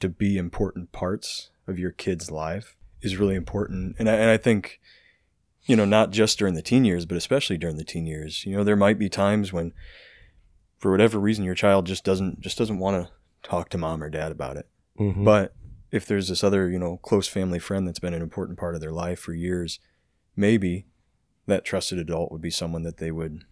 to 0.00 0.08
be 0.08 0.36
important 0.36 0.90
parts 0.90 1.50
of 1.66 1.78
your 1.78 1.92
kid's 1.92 2.30
life 2.30 2.76
is 3.00 3.16
really 3.16 3.34
important. 3.36 3.94
And 3.98 4.08
I, 4.08 4.14
and 4.14 4.30
I 4.30 4.36
think, 4.36 4.80
you 5.66 5.76
know, 5.76 5.84
not 5.84 6.10
just 6.10 6.38
during 6.38 6.54
the 6.54 6.62
teen 6.62 6.84
years, 6.84 7.06
but 7.06 7.16
especially 7.16 7.56
during 7.58 7.76
the 7.76 7.84
teen 7.84 8.06
years, 8.06 8.44
you 8.44 8.56
know, 8.56 8.64
there 8.64 8.76
might 8.76 8.98
be 8.98 9.08
times 9.08 9.52
when, 9.52 9.72
for 10.78 10.90
whatever 10.90 11.18
reason, 11.18 11.44
your 11.44 11.54
child 11.54 11.86
just 11.86 12.04
doesn't 12.04 12.40
just 12.40 12.58
doesn't 12.58 12.78
want 12.78 13.06
to 13.06 13.12
talk 13.48 13.68
to 13.70 13.78
mom 13.78 14.02
or 14.02 14.10
dad 14.10 14.32
about 14.32 14.56
it. 14.56 14.68
hmm 14.96 15.24
But 15.24 15.54
if 15.90 16.06
there's 16.06 16.28
this 16.28 16.42
other, 16.44 16.68
you 16.68 16.78
know, 16.78 16.98
close 16.98 17.28
family 17.28 17.58
friend 17.58 17.86
that's 17.86 18.00
been 18.00 18.14
an 18.14 18.22
important 18.22 18.58
part 18.58 18.74
of 18.74 18.80
their 18.80 18.92
life 18.92 19.20
for 19.20 19.32
years, 19.32 19.78
maybe 20.36 20.86
that 21.46 21.64
trusted 21.64 21.98
adult 21.98 22.32
would 22.32 22.40
be 22.42 22.50
someone 22.50 22.82
that 22.82 22.96
they 22.96 23.10
would, 23.10 23.44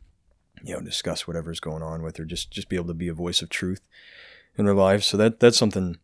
you 0.63 0.75
know, 0.75 0.81
discuss 0.81 1.27
whatever's 1.27 1.61
going 1.61 1.83
on 1.83 2.03
with, 2.03 2.19
or 2.19 2.25
just 2.25 2.51
just 2.51 2.69
be 2.69 2.77
able 2.77 2.89
to 2.89 2.95
be 2.95 3.09
a 3.09 3.15
voice 3.15 3.43
of 3.43 3.49
truth 3.49 3.81
in 4.57 4.65
their 4.65 4.75
lives. 4.75 5.07
So 5.07 5.17
that 5.17 5.41
that's 5.41 5.59
something 5.59 5.97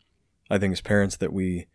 I 0.50 0.58
think 0.58 0.72
as 0.72 0.80
parents 0.80 1.16
that 1.16 1.32
we, 1.32 1.66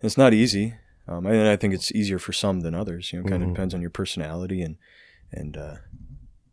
it's 0.00 0.18
not 0.18 0.32
easy, 0.34 0.74
um, 1.08 1.26
and 1.26 1.48
I 1.48 1.56
think 1.56 1.74
it's 1.74 1.92
easier 1.92 2.18
for 2.18 2.32
some 2.32 2.60
than 2.60 2.74
others. 2.74 3.12
You 3.12 3.22
know, 3.22 3.28
kind 3.28 3.42
of 3.42 3.48
Mhm. 3.48 3.54
depends 3.54 3.74
on 3.74 3.80
your 3.80 3.90
personality 3.90 4.62
and 4.62 4.76
and 5.32 5.56
uh, 5.56 5.76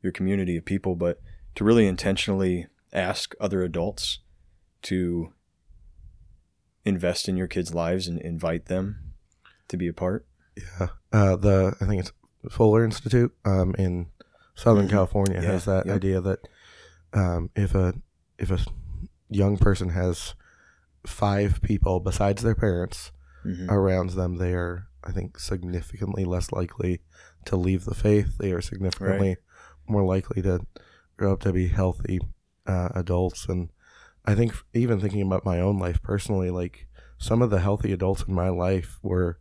your 0.02 0.12
community 0.12 0.58
of 0.58 0.66
people, 0.66 0.96
but 0.96 1.22
to 1.56 1.64
really 1.64 1.86
intentionally 1.88 2.68
ask 2.94 3.34
other 3.40 3.64
adults 3.64 4.20
to 4.84 5.34
invest 6.84 7.30
in 7.30 7.38
your 7.38 7.48
kids' 7.48 7.74
lives 7.74 8.08
and 8.08 8.20
invite 8.22 8.66
them 8.66 9.14
to 9.68 9.78
be 9.78 9.88
a 9.88 9.94
part. 9.94 10.26
Yeah. 10.58 10.88
Uh, 11.12 11.36
the 11.36 11.76
I 11.80 11.86
think 11.86 12.02
it's 12.02 12.12
Fuller 12.50 12.84
Institute 12.84 13.34
um, 13.46 13.76
in 13.78 14.08
Southern 14.56 14.88
Mhm. 14.88 14.92
California 14.92 15.42
Yeah, 15.42 15.52
has 15.52 15.66
that 15.66 15.86
yep. 15.86 15.96
idea 15.96 16.22
that 16.22 16.40
um, 17.14 17.50
if 17.56 17.76
a 17.76 17.94
if 18.40 18.50
a 18.52 18.60
young 19.30 19.58
person 19.58 19.90
has 19.90 20.34
five 21.06 21.62
people 21.62 22.00
besides 22.00 22.42
their 22.42 22.56
parents 22.56 23.12
Mhm. 23.46 23.70
around 23.70 24.12
them, 24.12 24.38
they 24.38 24.54
are 24.54 24.88
I 25.04 25.12
think 25.12 25.40
significantly 25.40 26.26
less 26.26 26.52
likely 26.52 27.02
to 27.46 27.56
leave 27.56 27.86
the 27.86 27.96
faith. 27.96 28.38
They 28.38 28.52
are 28.52 28.62
significantly 28.62 29.38
more 29.88 30.04
likely 30.04 30.42
to 30.44 30.66
grow 31.18 31.34
up 31.34 31.40
to 31.42 31.52
be 31.52 31.68
healthy 31.70 32.20
uh, 32.68 32.90
adults. 32.94 33.48
And 33.50 33.70
I 34.26 34.36
think 34.36 34.54
even 34.74 35.00
thinking 35.02 35.24
about 35.24 35.44
my 35.44 35.60
own 35.60 35.80
life 35.80 36.02
personally, 36.04 36.52
like 36.52 36.88
some 37.18 37.42
of 37.42 37.50
the 37.50 37.60
healthy 37.62 37.92
adults 37.92 38.24
in 38.28 38.34
my 38.36 38.50
life 38.50 39.00
were 39.02 39.40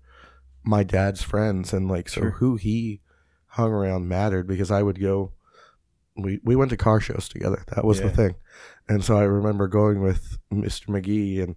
my 0.62 0.82
dad's 0.82 1.22
friends, 1.22 1.72
and 1.74 1.88
like 1.88 2.08
so 2.08 2.20
Sure. 2.22 2.30
who 2.32 2.56
he 2.56 3.02
hung 3.48 3.70
around 3.70 4.08
mattered 4.08 4.46
because 4.46 4.70
I 4.70 4.82
would 4.82 4.98
go 5.00 5.32
we 6.22 6.40
we 6.42 6.56
went 6.56 6.70
to 6.70 6.76
car 6.76 7.00
shows 7.00 7.28
together. 7.28 7.64
That 7.74 7.84
was 7.84 8.00
the 8.00 8.10
thing, 8.10 8.34
and 8.88 9.04
so 9.04 9.16
I 9.16 9.22
remember 9.22 9.68
going 9.68 10.00
with 10.00 10.38
Mr. 10.52 10.86
McGee 10.86 11.42
and 11.42 11.56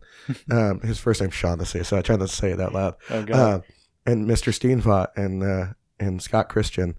um, 0.51 0.81
his 0.81 0.99
first 0.99 1.21
name's 1.21 1.33
Shaughnessy, 1.33 1.83
so 1.83 1.97
I 1.97 2.01
tried 2.01 2.19
not 2.19 2.29
to 2.29 2.35
say 2.35 2.51
it 2.51 2.61
out 2.61 2.73
loud. 2.73 2.95
Oh, 3.09 3.23
God. 3.23 3.35
Uh, 3.35 3.61
and 4.05 4.27
Mr. 4.27 4.51
Steenfot 4.53 5.07
and 5.15 5.43
uh, 5.43 5.73
and 5.99 6.21
Scott 6.21 6.49
Christian, 6.49 6.95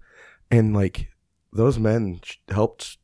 and 0.49 0.73
like 0.75 1.09
those 1.53 1.79
men 1.79 2.19
helped 2.49 2.97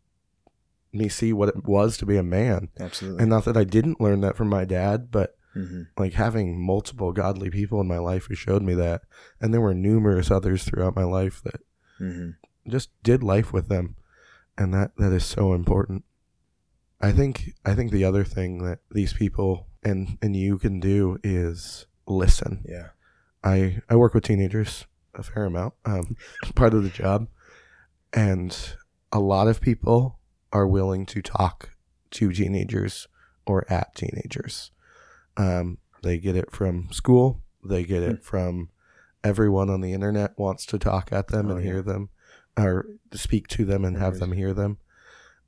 me 0.93 1.08
see 1.08 1.32
what 1.32 1.50
it 1.50 1.65
was 1.65 1.97
to 1.97 2.06
be 2.06 2.17
a 2.17 2.24
man. 2.24 2.69
Absolutely. 2.80 3.21
And 3.21 3.30
not 3.30 3.45
that 3.45 3.56
I 3.56 3.63
didn't 3.63 4.02
learn 4.02 4.21
that 4.21 4.36
from 4.36 4.50
my 4.50 4.65
dad, 4.65 5.10
but 5.12 5.36
hmm 5.54 5.84
like 5.97 6.13
having 6.13 6.65
multiple 6.65 7.12
godly 7.12 7.50
people 7.50 7.82
in 7.82 7.88
my 7.88 7.97
life 7.97 8.26
who 8.28 8.36
showed 8.36 8.62
me 8.62 8.74
that, 8.74 9.02
and 9.39 9.54
there 9.54 9.62
were 9.62 9.74
numerous 9.74 10.32
others 10.32 10.63
throughout 10.63 10.95
my 10.95 11.04
life 11.04 11.41
that 11.43 11.62
hmm 11.97 12.32
just 12.67 12.89
did 13.04 13.24
life 13.24 13.52
with 13.52 13.67
them, 13.67 13.95
and 14.57 14.73
that 14.73 14.95
that 14.97 15.11
is 15.11 15.25
so 15.25 15.53
important. 15.53 16.03
I 16.99 17.11
think 17.11 17.53
I 17.65 17.73
think 17.73 17.91
the 17.91 18.05
other 18.05 18.23
thing 18.23 18.63
that 18.63 18.79
these 18.91 19.13
people 19.13 19.67
and 19.83 20.17
and 20.21 20.35
you 20.35 20.57
can 20.57 20.79
do 20.79 21.17
is 21.23 21.85
listen. 22.07 22.63
Yeah. 22.67 22.89
I 23.43 23.81
I 23.89 23.95
work 23.95 24.13
with 24.13 24.23
teenagers 24.23 24.85
a 25.13 25.23
fair 25.23 25.45
amount, 25.45 25.73
um, 25.85 26.15
part 26.55 26.73
of 26.73 26.83
the 26.83 26.89
job, 26.89 27.27
and 28.13 28.75
a 29.11 29.19
lot 29.19 29.47
of 29.47 29.59
people 29.61 30.19
are 30.53 30.67
willing 30.67 31.05
to 31.07 31.21
talk 31.21 31.71
to 32.11 32.31
teenagers 32.31 33.07
or 33.45 33.65
at 33.71 33.95
teenagers. 33.95 34.71
Um, 35.37 35.79
they 36.03 36.17
get 36.17 36.35
it 36.35 36.51
from 36.51 36.89
school. 36.91 37.41
They 37.63 37.83
get 37.83 38.03
it 38.03 38.23
from 38.23 38.69
everyone 39.23 39.69
on 39.69 39.81
the 39.81 39.93
internet 39.93 40.37
wants 40.37 40.65
to 40.67 40.79
talk 40.79 41.11
at 41.11 41.27
them 41.27 41.47
Oh, 41.47 41.55
and 41.55 41.63
yeah. 41.65 41.71
hear 41.71 41.81
them, 41.81 42.09
or 42.57 42.85
speak 43.13 43.47
to 43.49 43.65
them 43.65 43.85
and 43.85 43.97
have 43.97 44.19
them 44.19 44.33
hear 44.33 44.53
them. 44.53 44.77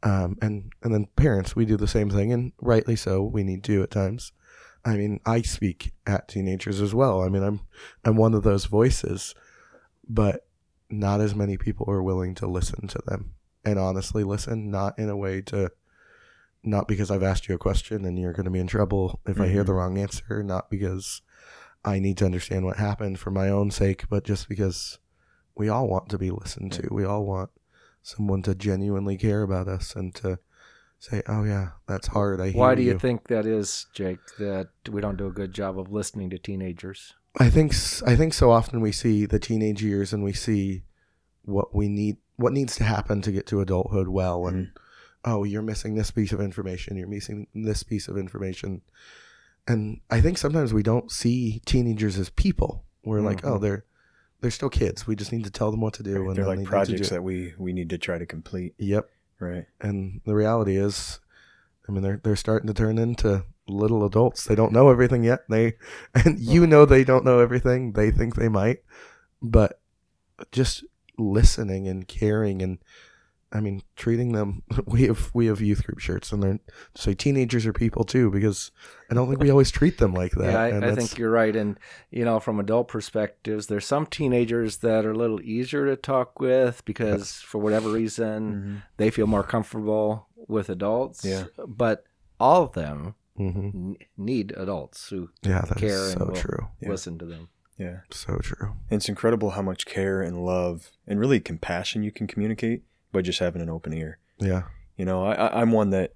Um, 0.01 0.37
and 0.41 0.71
and 0.81 0.93
then 0.93 1.07
parents, 1.15 1.55
we 1.55 1.65
do 1.65 1.77
the 1.77 1.87
same 1.87 2.09
thing, 2.09 2.33
and 2.33 2.51
rightly 2.61 2.95
so. 2.95 3.23
We 3.23 3.43
need 3.43 3.63
to 3.65 3.83
at 3.83 3.91
times. 3.91 4.31
I 4.85 4.97
mean, 4.97 5.21
I 5.25 5.41
speak 5.41 5.93
at 6.05 6.27
teenagers 6.27 6.81
as 6.81 6.93
well. 6.93 7.21
I 7.21 7.29
mean, 7.29 7.43
I'm 7.43 7.61
I'm 8.03 8.17
one 8.17 8.33
of 8.33 8.43
those 8.43 8.65
voices, 8.65 9.33
but 10.07 10.45
not 10.89 11.21
as 11.21 11.33
many 11.33 11.57
people 11.57 11.89
are 11.89 12.03
willing 12.03 12.35
to 12.35 12.47
listen 12.47 12.87
to 12.87 12.99
them 13.05 13.33
and 13.65 13.79
honestly 13.79 14.23
listen, 14.23 14.69
not 14.69 14.97
in 14.99 15.09
a 15.09 15.17
way 15.17 15.41
to, 15.41 15.71
not 16.63 16.87
because 16.87 17.09
I've 17.09 17.23
asked 17.23 17.47
you 17.47 17.55
a 17.55 17.59
question 17.59 18.05
and 18.05 18.19
you're 18.19 18.33
going 18.33 18.45
to 18.45 18.51
be 18.51 18.59
in 18.59 18.67
trouble 18.67 19.19
if 19.25 19.39
I 19.39 19.47
hear 19.47 19.63
the 19.63 19.73
wrong 19.73 19.97
answer, 19.97 20.43
not 20.43 20.69
because 20.69 21.21
I 21.83 21.99
need 21.99 22.17
to 22.17 22.25
understand 22.25 22.65
what 22.65 22.77
happened 22.77 23.19
for 23.19 23.31
my 23.31 23.49
own 23.49 23.71
sake, 23.71 24.05
but 24.09 24.23
just 24.23 24.47
because 24.47 24.99
we 25.55 25.69
all 25.69 25.87
want 25.87 26.09
to 26.09 26.17
be 26.17 26.31
listened 26.31 26.71
to. 26.73 26.87
We 26.91 27.05
all 27.05 27.25
want 27.25 27.49
someone 28.01 28.41
to 28.43 28.55
genuinely 28.55 29.17
care 29.17 29.43
about 29.43 29.67
us 29.67 29.95
and 29.95 30.13
to 30.15 30.39
say, 30.99 31.21
"Oh 31.27 31.43
yeah, 31.43 31.69
that's 31.87 32.07
hard." 32.07 32.41
I 32.41 32.49
hear 32.49 32.59
Why 32.59 32.75
do 32.75 32.81
you 32.81 32.97
think 32.97 33.27
that 33.27 33.45
is, 33.45 33.85
Jake? 33.93 34.19
That 34.39 34.69
we 34.89 35.01
don't 35.01 35.17
do 35.17 35.27
a 35.27 35.31
good 35.31 35.53
job 35.53 35.77
of 35.79 35.91
listening 35.91 36.29
to 36.31 36.37
teenagers? 36.37 37.13
I 37.39 37.49
think 37.49 37.73
I 38.05 38.15
think 38.15 38.33
so 38.33 38.51
often 38.51 38.81
we 38.81 38.91
see 38.91 39.25
the 39.25 39.39
teenage 39.39 39.81
years 39.83 40.13
and 40.13 40.23
we 40.23 40.33
see 40.33 40.83
what 41.43 41.73
we 41.75 41.87
need 41.89 42.17
what 42.35 42.53
needs 42.53 42.75
to 42.77 42.83
happen 42.83 43.21
to 43.21 43.31
get 43.31 43.45
to 43.47 43.59
adulthood 43.61 44.07
well 44.07 44.47
and 44.47 44.69
oh 45.25 45.43
you're 45.43 45.61
missing 45.61 45.95
this 45.95 46.09
piece 46.11 46.31
of 46.31 46.39
information 46.41 46.95
you're 46.95 47.07
missing 47.07 47.47
this 47.53 47.83
piece 47.83 48.07
of 48.07 48.17
information 48.17 48.81
and 49.67 49.99
I 50.09 50.21
think 50.21 50.37
sometimes 50.37 50.73
we 50.73 50.83
don't 50.83 51.11
see 51.11 51.61
teenagers 51.65 52.17
as 52.17 52.29
people 52.29 52.85
we're 53.03 53.21
like 53.21 53.41
Mhm. 53.41 53.49
oh 53.49 53.57
they're 53.57 53.85
they're 54.43 54.51
still 54.51 54.69
kids. 54.69 55.07
We 55.07 55.15
just 55.15 55.31
need 55.31 55.45
to 55.45 55.49
tell 55.49 55.71
them 55.71 55.79
what 55.81 55.93
to 55.95 56.03
do 56.03 56.27
and 56.27 56.35
They're 56.35 56.45
like 56.45 56.57
they 56.57 56.63
need 56.63 56.65
to 56.65 56.69
projects 56.69 57.09
that 57.09 57.23
we 57.23 57.53
we 57.57 57.73
need 57.73 57.89
to 57.89 57.97
try 57.97 58.17
to 58.19 58.25
complete. 58.25 58.75
yep. 58.77 59.09
Right. 59.39 59.65
and 59.81 60.21
the 60.25 60.35
reality 60.35 60.77
is 60.77 61.19
I 61.89 61.91
mean 61.91 62.03
they're 62.03 62.19
they're 62.23 62.35
starting 62.35 62.67
to 62.67 62.73
turn 62.73 62.97
into 62.97 63.45
little 63.67 64.05
adults. 64.05 64.43
They 64.43 64.55
don't 64.55 64.71
know 64.73 64.89
everything 64.89 65.23
yet. 65.23 65.45
They 65.49 65.73
and 66.13 66.39
you 66.39 66.67
know 66.67 66.85
they 66.85 67.03
don't 67.03 67.25
know 67.25 67.39
everything. 67.39 67.93
They 67.93 68.11
think 68.11 68.35
they 68.35 68.49
might. 68.49 68.79
But 69.41 69.79
just 70.51 70.83
listening 71.17 71.87
and 71.87 72.07
caring 72.07 72.61
and 72.61 72.79
I 73.55 73.59
mean 73.61 73.83
treating 73.95 74.31
them 74.33 74.63
we 74.87 75.03
have 75.03 75.29
we 75.33 75.45
have 75.45 75.61
youth 75.61 75.85
group 75.85 75.99
shirts 75.99 76.31
and 76.31 76.41
they're 76.41 76.59
say 76.95 77.13
teenagers 77.13 77.65
are 77.67 77.73
people 77.73 78.03
too 78.03 78.31
because 78.31 78.71
I 79.11 79.13
don't 79.13 79.27
think 79.29 79.39
we 79.41 79.51
always 79.51 79.69
treat 79.69 79.99
them 79.99 80.13
like 80.13 80.31
that 80.33 80.51
yeah, 80.51 80.59
I, 80.59 80.67
and 80.69 80.83
I 80.83 80.95
think 80.95 81.17
you're 81.19 81.29
right. 81.29 81.55
And 81.55 81.79
you 82.09 82.25
know, 82.25 82.39
from 82.39 82.59
adult 82.59 82.87
perspectives, 82.87 83.67
there's 83.67 83.85
some 83.85 84.07
teenagers 84.07 84.77
that 84.77 85.05
are 85.05 85.11
a 85.11 85.17
little 85.17 85.39
easier 85.41 85.85
to 85.85 85.95
talk 85.95 86.39
with 86.39 86.83
because, 86.85 87.33
for 87.41 87.59
whatever 87.59 87.89
reason, 87.89 88.53
Mm-hmm. 88.53 88.75
they 88.97 89.11
feel 89.11 89.27
more 89.27 89.43
comfortable 89.43 90.27
with 90.47 90.67
adults. 90.69 91.23
Yeah. 91.23 91.45
But 91.67 92.05
all 92.39 92.63
of 92.63 92.73
them 92.73 93.15
Mhm. 93.39 93.73
n- 93.75 93.95
need 94.17 94.53
adults 94.57 95.09
who 95.09 95.29
yeah 95.43 95.61
that's 95.67 95.79
care 95.79 96.03
and 96.09 96.19
so 96.19 96.25
will 96.25 96.35
true 96.35 96.67
Yeah. 96.81 96.89
listen 96.89 97.17
to 97.19 97.25
them. 97.25 97.49
Yeah. 97.77 98.01
so 98.11 98.37
true 98.37 98.73
And 98.89 98.97
it's 98.97 99.09
incredible 99.09 99.51
how 99.51 99.61
much 99.63 99.85
care 99.87 100.21
and 100.21 100.45
love 100.45 100.91
and 101.07 101.19
really 101.19 101.39
compassion 101.39 102.03
you 102.03 102.11
can 102.11 102.27
communicate 102.27 102.83
by 103.13 103.21
just 103.21 103.39
having 103.39 103.61
an 103.61 103.69
open 103.69 103.93
ear. 103.93 104.19
yeah 104.39 104.63
You 104.97 105.05
know, 105.05 105.23
I, 105.23 105.33
I- 105.33 105.61
I'm 105.61 105.71
one 105.71 105.91
that 105.91 106.11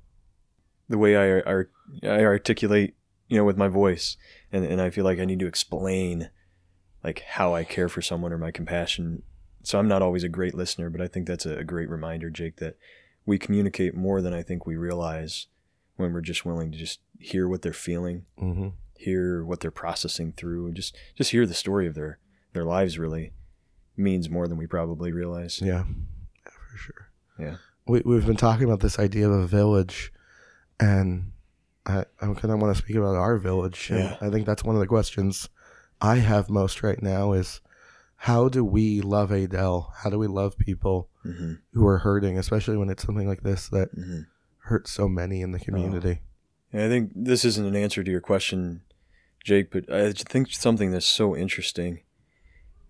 the 0.89 0.97
way 0.97 1.15
I, 1.15 1.39
I, 1.49 1.63
I 2.03 2.23
articulate, 2.25 2.95
you 3.27 3.37
know, 3.37 3.43
with 3.45 3.57
my 3.57 3.67
voice, 3.69 4.17
and, 4.51 4.65
and 4.65 4.81
I 4.81 4.89
feel 4.89 5.03
like 5.05 5.19
I 5.19 5.25
need 5.25 5.39
to 5.39 5.47
explain 5.47 6.29
like 7.03 7.21
how 7.21 7.53
I 7.53 7.63
care 7.63 7.87
for 7.89 8.01
someone 8.01 8.33
or 8.33 8.37
my 8.37 8.51
compassion. 8.51 9.23
So 9.63 9.79
I'm 9.79 9.87
not 9.87 10.01
always 10.01 10.23
a 10.23 10.29
great 10.29 10.55
listener, 10.55 10.89
but 10.89 11.01
I 11.01 11.07
think 11.07 11.27
that's 11.27 11.45
a, 11.45 11.63
great 11.63 11.89
reminder, 11.89 12.29
Jake, 12.29 12.55
that 12.57 12.75
we 13.25 13.37
communicate 13.37 13.95
more 13.95 14.21
than 14.21 14.33
I 14.33 14.43
think 14.43 14.65
we 14.65 14.77
realize 14.77 15.47
when 15.97 16.13
we're 16.13 16.21
just 16.21 16.45
willing 16.45 16.71
to 16.71 16.77
just 16.77 16.99
hear 17.19 17.47
what 17.47 17.61
they're 17.61 17.73
feeling, 17.73 18.25
hmm 18.37 18.69
hear 18.99 19.45
what 19.45 19.59
they're 19.59 19.69
processing 19.69 20.33
through, 20.35 20.65
and 20.65 20.75
just 20.75 20.95
just 21.15 21.29
hear 21.29 21.45
the 21.45 21.53
story 21.53 21.85
of 21.85 21.93
their 21.93 22.17
their 22.53 22.63
lives. 22.63 22.97
Really 22.97 23.31
means 23.95 24.27
more 24.29 24.47
than 24.47 24.57
we 24.57 24.65
probably 24.65 25.11
realize. 25.11 25.59
Yeah 25.61 25.83
for 26.77 26.83
sure. 26.83 27.09
Yeah. 27.39 27.55
We, 27.85 28.01
we've 28.05 28.25
been 28.25 28.37
talking 28.37 28.65
about 28.65 28.81
this 28.81 28.99
idea 28.99 29.29
of 29.29 29.39
a 29.39 29.47
village, 29.47 30.11
and 30.79 31.31
I, 31.85 32.05
I 32.21 32.25
kind 32.25 32.51
of 32.51 32.59
want 32.59 32.75
to 32.75 32.81
speak 32.81 32.95
about 32.97 33.15
our 33.15 33.37
village. 33.37 33.89
And 33.89 33.99
Yeah. 33.99 34.17
I 34.21 34.29
think 34.29 34.45
that's 34.45 34.63
one 34.63 34.75
of 34.75 34.81
the 34.81 34.87
questions 34.87 35.49
I 36.01 36.17
have 36.17 36.49
most 36.49 36.83
right 36.83 37.01
now 37.01 37.33
is 37.33 37.61
how 38.21 38.49
do 38.49 38.63
we 38.63 39.01
love 39.01 39.31
Adel? 39.31 39.93
How 39.97 40.09
do 40.09 40.19
we 40.19 40.27
love 40.27 40.57
people 40.57 41.09
hmm 41.23 41.55
who 41.73 41.85
are 41.85 41.99
hurting, 41.99 42.37
especially 42.39 42.75
when 42.77 42.89
it's 42.89 43.03
something 43.03 43.27
like 43.27 43.43
this 43.43 43.69
that 43.69 43.89
hmm 43.93 44.21
hurts 44.61 44.91
so 44.91 45.07
many 45.07 45.41
in 45.41 45.51
the 45.53 45.59
community? 45.59 46.19
And 46.73 46.81
I 46.81 46.89
think 46.89 47.11
this 47.15 47.45
isn't 47.45 47.65
an 47.65 47.75
answer 47.75 48.03
to 48.03 48.11
your 48.11 48.19
question, 48.21 48.81
Jake, 49.43 49.71
but 49.71 49.89
I 49.89 50.11
think 50.11 50.51
something 50.51 50.91
that's 50.91 51.05
so 51.05 51.35
interesting 51.37 52.01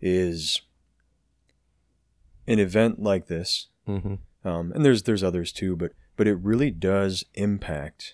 is 0.01 0.61
an 2.47 2.59
event 2.59 3.01
like 3.01 3.27
this, 3.27 3.67
Mm-hmm. 3.87 4.47
um, 4.47 4.71
and 4.73 4.83
there's 4.85 5.03
there's 5.03 5.23
others 5.23 5.51
too, 5.51 5.75
but 5.75 5.91
but 6.15 6.27
it 6.27 6.35
really 6.35 6.71
does 6.71 7.23
impact 7.35 8.13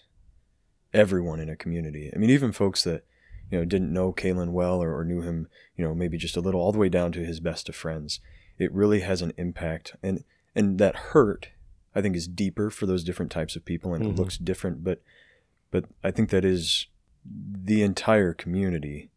everyone 0.93 1.39
in 1.39 1.49
a 1.49 1.55
community. 1.55 2.12
I 2.13 2.17
mean, 2.19 2.29
even 2.29 2.51
folks 2.51 2.83
that 2.83 3.03
you 3.51 3.57
know 3.59 3.65
didn't 3.65 3.91
know 3.93 4.13
Kalen 4.13 4.51
well 4.51 4.81
or, 4.81 4.95
or 4.97 5.03
knew 5.03 5.21
him, 5.21 5.47
you 5.75 5.83
know, 5.83 5.93
maybe 5.95 6.17
just 6.17 6.38
a 6.38 6.41
little, 6.41 6.62
all 6.62 6.71
the 6.71 6.77
way 6.79 6.89
down 6.89 7.12
to 7.13 7.25
his 7.25 7.39
best 7.39 7.69
of 7.69 7.75
friends. 7.75 8.19
It 8.57 8.71
really 8.73 8.99
has 9.01 9.21
an 9.21 9.33
impact, 9.38 9.95
and 10.03 10.23
and 10.55 10.77
that 10.79 10.95
hurt, 10.95 11.49
I 11.95 12.01
think, 12.01 12.15
is 12.15 12.27
deeper 12.27 12.69
for 12.69 12.86
those 12.86 13.03
different 13.03 13.31
types 13.31 13.55
of 13.55 13.65
people, 13.65 13.93
and 13.93 14.03
Mhm. 14.05 14.09
it 14.12 14.15
looks 14.15 14.38
different. 14.38 14.83
But 14.83 15.01
but 15.71 15.86
I 16.03 16.12
think 16.12 16.29
that 16.29 16.45
is 16.45 16.88
the 17.25 17.81
entire 17.81 18.33
community 18.33 19.09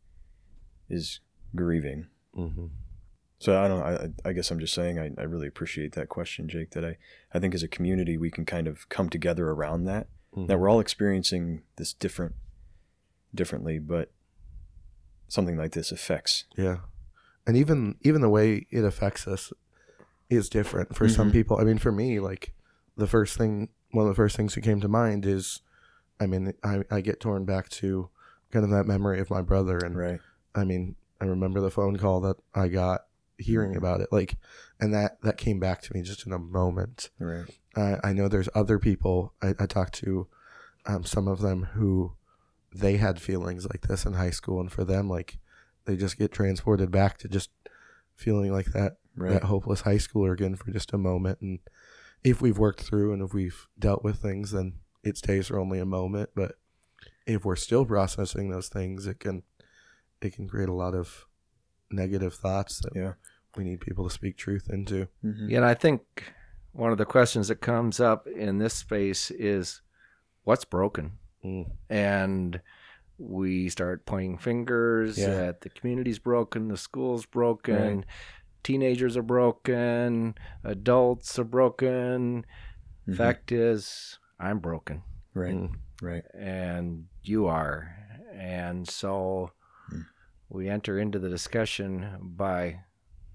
is 0.89 1.21
grieving. 1.55 2.07
Mm-hmm. 2.37 2.67
So 3.39 3.61
I 3.63 3.69
don't. 3.69 3.83
I, 3.83 4.09
I 4.29 4.33
guess 4.33 4.51
I'm 4.51 4.59
just 4.61 4.73
saying. 4.75 4.99
I, 4.99 5.11
I 5.19 5.25
really 5.25 5.47
appreciate 5.47 5.93
that 5.93 6.09
question, 6.09 6.49
Jake. 6.49 6.71
That 6.71 6.85
I, 6.85 6.97
I 7.35 7.39
think 7.39 7.55
as 7.55 7.63
a 7.63 7.69
community 7.69 8.17
we 8.17 8.31
can 8.31 8.47
kind 8.47 8.67
of 8.67 8.89
come 8.89 9.11
together 9.11 9.49
around 9.51 9.85
that. 9.85 10.07
Mm-hmm. 10.35 10.47
That 10.47 10.59
we're 10.59 10.71
all 10.71 10.81
experiencing 10.81 11.63
this 11.77 11.93
different, 11.93 12.35
differently, 13.35 13.79
but 13.79 14.11
something 15.29 15.57
like 15.57 15.73
this 15.73 15.93
affects. 15.93 16.45
Yeah, 16.57 16.79
and 17.47 17.57
even 17.57 17.97
even 18.03 18.21
the 18.23 18.29
way 18.31 18.67
it 18.71 18.85
affects 18.85 19.27
us 19.27 19.53
is 20.31 20.49
different 20.49 20.97
for 20.97 21.09
some 21.09 21.31
Mhm. 21.31 21.33
people. 21.35 21.59
I 21.59 21.65
mean, 21.65 21.79
for 21.79 21.93
me, 21.93 22.19
like 22.21 22.53
the 22.97 23.07
first 23.07 23.37
thing, 23.37 23.69
one 23.93 24.07
of 24.07 24.11
the 24.11 24.17
first 24.17 24.37
things 24.37 24.55
that 24.55 24.63
came 24.63 24.81
to 24.81 24.89
mind 24.89 25.27
is, 25.27 25.61
I 26.19 26.27
mean, 26.27 26.55
I 26.65 26.83
I 26.91 27.01
get 27.03 27.21
torn 27.21 27.45
back 27.45 27.69
to 27.71 28.09
kind 28.51 28.65
of 28.65 28.71
that 28.71 28.87
memory 28.87 29.21
of 29.21 29.31
my 29.31 29.43
brother, 29.43 29.79
and 29.79 29.95
Right. 29.97 30.21
I 30.55 30.65
mean, 30.65 30.97
I 31.21 31.27
remember 31.27 31.61
the 31.61 31.71
phone 31.71 31.97
call 31.99 32.21
that 32.23 32.37
I 32.55 32.69
got 32.69 33.03
hearing 33.39 33.77
about 33.77 34.01
it, 34.01 34.09
like, 34.13 34.37
and 34.81 34.93
that 34.95 35.21
that 35.23 35.37
came 35.37 35.61
back 35.61 35.83
to 35.83 35.95
me 35.95 36.03
just 36.03 36.27
in 36.27 36.33
a 36.33 36.39
moment. 36.39 37.11
Right. 37.19 37.47
I, 37.77 37.97
I 38.03 38.13
know 38.13 38.29
there's 38.29 38.49
other 38.55 38.79
people 38.79 39.35
I, 39.43 39.55
I 39.59 39.67
talked 39.67 39.95
to, 39.97 40.29
um, 40.87 41.05
some 41.05 41.29
of 41.29 41.41
them 41.41 41.65
who 41.75 42.13
they 42.75 42.97
had 42.97 43.21
feelings 43.21 43.67
like 43.67 43.87
this 43.89 44.05
in 44.05 44.15
high 44.15 44.31
school, 44.31 44.61
and 44.61 44.73
for 44.73 44.85
them, 44.85 45.09
like 45.09 45.39
they 45.85 45.97
just 45.97 46.19
get 46.19 46.33
transported 46.33 46.91
back 46.91 47.19
to 47.19 47.29
just 47.29 47.51
feeling 48.15 48.53
like 48.53 48.67
that 48.73 48.97
Right. 49.19 49.33
that 49.33 49.45
hopeless 49.45 49.81
high 49.81 49.97
schooler 49.97 50.35
again 50.35 50.57
for 50.57 50.71
just 50.71 50.93
a 50.93 50.99
moment, 50.99 51.41
and 51.41 51.61
if 52.23 52.43
we've 52.43 52.59
worked 52.59 52.83
through 52.83 53.15
and 53.15 53.23
if 53.23 53.33
we've 53.33 53.67
dealt 53.79 54.05
with 54.05 54.19
things, 54.19 54.51
then 54.51 54.75
it 55.03 55.17
stays 55.17 55.47
for 55.47 55.59
only 55.59 55.79
a 55.79 55.87
moment. 55.87 56.31
But 56.35 56.57
if 57.27 57.45
we're 57.45 57.57
still 57.57 57.87
processing 57.87 58.51
those 58.51 58.69
things, 58.69 59.07
it 59.07 59.21
can 59.21 59.43
it 60.21 60.35
can 60.35 60.49
create 60.49 60.69
a 60.69 60.75
lot 60.75 60.95
of 60.95 61.27
negative 61.91 62.35
thoughts 62.35 62.81
that 62.81 62.93
Yeah. 62.95 63.15
we 63.57 63.65
need 63.65 63.81
people 63.81 64.05
to 64.09 64.11
speak 64.15 64.37
truth 64.37 64.69
into. 64.71 65.09
Mhm. 65.25 65.51
Yeah, 65.51 65.59
and 65.59 65.67
I 65.67 65.75
think 65.75 66.33
one 66.73 66.93
of 66.93 66.99
the 66.99 67.07
questions 67.07 67.49
that 67.49 67.61
comes 67.61 68.01
up 68.01 68.27
in 68.27 68.59
this 68.59 68.75
space 68.75 69.31
is 69.31 69.81
what's 70.45 70.65
broken? 70.65 71.13
Mm. 71.45 71.71
And 71.89 72.61
we 73.19 73.69
start 73.71 74.05
pointing 74.05 74.37
fingers 74.39 75.17
Yeah. 75.19 75.29
at 75.49 75.63
the 75.63 75.71
community's 75.71 76.19
broken, 76.19 76.69
the 76.69 76.77
school's 76.77 77.25
broken, 77.25 77.97
Right. 77.99 78.07
teenagers 78.63 79.17
are 79.17 79.23
broken, 79.23 80.35
adults 80.65 81.39
are 81.39 81.45
broken. 81.45 82.45
Mhm. 83.09 83.17
Fact 83.17 83.53
is, 83.53 84.19
I'm 84.39 84.59
broken 84.59 85.03
Right. 85.33 85.55
Mm. 85.55 85.77
Right. 86.03 86.25
and 86.35 87.07
you 87.23 87.47
are. 87.47 87.97
And 88.35 88.87
so. 88.87 89.53
We 90.49 90.69
enter 90.69 90.99
into 90.99 91.19
the 91.19 91.29
discussion 91.29 92.17
by 92.21 92.81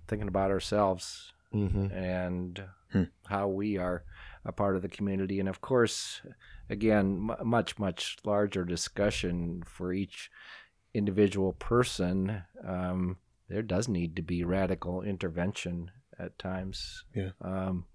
thinking 0.08 0.28
about 0.28 0.52
ourselves 0.52 1.34
hmm 1.52 1.88
and 1.92 2.64
Hmm. 2.92 3.04
how 3.28 3.48
we 3.48 3.78
are 3.78 4.04
a 4.44 4.52
part 4.52 4.76
of 4.76 4.82
the 4.82 4.90
community. 4.90 5.40
And 5.40 5.48
of 5.48 5.62
course, 5.62 6.22
again, 6.70 7.30
m- 7.40 7.48
much, 7.48 7.80
much 7.80 8.18
larger 8.26 8.66
discussion 8.66 9.64
for 9.66 9.94
each 9.94 10.30
individual 10.94 11.54
person. 11.54 12.44
Um, 12.66 13.18
there 13.48 13.62
does 13.62 13.88
need 13.88 14.16
to 14.18 14.22
be 14.22 14.44
radical 14.44 15.02
intervention 15.04 15.92
at 16.20 16.38
times. 16.38 17.06
Yeah. 17.16 17.32
Um, 17.42 17.86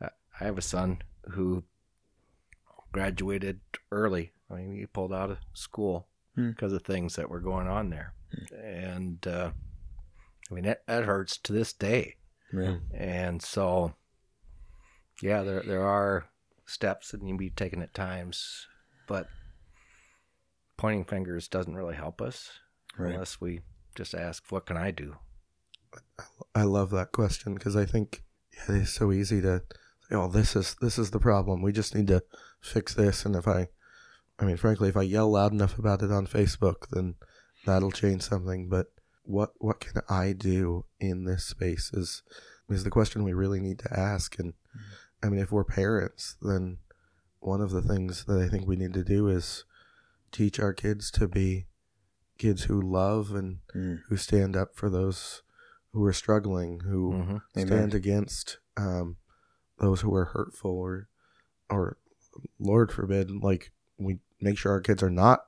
I 0.00 0.08
I 0.40 0.44
have 0.44 0.58
a 0.58 0.62
son 0.62 1.02
who 1.30 1.62
graduated 2.92 3.60
early. 3.92 4.32
I 4.50 4.54
mean, 4.54 4.74
he 4.76 4.86
pulled 4.86 5.12
out 5.12 5.30
of 5.30 5.38
school 5.52 6.08
Hmm. 6.34 6.50
because 6.50 6.72
of 6.72 6.82
things 6.82 7.16
that 7.16 7.28
were 7.30 7.40
going 7.40 7.66
on 7.68 7.90
there. 7.90 8.14
And, 8.56 9.26
uh, 9.26 9.50
I 10.50 10.54
mean, 10.54 10.64
that, 10.64 10.86
that 10.86 11.04
hurts 11.04 11.38
to 11.38 11.52
this 11.52 11.72
day. 11.72 12.16
Right. 12.52 12.80
And 12.92 13.40
so, 13.42 13.94
yeah, 15.22 15.42
there 15.42 15.62
there 15.62 15.86
are 15.86 16.26
steps 16.66 17.10
that 17.10 17.22
need 17.22 17.32
to 17.32 17.38
be 17.38 17.50
taken 17.50 17.82
at 17.82 17.94
times, 17.94 18.66
but 19.06 19.28
pointing 20.76 21.04
fingers 21.04 21.46
doesn't 21.48 21.74
really 21.76 21.94
help 21.94 22.20
us 22.20 22.50
Right. 22.98 23.12
unless 23.12 23.40
we 23.40 23.60
just 23.94 24.14
ask, 24.14 24.44
"What 24.50 24.66
can 24.66 24.76
I 24.76 24.90
do?" 24.90 25.16
I 26.54 26.62
love 26.62 26.90
that 26.90 27.12
question 27.12 27.54
because 27.54 27.76
I 27.76 27.84
think 27.84 28.24
yeah, 28.52 28.76
it's 28.76 28.92
so 28.92 29.12
easy 29.12 29.40
to 29.42 29.62
say, 30.08 30.16
"Oh, 30.16 30.28
this 30.28 30.56
is 30.56 30.74
this 30.80 30.98
is 30.98 31.10
the 31.10 31.20
problem. 31.20 31.62
We 31.62 31.72
just 31.72 31.94
need 31.94 32.08
to 32.08 32.22
fix 32.60 32.94
this." 32.94 33.24
And 33.24 33.36
if 33.36 33.46
I, 33.46 33.68
I 34.38 34.44
mean, 34.44 34.56
frankly, 34.56 34.88
if 34.88 34.96
I 34.96 35.02
yell 35.02 35.30
loud 35.30 35.52
enough 35.52 35.78
about 35.78 36.02
it 36.02 36.10
on 36.10 36.26
Facebook, 36.26 36.88
then 36.90 37.14
that'll 37.66 37.92
change 37.92 38.22
something. 38.22 38.68
But 38.68 38.86
what 39.22 39.52
what 39.58 39.80
can 39.80 40.00
I 40.08 40.32
do 40.32 40.84
in 40.98 41.24
this 41.24 41.44
space 41.44 41.90
is 41.92 42.22
is 42.68 42.84
the 42.84 42.90
question 42.90 43.24
we 43.24 43.32
really 43.32 43.60
need 43.60 43.78
to 43.80 43.98
ask. 43.98 44.38
And 44.38 44.54
I 45.22 45.28
mean, 45.28 45.40
if 45.40 45.50
we're 45.52 45.64
parents, 45.64 46.36
then 46.40 46.78
one 47.40 47.60
of 47.60 47.70
the 47.70 47.82
things 47.82 48.24
that 48.26 48.38
I 48.40 48.48
think 48.48 48.66
we 48.66 48.76
need 48.76 48.94
to 48.94 49.04
do 49.04 49.28
is 49.28 49.64
teach 50.32 50.60
our 50.60 50.72
kids 50.72 51.10
to 51.12 51.26
be 51.26 51.66
kids 52.38 52.64
who 52.64 52.80
love 52.80 53.32
and 53.34 53.58
Mm. 53.74 54.02
who 54.08 54.16
stand 54.16 54.56
up 54.56 54.74
for 54.74 54.88
those 54.88 55.42
who 55.92 56.04
are 56.04 56.12
struggling, 56.12 56.80
who 56.80 57.12
Mm-hmm. 57.12 57.36
Amen. 57.56 57.66
stand 57.66 57.94
against 57.94 58.58
um, 58.76 59.16
those 59.78 60.02
who 60.02 60.14
are 60.14 60.26
hurtful, 60.26 60.70
or, 60.70 61.08
or 61.68 61.96
Lord 62.58 62.92
forbid, 62.92 63.30
like 63.30 63.72
we 63.98 64.20
make 64.40 64.56
sure 64.56 64.72
our 64.72 64.80
kids 64.80 65.02
are 65.02 65.10
not 65.10 65.44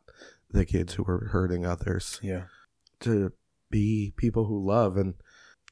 the 0.53 0.65
kids 0.65 0.95
who 0.95 1.05
are 1.07 1.29
hurting 1.33 1.65
others. 1.67 2.21
Yeah. 2.23 2.45
To 3.01 3.33
be 3.71 4.13
people 4.17 4.45
who 4.47 4.65
love, 4.65 4.97
and 4.97 5.15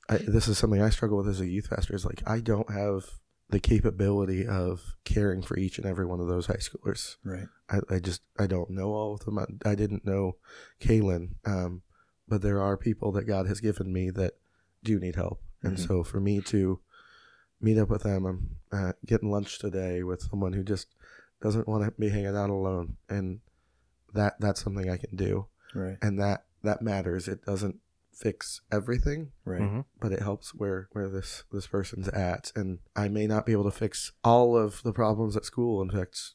I, 0.09 0.19
this 0.19 0.49
is 0.49 0.59
something 0.59 0.83
I 0.83 0.91
struggle 0.91 1.19
with 1.19 1.29
as 1.29 1.41
a 1.41 1.47
youth 1.47 1.71
pastor. 1.71 1.95
Is 1.95 2.05
like 2.05 2.23
I 2.27 2.41
don't 2.41 2.71
have 2.73 3.05
the 3.51 3.61
capability 3.61 4.47
of 4.47 4.95
caring 5.05 5.43
for 5.43 5.59
each 5.59 5.77
and 5.79 5.87
every 5.87 6.07
one 6.07 6.21
of 6.21 6.27
those 6.29 6.47
high 6.47 6.55
schoolers. 6.55 7.17
Right. 7.25 7.47
I, 7.69 7.81
I 7.97 7.99
just 7.99 8.23
I 8.39 8.47
don't 8.47 8.71
know 8.71 8.93
all 8.93 9.15
of 9.15 9.25
them. 9.25 9.39
I, 9.39 9.47
I 9.65 9.75
didn't 9.75 10.05
know 10.05 10.37
Kalen, 10.81 11.31
um, 11.45 11.83
but 12.29 12.43
there 12.43 12.61
are 12.63 12.77
people 12.77 13.13
that 13.13 13.25
God 13.27 13.47
has 13.47 13.61
given 13.61 13.93
me 13.93 14.11
that 14.11 14.35
do 14.83 14.99
need 14.99 15.17
help, 15.17 15.41
and 15.63 15.77
Mhm. 15.77 15.87
so 15.87 16.03
for 16.03 16.21
me 16.21 16.41
to 16.43 16.81
meet 17.61 17.77
up 17.79 17.91
with 17.91 18.03
them, 18.05 18.25
I'm 18.25 18.57
uh, 18.73 18.93
getting 19.05 19.31
lunch 19.31 19.59
today 19.59 20.03
with 20.03 20.23
someone 20.23 20.55
who 20.55 20.63
just 20.65 20.89
doesn't 21.43 21.69
want 21.69 21.85
to 21.85 21.91
be 22.01 22.09
hanging 22.09 22.35
out 22.37 22.51
alone, 22.51 22.97
and 23.09 23.41
that 24.15 24.35
that's 24.41 24.63
something 24.63 24.91
I 24.91 24.97
can 24.97 25.17
do, 25.17 25.47
Right. 25.75 25.97
and 26.03 26.19
that 26.21 26.45
that 26.63 26.83
matters. 26.83 27.29
It 27.29 27.45
doesn't 27.45 27.77
fix 28.13 28.61
everything, 28.71 29.33
Right. 29.47 29.63
Mm-hmm. 29.63 29.81
but 30.01 30.13
it 30.13 30.21
helps 30.21 30.55
where 30.55 30.89
where 30.93 31.09
this 31.09 31.45
this 31.53 31.67
person's 31.67 32.07
at 32.09 32.53
and 32.55 32.81
i 32.95 33.09
may 33.09 33.27
not 33.27 33.47
be 33.47 33.53
able 33.53 33.65
to 33.65 33.71
fix 33.71 34.13
all 34.23 34.59
of 34.59 34.83
the 34.83 34.93
problems 34.93 35.39
at 35.39 35.47
school 35.47 35.81
in 35.81 35.91
fact 35.91 36.33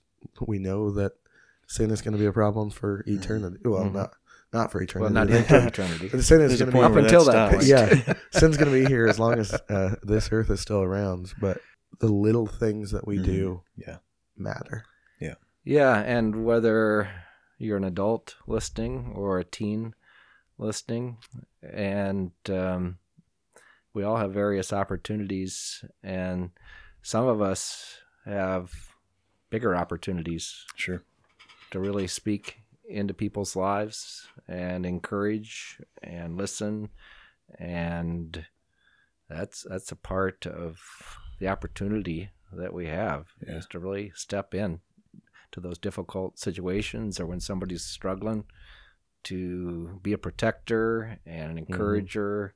we 0.48 0.58
know 0.58 0.90
that 0.90 1.12
sin 1.68 1.92
is 1.92 2.02
going 2.02 2.14
to 2.14 2.18
be 2.18 2.26
a 2.26 2.32
problem 2.32 2.72
for 2.72 3.04
eternity 3.06 3.60
well 3.64 3.84
Mhm. 3.86 3.94
not 3.94 4.12
not 4.52 4.72
for 4.72 4.82
eternity 4.82 5.14
Well, 5.14 5.26
not 5.26 5.28
but- 5.28 5.38
into 5.38 5.68
eternity. 5.74 6.08
but 6.12 6.24
sin 6.24 6.42
is 6.42 6.58
going 6.60 6.72
to 6.72 6.78
point 6.78 6.86
Up 6.92 6.96
until 7.04 7.26
that 7.26 7.34
that 7.34 7.52
point. 7.52 7.66
yeah 7.66 8.14
sin's 8.32 8.58
going 8.58 8.72
to 8.72 8.80
be 8.84 8.86
here 8.86 9.06
as 9.06 9.20
long 9.20 9.34
as 9.38 9.54
uh, 9.70 9.96
this 10.02 10.30
earth 10.32 10.50
is 10.50 10.62
still 10.62 10.82
around 10.82 11.34
but 11.40 11.60
the 12.00 12.08
little 12.08 12.48
things 12.48 12.90
that 12.92 13.06
we 13.06 13.20
Mhm. 13.20 13.26
do 13.26 13.62
Yeah. 13.78 13.98
matter 14.36 14.86
Yeah, 15.20 15.36
Yeah, 15.64 16.00
and 16.00 16.44
whether 16.46 17.10
you're 17.58 17.78
an 17.78 17.84
adult 17.84 18.36
listening 18.48 19.14
or 19.16 19.40
a 19.40 19.44
teen 19.44 19.94
listening, 20.58 21.18
and 21.62 22.32
um, 22.50 22.98
we 23.94 24.04
all 24.04 24.18
have 24.18 24.34
various 24.34 24.72
opportunities, 24.74 25.84
and 26.04 26.52
some 27.02 27.28
of 27.28 27.42
us 27.42 27.98
have 28.26 28.72
bigger 29.50 29.76
opportunities 29.76 30.66
Sure. 30.76 31.04
to 31.72 31.80
really 31.80 32.08
speak 32.08 32.62
into 32.88 33.14
people's 33.14 33.56
lives 33.56 34.28
and 34.48 34.86
encourage 34.86 35.82
and 36.04 36.38
listen 36.38 36.90
and 37.58 38.46
that's 39.30 39.66
that's 39.70 39.92
a 39.92 39.96
part 39.96 40.46
of 40.46 40.80
the 41.40 41.48
opportunity 41.48 42.30
that 42.52 42.74
we 42.74 42.86
have 42.88 43.28
Yeah. 43.46 43.56
is 43.58 43.66
to 43.68 43.80
really 43.80 44.12
step 44.16 44.54
in 44.54 44.82
to 45.56 45.62
those 45.62 45.78
difficult 45.78 46.38
situations 46.38 47.18
or 47.20 47.26
when 47.26 47.40
somebody's 47.40 47.84
struggling 47.86 48.44
to 49.24 50.00
be 50.04 50.12
a 50.12 50.18
protector 50.18 51.18
and 51.26 51.52
an 51.52 51.58
encourager 51.58 52.54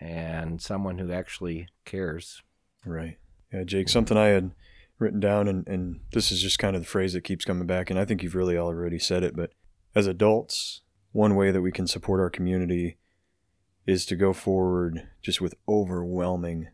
and 0.00 0.60
someone 0.60 0.98
who 0.98 1.10
actually 1.12 1.68
cares 1.84 2.42
Right. 2.84 3.18
Yeah, 3.52 3.64
Jake, 3.64 3.88
something 3.88 4.16
I 4.16 4.26
had 4.26 4.52
written 4.98 5.18
down, 5.18 5.48
and, 5.48 5.66
and 5.66 6.00
this 6.12 6.30
is 6.30 6.40
just 6.40 6.58
kind 6.60 6.76
of 6.76 6.82
the 6.82 6.88
phrase 6.88 7.14
that 7.14 7.22
keeps 7.24 7.44
coming 7.44 7.66
back, 7.66 7.90
and 7.90 7.98
I 7.98 8.04
think 8.04 8.22
you've 8.22 8.34
really 8.36 8.56
already 8.56 8.98
said 9.00 9.24
it, 9.24 9.34
but 9.34 9.50
as 9.94 10.06
adults, 10.06 10.82
one 11.12 11.34
way 11.34 11.50
that 11.50 11.62
we 11.62 11.72
can 11.72 11.86
support 11.88 12.20
our 12.20 12.30
community 12.30 12.98
is 13.86 14.06
to 14.06 14.14
go 14.16 14.32
forward 14.32 15.08
just 15.22 15.40
with 15.40 15.54
overwhelming 15.68 16.68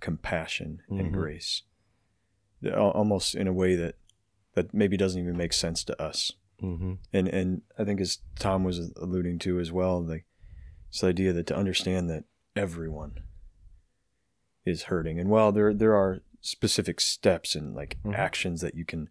compassion 0.00 0.82
and 0.88 1.08
Mhm. 1.08 1.12
grace. 1.12 1.62
Almost 2.72 3.34
in 3.34 3.48
a 3.48 3.52
way 3.52 3.74
that, 3.76 3.96
that 4.56 4.74
maybe 4.74 4.96
doesn't 4.96 5.20
even 5.22 5.36
make 5.36 5.52
sense 5.52 5.84
to 5.84 6.02
us. 6.02 6.32
mm-hmm. 6.62 6.94
and 7.12 7.28
and 7.28 7.62
I 7.78 7.84
think 7.84 8.00
as 8.00 8.18
Tom 8.38 8.64
was 8.64 8.90
alluding 8.96 9.38
to 9.40 9.60
as 9.60 9.70
well, 9.70 10.02
like 10.02 10.24
this 10.90 11.04
idea 11.04 11.32
that 11.34 11.46
to 11.48 11.56
understand 11.56 12.08
that 12.10 12.24
everyone 12.56 13.20
is 14.64 14.84
hurting, 14.84 15.20
and 15.20 15.28
while 15.30 15.52
there 15.52 15.72
there 15.74 15.94
are 15.94 16.20
specific 16.40 17.00
steps 17.00 17.54
and 17.54 17.74
like 17.74 17.98
Mhm. 18.04 18.14
actions 18.14 18.60
that 18.62 18.74
you 18.74 18.84
can, 18.84 19.08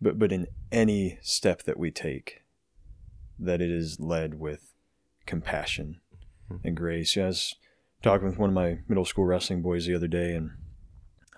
but 0.00 0.18
but 0.18 0.32
in 0.32 0.46
any 0.72 1.18
step 1.22 1.62
that 1.62 1.78
we 1.78 1.90
take, 1.92 2.42
that 3.38 3.60
it 3.60 3.70
is 3.70 4.00
led 4.00 4.34
with 4.40 4.72
compassion 5.24 6.00
Mhm. 6.50 6.60
and 6.64 6.76
grace. 6.76 7.16
I 7.16 7.26
was 7.26 7.54
talking 8.02 8.26
with 8.26 8.38
one 8.38 8.50
of 8.50 8.54
my 8.54 8.80
middle 8.88 9.04
school 9.04 9.24
wrestling 9.24 9.62
boys 9.62 9.86
the 9.86 9.94
other 9.94 10.08
day, 10.08 10.34
and 10.34 10.50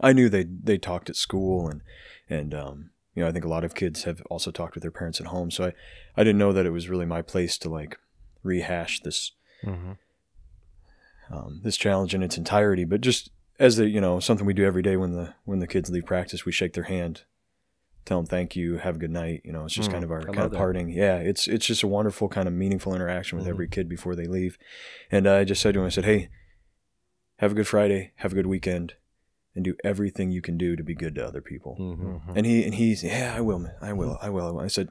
I 0.00 0.14
knew 0.14 0.28
they 0.30 0.44
they 0.44 0.78
talked 0.78 1.10
at 1.10 1.16
school 1.16 1.68
and 1.68 1.82
and 2.30 2.54
um, 2.54 2.90
you 3.14 3.22
know 3.22 3.28
I 3.28 3.32
think 3.32 3.44
a 3.44 3.48
lot 3.48 3.64
of 3.64 3.74
kids 3.74 4.04
have 4.04 4.20
also 4.30 4.50
talked 4.50 4.74
with 4.74 4.82
their 4.82 4.90
parents 4.90 5.20
at 5.20 5.28
home. 5.28 5.50
So 5.50 5.66
I 5.66 5.72
I 6.16 6.24
didn't 6.24 6.38
know 6.38 6.52
that 6.52 6.66
it 6.66 6.70
was 6.70 6.88
really 6.88 7.06
my 7.06 7.22
place 7.22 7.56
to 7.58 7.68
like 7.68 7.98
rehash 8.42 9.00
this 9.00 9.32
mm-hmm. 9.64 9.92
um, 11.30 11.60
this 11.62 11.76
challenge 11.76 12.14
in 12.14 12.22
its 12.22 12.36
entirety. 12.38 12.84
But 12.84 13.00
just 13.00 13.30
as 13.58 13.76
the 13.76 13.88
you 13.88 14.00
know 14.00 14.20
something 14.20 14.46
we 14.46 14.54
do 14.54 14.64
every 14.64 14.82
day 14.82 14.96
when 14.96 15.12
the 15.12 15.34
when 15.44 15.60
the 15.60 15.66
kids 15.66 15.90
leave 15.90 16.06
practice, 16.06 16.44
we 16.44 16.52
shake 16.52 16.72
their 16.74 16.84
hand, 16.84 17.22
tell 18.04 18.18
them 18.18 18.26
thank 18.26 18.56
you, 18.56 18.78
have 18.78 18.96
a 18.96 18.98
good 18.98 19.10
night. 19.10 19.42
You 19.44 19.52
know, 19.52 19.64
it's 19.64 19.74
just 19.74 19.88
Mm, 19.90 19.92
kind 19.92 20.04
of 20.04 20.10
our 20.10 20.20
I 20.22 20.24
kind 20.24 20.38
of 20.40 20.50
that. 20.50 20.56
parting. 20.58 20.90
Yeah, 20.90 21.16
it's 21.18 21.46
it's 21.48 21.66
just 21.66 21.82
a 21.82 21.88
wonderful 21.88 22.28
kind 22.28 22.48
of 22.48 22.54
meaningful 22.54 22.94
interaction 22.94 23.38
with 23.38 23.46
Mhm. 23.46 23.50
every 23.50 23.68
kid 23.68 23.88
before 23.88 24.14
they 24.16 24.26
leave. 24.26 24.58
And 25.10 25.26
I 25.26 25.44
just 25.44 25.62
said 25.62 25.74
to 25.74 25.80
him, 25.80 25.86
I 25.86 25.90
said, 25.90 26.04
hey, 26.04 26.28
have 27.38 27.52
a 27.52 27.54
good 27.54 27.66
Friday, 27.68 28.12
have 28.16 28.32
a 28.32 28.34
good 28.34 28.46
weekend, 28.46 28.94
and 29.54 29.64
do 29.64 29.74
everything 29.84 30.30
you 30.30 30.42
can 30.42 30.56
do 30.58 30.74
to 30.76 30.82
be 30.82 30.94
good 30.94 31.14
to 31.14 31.24
other 31.26 31.40
people. 31.40 31.76
Mm-hmm. 31.80 32.06
Mhm. 32.16 32.36
And 32.36 32.46
he 32.46 32.64
and 32.64 32.74
he's 32.74 33.02
yeah, 33.04 33.34
I 33.36 33.40
will, 33.40 33.58
man. 33.60 33.74
I 33.80 33.92
will, 33.92 34.18
I 34.20 34.28
will. 34.30 34.46
I 34.46 34.50
will. 34.50 34.60
I 34.60 34.66
said, 34.68 34.88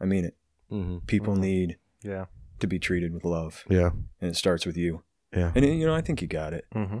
I 0.00 0.04
mean 0.04 0.24
it. 0.24 0.36
Mm-hmm. 0.70 0.98
People 1.06 1.34
Mhm. 1.36 1.40
need 1.40 1.76
Yeah. 2.02 2.26
to 2.60 2.66
be 2.66 2.78
treated 2.78 3.12
with 3.12 3.24
love, 3.24 3.64
Yeah. 3.68 3.90
and 4.20 4.30
it 4.30 4.36
starts 4.36 4.64
with 4.66 4.76
you. 4.76 5.02
Yeah. 5.32 5.52
And 5.54 5.64
you 5.64 5.86
know, 5.86 5.94
I 5.94 6.00
think 6.00 6.20
you 6.22 6.28
got 6.28 6.52
it. 6.52 6.66
Mm-hmm. 6.74 6.98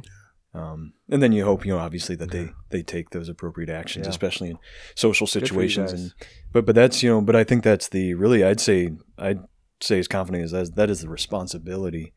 Um, 0.54 0.92
and 1.08 1.22
then 1.22 1.32
you 1.32 1.44
hope, 1.44 1.64
you 1.64 1.72
know, 1.72 1.78
obviously 1.78 2.14
that 2.16 2.30
they 2.30 2.50
they 2.70 2.82
take 2.82 3.10
those 3.10 3.28
appropriate 3.30 3.70
actions, 3.70 4.06
Yeah. 4.06 4.10
especially 4.10 4.50
in 4.50 4.58
social 4.94 5.26
situations. 5.26 5.92
And 5.92 6.14
but 6.52 6.66
but 6.66 6.74
that's 6.74 7.02
you 7.02 7.08
know, 7.10 7.20
but 7.22 7.34
I 7.34 7.42
think 7.44 7.64
that's 7.64 7.88
the 7.88 8.14
really 8.14 8.44
I'd 8.44 8.60
say 8.60 8.92
I'd 9.18 9.40
say 9.80 9.98
as 9.98 10.08
confident 10.08 10.44
as 10.44 10.50
that, 10.52 10.74
that 10.76 10.90
is 10.90 11.00
the 11.00 11.08
responsibility 11.08 12.12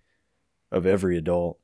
of 0.72 0.86
every 0.86 1.18
adult 1.18 1.60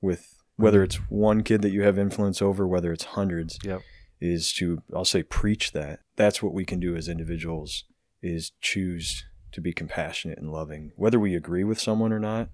with 0.00 0.39
whether 0.60 0.82
it's 0.82 0.96
one 1.10 1.42
kid 1.42 1.62
that 1.62 1.70
you 1.72 1.82
have 1.82 1.98
influence 1.98 2.40
over, 2.42 2.66
whether 2.66 2.92
it's 2.92 3.04
hundreds, 3.04 3.58
Yep. 3.64 3.82
is 4.20 4.52
to 4.54 4.82
I'll 4.94 5.04
say 5.04 5.22
preach 5.22 5.72
that. 5.72 6.00
That's 6.16 6.42
what 6.42 6.52
we 6.54 6.64
can 6.64 6.80
do 6.80 6.96
as 6.96 7.08
individuals 7.08 7.84
is 8.22 8.52
choose 8.60 9.24
to 9.52 9.60
be 9.60 9.72
compassionate 9.72 10.38
and 10.38 10.52
loving, 10.52 10.92
whether 10.96 11.18
we 11.18 11.34
agree 11.34 11.64
with 11.64 11.80
someone 11.80 12.12
or 12.12 12.20
not. 12.20 12.50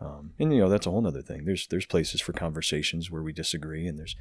Um, 0.00 0.32
and 0.38 0.52
you 0.52 0.58
know 0.60 0.68
that's 0.68 0.86
a 0.86 0.90
whole 0.90 1.06
other 1.06 1.22
thing. 1.22 1.44
There's 1.44 1.66
there's 1.66 1.86
places 1.86 2.20
for 2.20 2.32
conversations 2.32 3.10
where 3.10 3.22
we 3.22 3.32
disagree, 3.32 3.86
and 3.86 3.98
there's, 3.98 4.16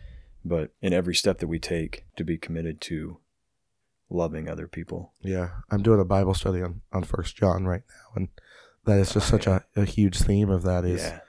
but 0.45 0.71
in 0.81 0.93
every 0.93 1.15
step 1.15 1.39
that 1.39 1.47
we 1.47 1.59
take 1.59 2.05
to 2.17 2.23
be 2.23 2.37
committed 2.37 2.79
to 2.81 3.19
loving 4.09 4.47
other 4.47 4.67
people. 4.67 5.13
Yeah. 5.21 5.49
I'm 5.71 5.81
doing 5.81 5.99
a 5.99 6.05
Bible 6.05 6.33
study 6.35 6.61
on, 6.61 6.81
on 6.91 7.03
First 7.03 7.35
John 7.35 7.65
right 7.65 7.81
now. 7.89 8.11
And 8.15 8.27
that 8.85 8.99
is 8.99 9.13
just 9.13 9.27
Oh, 9.33 9.37
such 9.37 9.47
a, 9.47 9.63
a 9.75 9.85
huge 9.85 10.19
theme 10.19 10.49
of 10.51 10.61
that 10.63 10.85
is 10.85 11.01
yeah. 11.01 11.19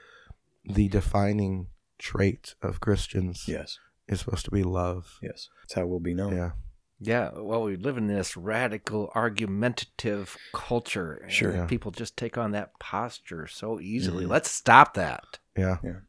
the 0.65 0.87
defining 0.89 1.67
trait 1.97 2.55
of 2.61 2.79
Christians 2.79 3.45
Yes. 3.47 3.79
is 4.07 4.19
supposed 4.21 4.45
to 4.45 4.51
be 4.51 4.63
love. 4.63 5.17
Yes. 5.21 5.49
That's 5.63 5.73
how 5.73 5.85
we'll 5.85 5.99
be 5.99 6.13
known. 6.13 6.35
Yeah. 6.35 6.51
Yeah, 6.99 7.31
well, 7.35 7.63
we 7.63 7.75
live 7.75 7.97
in 7.97 8.07
this 8.07 8.37
radical, 8.37 9.11
argumentative 9.59 10.37
culture. 10.53 11.13
and 11.23 11.31
Sure. 11.31 11.53
Yeah. 11.53 11.65
People 11.65 11.91
just 11.91 12.15
take 12.17 12.37
on 12.37 12.51
that 12.51 12.77
posture 12.79 13.47
so 13.47 13.79
easily. 13.79 14.25
Mhm. 14.25 14.29
Let's 14.29 14.49
stop 14.49 14.93
that. 14.93 15.39
Yeah. 15.57 15.77
Yeah. 15.83 15.99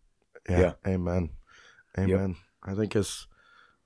Yeah. 0.48 0.60
Yeah. 0.60 0.72
Amen. 0.86 1.30
Amen. 1.98 2.36
I 2.62 2.74
think 2.74 2.94
as 2.96 3.26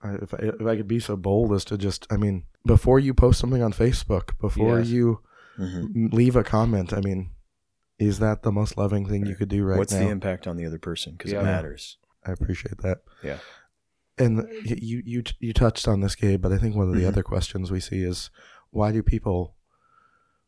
I- 0.03 0.15
if 0.15 0.33
I, 0.35 0.39
if 0.39 0.63
I 0.67 0.77
could 0.77 0.89
be 0.89 1.01
so 1.01 1.17
bold 1.17 1.53
as 1.53 1.65
to 1.67 1.77
just, 1.79 2.07
I 2.11 2.17
mean, 2.17 2.45
before 2.67 2.99
you 2.99 3.13
post 3.15 3.39
something 3.39 3.63
on 3.63 3.73
Facebook, 3.73 4.39
before 4.41 4.79
Yes. 4.79 4.89
you 4.89 5.21
Mhm. 5.59 6.13
leave 6.13 6.37
a 6.37 6.43
comment, 6.45 6.93
I 6.93 7.01
mean, 7.01 7.31
is 8.01 8.19
that 8.19 8.43
the 8.43 8.51
most 8.51 8.77
loving 8.77 9.07
thing 9.07 9.27
you 9.27 9.37
could 9.37 9.49
do 9.49 9.63
right 9.63 9.75
now? 9.75 9.79
What's 9.79 9.93
now? 9.93 10.01
the 10.01 10.09
impact 10.09 10.47
on 10.49 10.57
the 10.57 10.67
other 10.67 10.79
person? 10.79 11.13
Because 11.13 11.31
Yeah. 11.33 11.41
it 11.41 11.45
matters. 11.45 11.99
I 12.27 12.33
appreciate 12.33 12.79
that. 12.79 12.99
Yeah. 13.23 13.39
And 14.19 14.47
you 14.65 15.03
you 15.05 15.23
you 15.39 15.53
touched 15.53 15.87
on 15.87 16.01
this, 16.01 16.15
Gabe, 16.15 16.41
but 16.43 16.53
I 16.53 16.59
think 16.59 16.75
one 16.75 16.89
of 16.89 16.95
the 16.95 17.03
Mhm. 17.03 17.09
other 17.09 17.23
questions 17.23 17.71
we 17.71 17.81
see 17.81 18.03
is 18.03 18.31
why 18.71 18.91
do 18.93 19.03
people 19.03 19.55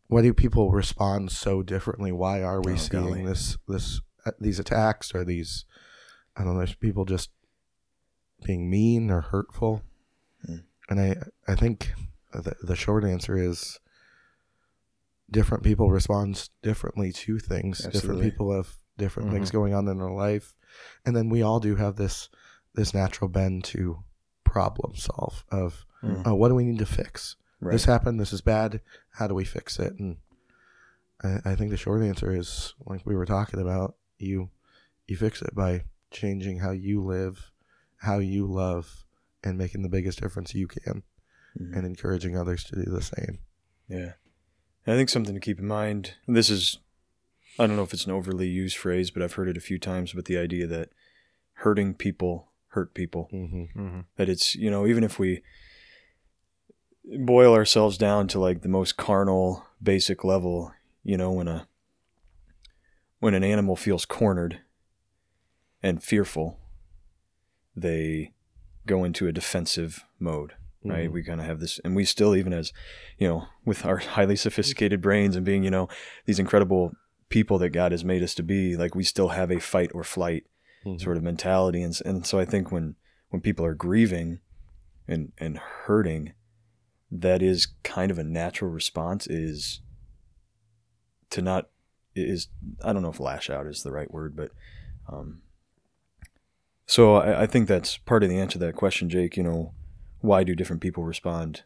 why 0.09 0.21
do 0.21 0.35
people 0.35 0.71
respond 0.73 1.31
so 1.33 1.63
differently? 1.63 2.13
Why 2.13 2.43
are 2.43 2.61
we 2.61 2.73
Oh, 2.73 2.77
seeing 2.77 3.05
golly. 3.05 3.25
this 3.25 3.57
this 3.69 4.01
uh, 4.27 4.33
these 4.41 4.59
attacks 4.59 5.15
or 5.15 5.25
these 5.25 5.65
I 6.37 6.45
don't 6.45 6.59
know 6.59 6.67
people 6.81 7.05
just 7.05 7.31
being 8.45 8.69
mean 8.69 9.11
or 9.11 9.21
hurtful? 9.23 9.83
Hmm. 10.45 10.57
And 10.91 11.01
I 11.01 11.17
I 11.49 11.55
think 11.55 11.93
the, 12.33 12.55
the 12.63 12.77
short 12.77 13.05
answer 13.05 13.37
is 13.39 13.79
different 15.33 15.65
people 15.65 15.91
respond 15.91 16.49
differently 16.63 17.11
to 17.13 17.39
things. 17.41 17.79
Different 17.87 18.21
people 18.23 18.55
have 18.55 18.77
different 18.99 19.31
Mhm. 19.31 19.33
things 19.33 19.51
going 19.51 19.75
on 19.75 19.89
in 19.89 19.99
their 19.99 20.11
life, 20.11 20.55
and 21.05 21.17
then 21.17 21.29
we 21.29 21.43
all 21.43 21.59
do 21.61 21.75
have 21.77 21.97
this 21.97 22.29
this 22.75 22.95
natural 22.95 23.29
bend 23.29 23.65
to 23.65 24.03
problem 24.45 24.95
solve 24.95 25.45
of 25.51 25.85
Mhm. 26.03 26.23
oh, 26.27 26.35
what 26.35 26.49
do 26.49 26.55
we 26.55 26.65
need 26.65 26.79
to 26.79 26.87
fix? 26.87 27.37
Right. 27.61 27.73
This 27.73 27.85
happened. 27.85 28.19
This 28.21 28.33
is 28.33 28.41
bad. 28.41 28.81
How 29.11 29.27
do 29.27 29.35
we 29.35 29.45
fix 29.45 29.79
it? 29.79 29.99
And 29.99 30.17
I, 31.23 31.53
I 31.53 31.55
think 31.55 31.71
the 31.71 31.77
short 31.77 32.03
answer 32.03 32.35
is 32.35 32.75
like 32.87 33.05
we 33.07 33.15
were 33.17 33.27
talking 33.27 33.61
about. 33.61 33.97
You 34.19 34.51
you 35.09 35.17
fix 35.17 35.43
it 35.43 35.55
by 35.55 35.85
changing 36.11 36.59
how 36.61 36.71
you 36.71 37.03
live, 37.03 37.51
how 37.97 38.19
you 38.19 38.47
love, 38.47 39.05
and 39.43 39.59
making 39.59 39.83
the 39.83 39.89
biggest 39.89 40.21
difference 40.21 40.55
you 40.55 40.67
can, 40.69 41.03
Mhm. 41.59 41.77
and 41.77 41.87
encouraging 41.87 42.37
others 42.37 42.65
to 42.65 42.77
do 42.77 42.91
the 42.91 43.03
same. 43.03 43.39
Yeah. 43.89 44.13
I 44.87 44.97
think 44.97 45.09
something 45.09 45.35
to 45.35 45.41
keep 45.41 45.59
in 45.59 45.67
mind. 45.67 46.15
This 46.27 46.51
is, 46.51 46.79
I 47.59 47.67
don't 47.67 47.77
know 47.77 47.83
if 47.83 47.93
it's 47.93 48.07
an 48.07 48.13
overly 48.13 48.49
used 48.49 48.77
phrase, 48.77 49.11
but 49.11 49.23
I've 49.23 49.35
heard 49.35 49.49
it 49.49 49.57
a 49.57 49.61
few 49.61 49.79
times. 49.79 50.13
But 50.13 50.25
the 50.25 50.39
idea 50.39 50.67
that 50.67 50.91
hurting 51.55 51.95
people 51.95 52.49
hurt 52.69 52.95
people. 52.95 53.29
Mm-hmm. 53.33 53.81
Mm-hmm. 53.81 54.01
That 54.17 54.29
it's 54.29 54.55
you 54.55 54.71
know 54.71 54.87
even 54.87 55.05
if 55.05 55.19
we 55.19 55.43
boil 57.19 57.55
ourselves 57.55 57.97
down 57.97 58.29
to 58.29 58.41
like 58.41 58.63
the 58.63 58.69
most 58.69 58.97
carnal, 58.97 59.67
basic 59.83 60.25
level, 60.25 60.73
you 61.05 61.17
know 61.17 61.31
when 61.31 61.49
a 61.49 61.69
when 63.21 63.35
an 63.35 63.45
animal 63.45 63.77
feels 63.77 64.05
cornered 64.05 64.61
and 65.83 66.03
fearful, 66.03 66.59
they 67.77 68.33
go 68.87 69.05
into 69.05 69.29
a 69.29 69.33
defensive 69.33 70.05
mode 70.19 70.55
right? 70.85 71.09
Mhm. 71.09 71.13
We 71.13 71.23
kind 71.23 71.41
of 71.41 71.47
have 71.47 71.61
this, 71.61 71.79
and 71.85 71.95
we 71.97 72.05
still, 72.05 72.35
even 72.37 72.53
as 72.53 72.73
you 73.19 73.29
know, 73.29 73.47
with 73.65 73.85
our 73.85 73.97
highly 74.17 74.37
sophisticated 74.37 75.01
brains 75.01 75.37
and 75.37 75.45
being, 75.45 75.63
you 75.65 75.71
know, 75.71 75.89
these 76.27 76.39
incredible 76.39 76.93
people 77.29 77.59
that 77.59 77.71
God 77.71 77.93
has 77.93 78.05
made 78.05 78.23
us 78.23 78.35
to 78.35 78.43
be, 78.43 78.77
like 78.77 78.95
we 78.95 79.05
still 79.05 79.29
have 79.29 79.51
a 79.51 79.59
fight 79.61 79.91
or 79.95 80.05
flight 80.05 80.45
Mhm. 80.85 81.01
sort 81.01 81.17
of 81.17 81.23
mentality, 81.23 81.83
and 81.83 81.99
and 82.05 82.27
so 82.27 82.39
I 82.39 82.45
think 82.45 82.73
when 82.73 82.97
when 83.31 83.41
people 83.41 83.65
are 83.65 83.75
grieving 83.75 84.41
and 85.09 85.33
and 85.39 85.59
hurting, 85.59 86.33
that 87.11 87.43
is 87.43 87.69
kind 87.85 88.11
of 88.11 88.19
a 88.19 88.25
natural 88.25 88.71
response 88.71 89.27
is 89.27 89.81
to 91.31 91.41
not 91.43 91.71
is 92.15 92.49
I 92.85 92.93
don't 92.93 93.03
know 93.03 93.09
if 93.11 93.21
lash 93.21 93.49
out 93.49 93.67
is 93.67 93.83
the 93.83 93.93
right 93.93 94.11
word, 94.11 94.37
but 94.37 94.51
um, 95.09 95.43
so 96.87 97.15
I, 97.17 97.43
I 97.43 97.47
think 97.47 97.69
that's 97.69 97.97
part 97.97 98.23
of 98.23 98.29
the 98.29 98.39
answer 98.39 98.59
to 98.59 98.67
that 98.67 98.75
question, 98.77 99.09
Jake. 99.09 99.37
You 99.37 99.43
know, 99.45 99.73
why 100.23 100.43
do 100.45 100.55
different 100.55 100.81
people 100.81 101.05
respond 101.05 101.63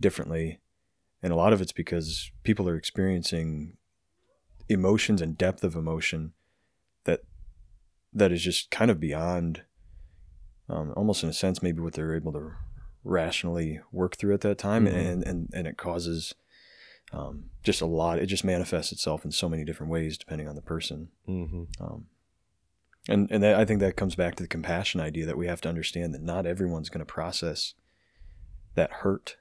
differently? 0.00 0.60
And 1.22 1.32
a 1.32 1.36
lot 1.36 1.52
of 1.52 1.60
it's 1.60 1.72
because 1.72 2.30
people 2.44 2.68
are 2.68 2.76
experiencing 2.76 3.76
emotions 4.68 5.20
and 5.20 5.36
depth 5.36 5.64
of 5.64 5.74
emotion 5.74 6.32
that 7.04 7.20
that 8.12 8.32
is 8.32 8.42
just 8.42 8.70
kind 8.70 8.90
of 8.90 9.00
beyond, 9.00 9.62
um, 10.68 10.92
almost 10.96 11.22
in 11.22 11.28
a 11.28 11.32
sense, 11.32 11.62
maybe 11.62 11.80
what 11.80 11.94
they're 11.94 12.14
able 12.14 12.32
to 12.32 12.52
rationally 13.02 13.80
work 13.92 14.16
through 14.16 14.34
at 14.34 14.40
that 14.42 14.58
time, 14.58 14.84
Mhm. 14.86 14.94
and, 14.94 15.24
and 15.26 15.50
and 15.52 15.66
it 15.66 15.76
causes 15.76 16.34
um, 17.12 17.50
just 17.64 17.80
a 17.80 17.86
lot. 17.86 18.20
It 18.20 18.26
just 18.26 18.44
manifests 18.44 18.92
itself 18.92 19.24
in 19.24 19.32
so 19.32 19.48
many 19.48 19.64
different 19.64 19.90
ways 19.90 20.16
depending 20.16 20.46
on 20.46 20.54
the 20.54 20.62
person. 20.62 21.08
Mm-hmm. 21.28 21.64
Um, 21.82 22.06
and 23.08 23.30
and 23.30 23.42
that, 23.42 23.58
I 23.58 23.64
think 23.64 23.80
that 23.80 23.96
comes 23.96 24.14
back 24.14 24.34
to 24.36 24.42
the 24.42 24.48
compassion 24.48 25.00
idea 25.00 25.26
that 25.26 25.36
we 25.38 25.46
have 25.46 25.60
to 25.62 25.68
understand 25.68 26.14
that 26.14 26.22
not 26.22 26.46
everyone's 26.46 26.88
going 26.88 27.00
to 27.04 27.04
process 27.12 27.74
that 28.74 28.90
hurt 28.92 29.36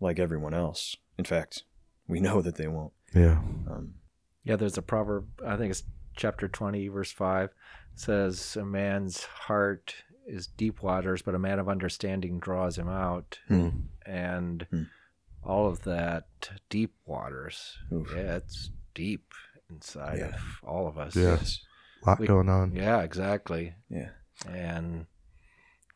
like 0.00 0.18
everyone 0.18 0.54
else. 0.54 0.96
In 1.18 1.24
fact, 1.24 1.64
we 2.06 2.20
know 2.26 2.40
that 2.42 2.56
they 2.56 2.68
won't. 2.68 2.92
Yeah. 3.14 3.38
Um, 3.70 3.94
Yeah, 4.44 4.56
there's 4.56 4.78
a 4.78 4.82
proverb, 4.82 5.26
I 5.44 5.56
think 5.56 5.70
it's 5.70 5.82
chapter 6.16 6.46
20, 6.48 6.88
verse 6.88 7.10
5, 7.12 7.50
says, 7.94 8.56
A 8.56 8.64
man's 8.64 9.24
heart 9.24 9.94
is 10.26 10.46
deep 10.46 10.82
waters, 10.82 11.22
but 11.22 11.34
a 11.34 11.38
man 11.38 11.58
of 11.58 11.68
understanding 11.68 12.38
draws 12.38 12.76
him 12.78 12.88
out. 12.88 13.38
Hmm. 13.48 13.68
And 14.06 14.66
Hmm. 14.70 14.82
all 15.42 15.66
of 15.68 15.82
that 15.84 16.26
deep 16.68 16.94
waters, 17.06 17.78
Oof. 17.92 18.12
yeah, 18.14 18.36
it's 18.36 18.70
deep 18.94 19.32
inside 19.70 20.18
Yeah. 20.18 20.34
of 20.34 20.60
all 20.62 20.86
of 20.86 20.98
us. 20.98 21.16
Yeah. 21.16 21.36
yes. 21.36 21.60
A 22.04 22.10
lot 22.10 22.20
We- 22.20 22.26
going 22.26 22.48
on. 22.48 22.72
Yeah, 22.74 23.00
exactly. 23.02 23.74
Yeah. 23.88 24.10
And 24.48 25.06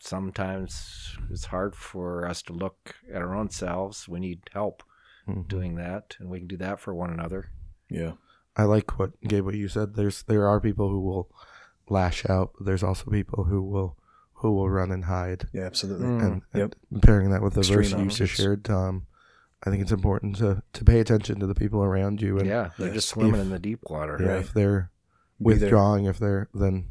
sometimes 0.01 1.17
it's 1.31 1.47
hard 1.47 1.75
for 1.75 2.27
us 2.27 2.43
to 2.43 2.53
look 2.53 2.95
at 3.13 3.23
our 3.23 3.35
own 3.35 3.51
selves. 3.51 4.09
We 4.09 4.21
need 4.21 4.43
help 4.53 4.83
Mhm. 5.29 5.47
doing 5.49 5.77
that, 5.77 6.17
and 6.19 6.29
we 6.29 6.39
can 6.39 6.49
do 6.49 6.57
that 6.59 6.81
for 6.81 6.95
one 6.95 7.11
another. 7.11 7.51
Yeah. 7.89 8.13
I 8.57 8.65
like 8.65 8.99
what 8.99 9.19
Gabe 9.23 9.45
what 9.45 9.55
you 9.55 9.69
said. 9.69 9.95
There's 9.95 10.25
there 10.25 10.47
are 10.49 10.61
people 10.61 10.89
who 10.91 11.01
will 11.01 11.31
lash 11.89 12.29
out. 12.29 12.53
But 12.59 12.67
there's 12.67 12.83
also 12.83 13.11
people 13.11 13.45
who 13.45 13.63
will 13.63 13.97
who 14.35 14.53
will 14.53 14.69
run 14.69 14.91
and 14.91 15.05
hide. 15.05 15.49
Yeah. 15.53 15.63
Absolutely. 15.63 16.07
Mm. 16.07 16.23
And, 16.25 16.43
Yep. 16.53 16.75
and 16.91 17.03
pairing 17.03 17.31
that 17.31 17.43
with 17.43 17.55
the 17.55 17.61
Extreme 17.61 17.79
verse 17.83 17.93
you 17.93 18.27
just 18.27 18.35
shared, 18.35 18.65
Tom, 18.65 19.07
I 19.63 19.71
think 19.71 19.83
it's 19.83 19.93
important 19.93 20.35
to 20.37 20.63
to 20.73 20.85
pay 20.85 20.99
attention 20.99 21.39
to 21.39 21.47
the 21.47 21.55
people 21.55 21.83
around 21.85 22.21
you. 22.21 22.39
And 22.39 22.49
yeah, 22.49 22.71
they're 22.77 22.89
Yes. 22.89 22.95
just 22.97 23.09
swimming 23.11 23.35
If- 23.37 23.41
in 23.43 23.51
the 23.51 23.59
deep 23.61 23.81
water. 23.89 24.19
yeah, 24.21 24.27
Right. 24.33 24.41
if 24.41 24.53
they're 24.53 24.71
Be 24.71 24.79
there. 24.79 24.91
Withdrawing, 25.45 26.05
if 26.07 26.19
they're 26.19 26.49
then 26.55 26.89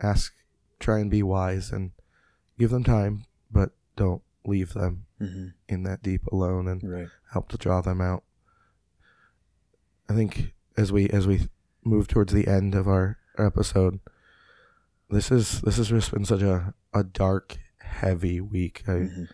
ask, 0.00 0.34
try 0.78 0.98
and 0.98 1.10
be 1.10 1.22
wise 1.22 1.70
and 1.72 1.92
give 2.58 2.70
them 2.70 2.84
time, 2.84 3.24
but 3.50 3.70
don't 3.96 4.22
leave 4.44 4.72
them 4.74 5.06
Mhm. 5.20 5.54
in 5.68 5.82
that 5.84 6.02
deep 6.02 6.26
alone 6.26 6.68
and 6.68 6.82
Right. 6.82 7.08
help 7.32 7.48
to 7.48 7.56
draw 7.58 7.80
them 7.80 8.00
out. 8.00 8.22
I 10.08 10.14
think 10.14 10.54
as 10.76 10.92
we 10.92 11.08
as 11.10 11.26
we 11.26 11.48
move 11.84 12.08
towards 12.08 12.32
the 12.32 12.46
end 12.46 12.74
of 12.74 12.86
our 12.88 13.18
episode, 13.38 14.00
this 15.10 15.30
is 15.30 15.60
this 15.62 15.76
has 15.78 15.88
just 15.88 16.12
been 16.12 16.24
such 16.24 16.42
a 16.42 16.74
a 16.94 17.02
dark, 17.04 17.58
heavy 17.78 18.40
week. 18.40 18.82
I, 18.86 18.92
Mhm. 18.92 19.28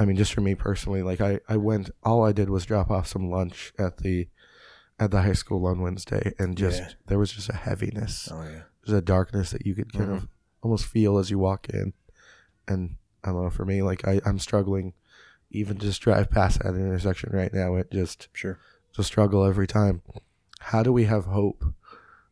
I 0.00 0.04
mean, 0.04 0.16
just 0.16 0.32
for 0.32 0.40
me 0.40 0.54
personally, 0.54 1.02
like 1.02 1.20
I, 1.20 1.40
I 1.48 1.56
went, 1.56 1.90
all 2.04 2.24
I 2.24 2.32
did 2.32 2.50
was 2.50 2.64
drop 2.66 2.90
off 2.90 3.06
some 3.08 3.30
lunch 3.30 3.72
at 3.78 3.98
the, 3.98 4.28
at 5.00 5.10
the 5.10 5.22
high 5.22 5.32
school 5.32 5.66
on 5.66 5.80
Wednesday, 5.80 6.32
and 6.38 6.56
just 6.56 6.80
Yeah. 6.80 6.88
there 7.06 7.18
was 7.18 7.32
just 7.32 7.48
a 7.48 7.54
heaviness, 7.56 8.28
Oh 8.32 8.42
yeah. 8.42 8.62
there's 8.84 8.98
a 8.98 9.02
darkness 9.02 9.50
that 9.50 9.64
you 9.66 9.74
could 9.74 9.92
kind 9.92 10.10
of 10.10 10.28
almost 10.62 10.86
feel 10.86 11.18
as 11.18 11.30
you 11.30 11.38
walk 11.38 11.68
in, 11.68 11.92
and 12.66 12.96
I 13.22 13.28
don't 13.30 13.44
know, 13.44 13.50
for 13.50 13.64
me, 13.64 13.82
like 13.82 14.06
I, 14.06 14.20
I'm 14.24 14.38
struggling, 14.38 14.94
even 15.50 15.78
just 15.78 16.00
drive 16.02 16.30
past 16.30 16.60
that 16.60 16.74
intersection 16.74 17.30
right 17.32 17.52
now. 17.52 17.74
It 17.76 17.90
just 17.92 18.28
Sure. 18.32 18.58
it's 18.90 18.98
a 18.98 19.04
struggle 19.04 19.44
every 19.44 19.66
time. 19.66 20.02
How 20.60 20.82
do 20.82 20.92
we 20.92 21.04
have 21.04 21.26
hope 21.26 21.64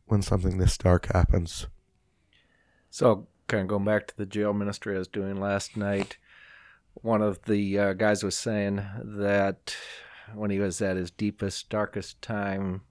when 0.05 0.21
something 0.21 0.57
this 0.57 0.77
dark 0.77 1.07
happens? 1.13 1.67
So, 2.89 3.27
kind 3.47 3.61
of 3.61 3.67
going 3.67 3.85
back 3.85 4.07
to 4.07 4.17
the 4.17 4.25
jail 4.25 4.53
ministry 4.53 4.95
I 4.95 4.99
was 4.99 5.07
doing 5.07 5.39
last 5.39 5.77
night, 5.77 6.17
one 6.93 7.21
of 7.21 7.43
the 7.43 7.77
uh, 7.79 7.93
guys 7.93 8.23
was 8.23 8.37
saying 8.37 8.81
that 9.03 9.75
when 10.35 10.49
he 10.51 10.59
was 10.59 10.81
at 10.81 10.97
his 10.97 11.11
deepest, 11.11 11.69
darkest 11.69 12.21
time, 12.21 12.81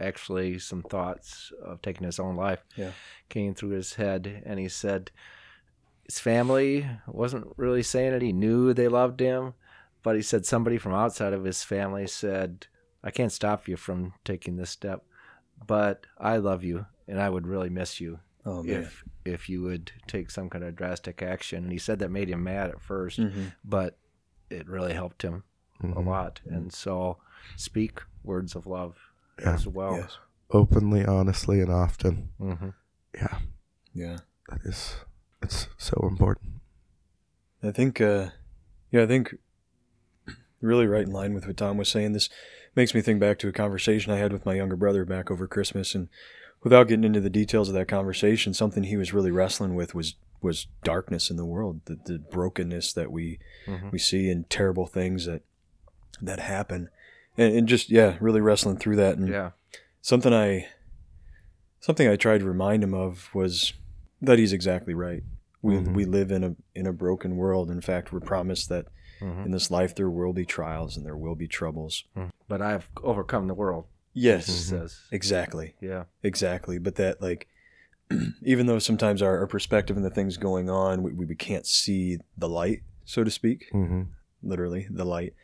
actually 0.00 0.58
some 0.58 0.82
thoughts 0.82 1.52
of 1.62 1.82
taking 1.82 2.06
his 2.06 2.18
own 2.18 2.34
life 2.36 2.64
Yeah. 2.76 2.92
came 3.28 3.54
through 3.54 3.70
his 3.70 3.94
head, 3.94 4.42
and 4.46 4.58
he 4.58 4.68
said 4.68 5.10
his 6.04 6.18
family 6.18 6.88
wasn't 7.06 7.52
really 7.56 7.82
saying 7.82 8.14
it. 8.14 8.22
He 8.22 8.32
knew 8.32 8.72
they 8.72 8.88
loved 8.88 9.20
him, 9.20 9.54
but 10.02 10.16
he 10.16 10.22
said 10.22 10.46
somebody 10.46 10.78
from 10.78 10.94
outside 10.94 11.32
of 11.32 11.44
his 11.44 11.62
family 11.62 12.06
said, 12.06 12.66
"I 13.04 13.10
can't 13.10 13.30
stop 13.32 13.68
you 13.68 13.76
from 13.76 14.14
taking 14.24 14.56
this 14.56 14.70
step, 14.70 15.04
but 15.66 16.06
I 16.18 16.38
love 16.38 16.64
you, 16.64 16.86
and 17.06 17.20
I 17.20 17.28
would 17.30 17.46
really 17.46 17.70
miss 17.70 18.00
you." 18.00 18.20
Oh 18.46 18.64
if 18.64 19.04
if 19.26 19.50
you 19.50 19.60
would 19.62 19.92
take 20.06 20.30
some 20.30 20.48
kind 20.48 20.64
of 20.64 20.74
drastic 20.74 21.20
action. 21.22 21.64
And 21.64 21.72
he 21.72 21.78
said 21.78 21.98
that 21.98 22.10
made 22.10 22.30
him 22.30 22.42
mad 22.42 22.70
at 22.70 22.80
1st 22.80 23.18
Mhm. 23.20 23.52
but 23.62 23.98
it 24.48 24.66
really 24.66 24.94
helped 24.94 25.20
him 25.22 25.44
a 25.82 25.86
Mhm. 25.86 26.06
lot. 26.06 26.40
And 26.44 26.72
so 26.72 27.18
speak 27.56 28.00
words 28.22 28.54
of 28.54 28.66
love 28.66 28.96
Yeah. 29.40 29.54
as 29.54 29.66
well. 29.66 29.96
Yes. 29.96 30.18
Openly, 30.50 31.04
honestly, 31.04 31.60
and 31.60 31.70
often. 31.70 32.30
hmm 32.38 32.70
Yeah, 33.14 33.38
Yeah. 33.94 34.18
that 34.48 34.60
is 34.64 34.96
it's 35.42 35.68
so 35.78 36.06
important. 36.08 36.54
I 37.62 37.70
think, 37.72 38.00
uh, 38.00 38.30
yeah, 38.90 39.02
I 39.02 39.06
think 39.06 39.34
really 40.60 40.86
right 40.86 41.06
in 41.06 41.12
line 41.12 41.32
with 41.34 41.46
what 41.46 41.56
Tom 41.56 41.76
was 41.78 41.88
saying. 41.88 42.12
This 42.12 42.28
makes 42.76 42.94
me 42.94 43.00
think 43.00 43.20
back 43.20 43.38
to 43.38 43.48
a 43.48 43.52
conversation 43.52 44.12
I 44.12 44.18
had 44.18 44.32
with 44.32 44.44
my 44.44 44.54
younger 44.54 44.76
brother 44.76 45.04
back 45.04 45.30
over 45.30 45.46
Christmas, 45.46 45.94
and 45.94 46.08
without 46.62 46.88
getting 46.88 47.04
into 47.04 47.20
the 47.20 47.30
details 47.30 47.68
of 47.68 47.74
that 47.74 47.88
conversation, 47.88 48.52
something 48.52 48.82
he 48.84 48.96
was 48.96 49.14
really 49.14 49.30
wrestling 49.30 49.74
with 49.74 49.94
was 49.94 50.16
was 50.42 50.68
darkness 50.84 51.28
in 51.30 51.36
the 51.36 51.44
world, 51.44 51.82
the, 51.84 51.96
the 52.06 52.18
brokenness 52.18 52.92
that 52.94 53.10
we 53.12 53.38
Mhm. 53.66 53.92
we 53.92 53.98
see, 53.98 54.30
and 54.30 54.48
terrible 54.50 54.86
things 54.86 55.26
that 55.26 55.42
that 56.22 56.40
happen, 56.40 56.88
and, 57.36 57.54
and 57.54 57.68
just 57.68 57.90
yeah, 57.90 58.16
really 58.20 58.40
wrestling 58.40 58.76
through 58.78 58.96
that. 58.96 59.16
And 59.16 59.28
Yeah. 59.28 59.50
something 60.00 60.32
I 60.32 60.68
something 61.80 62.08
I 62.08 62.16
tried 62.16 62.38
to 62.38 62.44
remind 62.46 62.82
him 62.84 62.94
of 62.94 63.30
was 63.34 63.72
that 64.20 64.38
he's 64.38 64.52
exactly 64.52 64.94
right. 64.94 65.22
We 65.62 65.74
Mhm. 65.74 65.94
we 65.94 66.04
live 66.04 66.30
in 66.30 66.44
a 66.44 66.56
in 66.74 66.86
a 66.86 66.92
broken 66.92 67.36
world. 67.36 67.70
In 67.70 67.80
fact, 67.80 68.12
we're 68.12 68.20
promised 68.20 68.68
that 68.68 68.86
Mhm. 69.20 69.46
in 69.46 69.50
this 69.52 69.70
life 69.70 69.94
there 69.94 70.10
will 70.10 70.32
be 70.32 70.44
trials 70.46 70.96
and 70.96 71.04
there 71.04 71.16
will 71.16 71.34
be 71.34 71.48
troubles. 71.48 72.04
But 72.48 72.60
I've 72.62 72.90
overcome 73.02 73.46
the 73.46 73.54
world, 73.54 73.86
Yes, 74.12 74.46
says. 74.46 75.02
exactly, 75.12 75.74
Yeah. 75.80 76.04
exactly. 76.22 76.78
But 76.78 76.96
that 76.96 77.20
like, 77.22 77.46
even 78.42 78.66
though 78.66 78.78
sometimes 78.80 79.22
our, 79.22 79.38
our 79.38 79.46
perspective 79.46 79.96
and 79.96 80.04
the 80.04 80.10
things 80.10 80.36
going 80.36 80.68
on, 80.68 81.02
we, 81.02 81.12
we 81.12 81.34
can't 81.36 81.66
see 81.66 82.18
the 82.36 82.48
light, 82.48 82.82
so 83.04 83.22
to 83.24 83.30
speak, 83.30 83.66
hmm 83.72 84.02
literally 84.42 84.88
the 84.90 85.04
light. 85.04 85.34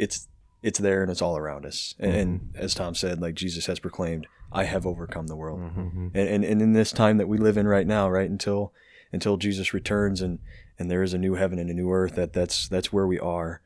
It's 0.00 0.28
it's 0.62 0.78
there 0.78 1.02
and 1.02 1.10
it's 1.10 1.22
all 1.22 1.36
around 1.38 1.64
us. 1.64 1.94
And, 1.98 2.14
and 2.14 2.50
as 2.54 2.74
Tom 2.74 2.94
said, 2.94 3.20
like 3.20 3.34
Jesus 3.34 3.66
has 3.66 3.78
proclaimed, 3.78 4.26
"I 4.52 4.64
have 4.64 4.86
overcome 4.86 5.26
the 5.28 5.36
world." 5.36 5.60
Mhm. 5.60 5.72
hmm 5.92 6.08
and, 6.14 6.28
and 6.28 6.44
and 6.44 6.62
in 6.62 6.72
this 6.72 6.92
time 6.92 7.16
that 7.18 7.28
we 7.28 7.38
live 7.38 7.56
in 7.56 7.66
right 7.68 7.86
now, 7.86 8.08
right 8.10 8.28
until 8.30 8.72
until 9.12 9.36
Jesus 9.36 9.74
returns 9.74 10.20
and 10.20 10.38
and 10.78 10.90
there 10.90 11.02
is 11.02 11.14
a 11.14 11.18
new 11.18 11.34
heaven 11.34 11.58
and 11.58 11.68
a 11.70 11.74
new 11.74 11.90
earth, 11.90 12.14
that 12.16 12.32
that's 12.32 12.68
that's 12.68 12.92
where 12.92 13.06
we 13.06 13.18
are, 13.18 13.60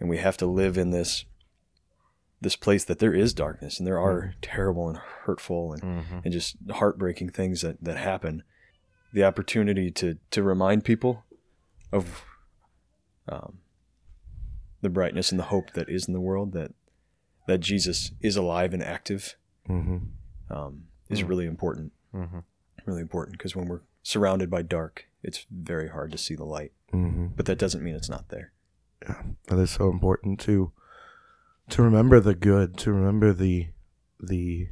and 0.00 0.08
we 0.08 0.18
have 0.18 0.36
to 0.38 0.46
live 0.46 0.78
in 0.78 0.90
this 0.90 1.24
this 2.40 2.56
place 2.56 2.84
that 2.84 2.98
there 2.98 3.14
is 3.14 3.32
darkness 3.32 3.78
and 3.78 3.86
there 3.86 3.98
are 3.98 4.34
terrible 4.42 4.88
and 4.88 4.98
hurtful 5.24 5.72
and, 5.72 5.82
Mhm. 5.82 6.24
and 6.24 6.32
just 6.32 6.56
heartbreaking 6.70 7.30
things 7.30 7.62
that 7.62 7.82
that 7.82 7.96
happen. 7.96 8.42
The 9.12 9.24
opportunity 9.24 9.90
to 9.92 10.18
to 10.30 10.42
remind 10.42 10.84
people 10.84 11.24
of 11.92 12.24
um, 13.28 13.58
the 14.84 14.90
brightness 14.90 15.30
and 15.32 15.38
the 15.40 15.44
hope 15.44 15.72
that 15.72 15.88
is 15.88 16.06
in 16.06 16.14
the 16.14 16.20
world 16.20 16.52
that 16.52 16.72
that 17.46 17.58
Jesus 17.58 18.12
is 18.20 18.36
alive 18.36 18.72
and 18.72 18.82
active 18.82 19.36
hmm 19.66 19.98
um, 20.50 20.84
is 21.08 21.22
Mm. 21.22 21.28
really 21.28 21.46
important 21.46 21.92
Mhm. 22.14 22.44
really 22.86 23.00
important 23.00 23.36
because 23.38 23.56
when 23.56 23.66
we're 23.66 23.80
surrounded 24.02 24.48
by 24.50 24.62
dark, 24.62 25.06
it's 25.22 25.46
very 25.50 25.88
hard 25.88 26.12
to 26.12 26.18
see 26.18 26.34
the 26.36 26.44
light. 26.44 26.72
hmm 26.92 27.26
But 27.36 27.46
that 27.46 27.58
doesn't 27.58 27.82
mean 27.82 27.94
it's 27.96 28.08
not 28.10 28.28
there. 28.28 28.52
Yeah, 29.02 29.22
that 29.48 29.58
is 29.58 29.70
so 29.70 29.90
important 29.90 30.38
to 30.40 30.72
to 31.70 31.82
remember 31.82 32.20
the 32.20 32.34
good, 32.34 32.76
to 32.78 32.92
remember 32.92 33.32
the 33.32 33.68
the 34.20 34.68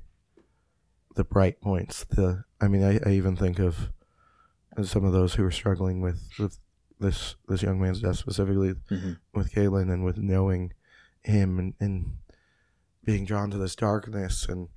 the 1.17 1.25
bright 1.25 1.61
points. 1.61 2.05
The 2.05 2.45
I 2.61 2.69
mean, 2.69 2.83
I, 2.85 3.01
I 3.05 3.13
even 3.13 3.35
think 3.37 3.59
of 3.59 3.91
some 4.83 5.05
of 5.05 5.13
those 5.13 5.35
who 5.35 5.45
are 5.45 5.51
struggling 5.51 6.01
with 6.03 6.21
with 6.39 6.59
this 7.03 7.37
this 7.49 7.63
young 7.63 7.81
man's 7.81 8.01
death 8.01 8.17
specifically 8.17 8.75
Mhm. 8.91 9.19
with 9.35 9.53
Kalen 9.53 9.93
and 9.93 10.05
with 10.05 10.19
knowing 10.19 10.73
him 11.23 11.59
and, 11.59 11.75
and 11.81 12.17
being 13.05 13.25
drawn 13.25 13.51
to 13.51 13.59
this 13.59 13.77
darkness 13.77 14.47
and 14.49 14.69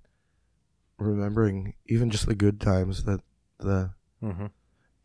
remembering 0.97 1.73
even 1.87 2.09
just 2.09 2.25
the 2.25 2.35
good 2.35 2.59
times 2.59 3.03
that 3.03 3.21
the 3.59 3.91
Mhm. 4.21 4.51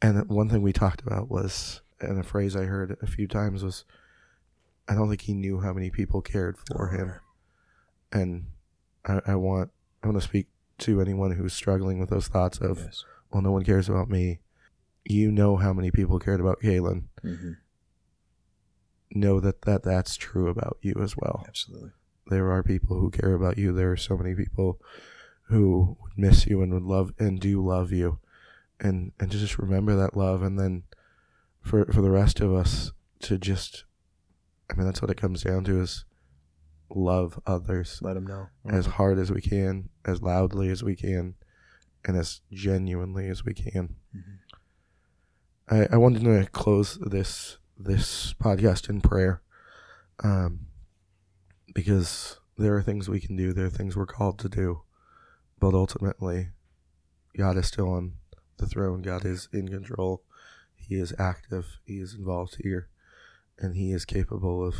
and 0.02 0.28
one 0.28 0.48
thing 0.48 0.62
we 0.62 0.72
talked 0.72 1.02
about 1.02 1.28
was, 1.28 1.82
and 2.00 2.18
a 2.18 2.22
phrase 2.22 2.56
I 2.56 2.64
heard 2.64 2.96
a 3.02 3.06
few 3.06 3.26
times 3.28 3.62
was, 3.62 3.84
I 4.88 4.94
don't 4.94 5.08
think 5.08 5.22
he 5.22 5.34
knew 5.34 5.60
how 5.60 5.72
many 5.74 5.90
people 5.90 6.22
cared 6.22 6.56
for 6.56 6.88
him. 6.88 7.12
And 8.12 8.46
I, 9.04 9.20
I 9.26 9.34
want, 9.34 9.70
I 10.02 10.06
want 10.08 10.20
to 10.20 10.26
speak 10.26 10.48
to 10.78 11.00
anyone 11.00 11.32
who's 11.32 11.52
struggling 11.52 11.98
with 11.98 12.08
those 12.10 12.28
thoughts 12.28 12.58
of, 12.58 12.78
Yes. 12.78 13.04
well, 13.30 13.42
no 13.42 13.52
one 13.52 13.64
cares 13.64 13.88
about 13.88 14.08
me. 14.08 14.40
You 15.04 15.30
know 15.30 15.56
how 15.56 15.72
many 15.72 15.90
people 15.90 16.18
cared 16.18 16.40
about 16.40 16.60
Kalen. 16.60 17.04
Mhm. 17.24 17.56
Know 19.12 19.40
that, 19.40 19.62
that 19.62 19.82
that's 19.82 20.16
true 20.16 20.48
about 20.48 20.78
you 20.82 20.94
as 21.02 21.16
well. 21.16 21.44
Absolutely. 21.48 21.90
There 22.28 22.50
are 22.52 22.62
people 22.62 22.98
who 23.00 23.10
care 23.10 23.34
about 23.34 23.58
you. 23.58 23.72
There 23.72 23.90
are 23.90 23.96
so 23.96 24.16
many 24.16 24.34
people 24.36 24.80
who 25.44 25.96
would 26.00 26.16
miss 26.16 26.46
you 26.46 26.62
and 26.62 26.72
would 26.72 26.84
love 26.84 27.12
and 27.18 27.40
do 27.40 27.64
love 27.64 27.90
you. 27.90 28.18
And 28.78 29.12
and 29.18 29.30
to 29.32 29.38
just 29.38 29.58
remember 29.58 29.96
that 29.96 30.16
love 30.16 30.42
and 30.42 30.58
then 30.58 30.84
for 31.60 31.84
for 31.86 32.02
the 32.02 32.10
rest 32.10 32.40
of 32.40 32.52
us 32.54 32.92
to 33.20 33.36
just 33.36 33.84
I 34.70 34.74
mean 34.74 34.86
that's 34.86 35.02
what 35.02 35.10
it 35.10 35.16
comes 35.16 35.42
down 35.42 35.64
to 35.64 35.80
is 35.80 36.04
love 36.88 37.38
others 37.46 37.98
Let 38.02 38.14
them 38.14 38.26
know. 38.26 38.48
as 38.68 38.86
hard 38.86 39.18
as 39.18 39.30
we 39.32 39.40
can, 39.40 39.88
as 40.04 40.22
loudly 40.22 40.68
as 40.70 40.82
we 40.84 40.94
can, 40.96 41.34
and 42.04 42.16
as 42.16 42.40
genuinely 42.52 43.28
as 43.28 43.44
we 43.44 43.54
can. 43.54 43.96
Mhm. 44.16 44.38
I, 45.70 45.86
I 45.92 45.96
wanted 45.96 46.24
to 46.24 46.46
close 46.50 46.98
this 47.00 47.58
this 47.78 48.34
podcast 48.34 48.90
in 48.90 49.00
prayer, 49.00 49.40
um, 50.22 50.66
because 51.72 52.38
there 52.58 52.74
are 52.76 52.82
things 52.82 53.08
we 53.08 53.20
can 53.20 53.36
do, 53.36 53.52
there 53.52 53.66
are 53.66 53.70
things 53.70 53.96
we're 53.96 54.04
called 54.04 54.38
to 54.40 54.48
do, 54.48 54.82
but 55.58 55.72
ultimately, 55.72 56.48
God 57.36 57.56
is 57.56 57.68
still 57.68 57.90
on 57.90 58.14
the 58.58 58.66
throne. 58.66 59.00
God 59.00 59.24
is 59.24 59.48
in 59.52 59.68
control. 59.68 60.22
He 60.74 60.96
is 60.96 61.14
active. 61.18 61.78
He 61.84 62.00
is 62.00 62.14
involved 62.14 62.56
here, 62.62 62.88
and 63.58 63.76
He 63.76 63.92
is 63.92 64.04
capable 64.04 64.66
of 64.66 64.74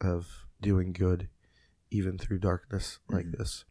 of 0.00 0.46
doing 0.62 0.92
good, 0.92 1.28
even 1.90 2.16
through 2.16 2.38
darkness 2.38 3.00
like 3.08 3.26
Mhm. 3.26 3.38
this. 3.38 3.64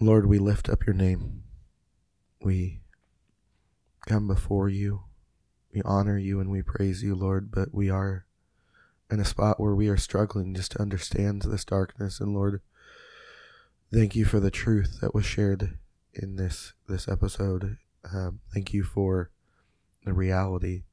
Lord, 0.00 0.26
we 0.26 0.38
lift 0.38 0.68
up 0.68 0.84
your 0.84 0.94
name. 0.94 1.44
We 2.42 2.80
come 4.06 4.26
before 4.26 4.68
you. 4.68 5.04
We 5.72 5.82
honor 5.82 6.18
you 6.18 6.40
and 6.40 6.50
we 6.50 6.62
praise 6.62 7.02
you, 7.02 7.14
Lord, 7.14 7.50
but 7.50 7.74
we 7.74 7.90
are 7.90 8.26
in 9.10 9.20
a 9.20 9.24
spot 9.24 9.60
where 9.60 9.74
we 9.74 9.88
are 9.88 9.96
struggling 9.96 10.54
just 10.54 10.72
to 10.72 10.82
understand 10.82 11.42
this 11.42 11.64
darkness. 11.64 12.20
And 12.20 12.34
Lord, 12.34 12.60
thank 13.92 14.14
you 14.14 14.24
for 14.24 14.40
the 14.40 14.50
truth 14.50 14.98
that 15.00 15.14
was 15.14 15.26
shared 15.26 15.78
in 16.12 16.36
this 16.36 16.74
this 16.88 17.08
episode. 17.08 17.78
Um, 18.12 18.40
thank 18.52 18.72
you 18.72 18.84
for 18.84 19.30
the 20.04 20.12
reality. 20.12 20.84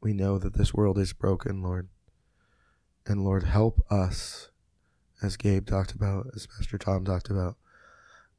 We 0.00 0.12
know 0.12 0.38
that 0.38 0.54
this 0.54 0.72
world 0.72 0.98
is 0.98 1.12
broken, 1.12 1.62
Lord. 1.62 1.88
And 3.06 3.24
Lord, 3.24 3.44
help 3.44 3.80
us, 3.90 4.50
as 5.22 5.36
Gabe 5.36 5.66
talked 5.66 5.92
about, 5.92 6.26
as 6.36 6.46
Pastor 6.46 6.78
Tom 6.78 7.04
talked 7.04 7.30
about, 7.30 7.56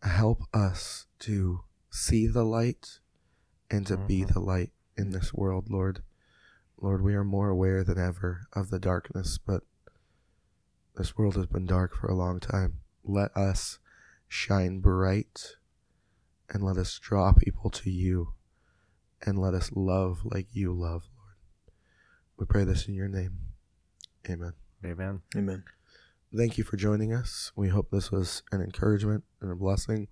help 0.04 0.44
us 0.54 1.08
to 1.20 1.62
see 1.90 2.28
the 2.28 2.46
light 2.46 3.00
and 3.70 3.86
to 3.88 3.98
be 3.98 4.24
Mhm. 4.24 4.34
the 4.34 4.40
light 4.40 4.74
in 4.98 5.12
this 5.12 5.34
world, 5.34 5.70
Lord. 5.70 6.04
Lord, 6.78 7.02
we 7.02 7.14
are 7.14 7.24
more 7.24 7.50
aware 7.50 7.84
than 7.84 7.98
ever 7.98 8.48
of 8.54 8.70
the 8.70 8.80
darkness, 8.80 9.38
but 9.38 9.64
this 10.96 11.18
world 11.18 11.36
has 11.36 11.46
been 11.46 11.66
dark 11.66 11.96
for 11.96 12.08
a 12.08 12.16
long 12.16 12.40
time. 12.40 12.80
Let 13.04 13.36
us 13.36 13.80
shine 14.28 14.80
bright 14.80 15.58
and 16.50 16.64
let 16.64 16.78
us 16.78 16.98
draw 17.00 17.34
people 17.34 17.70
to 17.72 17.90
you 17.90 18.34
and 19.22 19.38
let 19.38 19.54
us 19.54 19.72
love 19.74 20.26
like 20.26 20.48
you 20.56 20.74
love, 20.74 21.08
Lord. 21.18 21.36
We 22.38 22.46
pray 22.46 22.64
this 22.64 22.88
in 22.88 22.94
your 22.94 23.08
name. 23.10 23.40
Amen. 24.30 24.54
Amen. 24.84 25.22
Amen. 25.36 25.64
Thank 26.36 26.58
you 26.58 26.64
for 26.64 26.78
joining 26.78 27.12
us. 27.14 27.52
We 27.56 27.70
hope 27.70 27.90
this 27.90 28.12
was 28.12 28.44
an 28.52 28.62
encouragement 28.62 29.24
and 29.42 29.52
a 29.52 29.56
blessing 29.56 30.08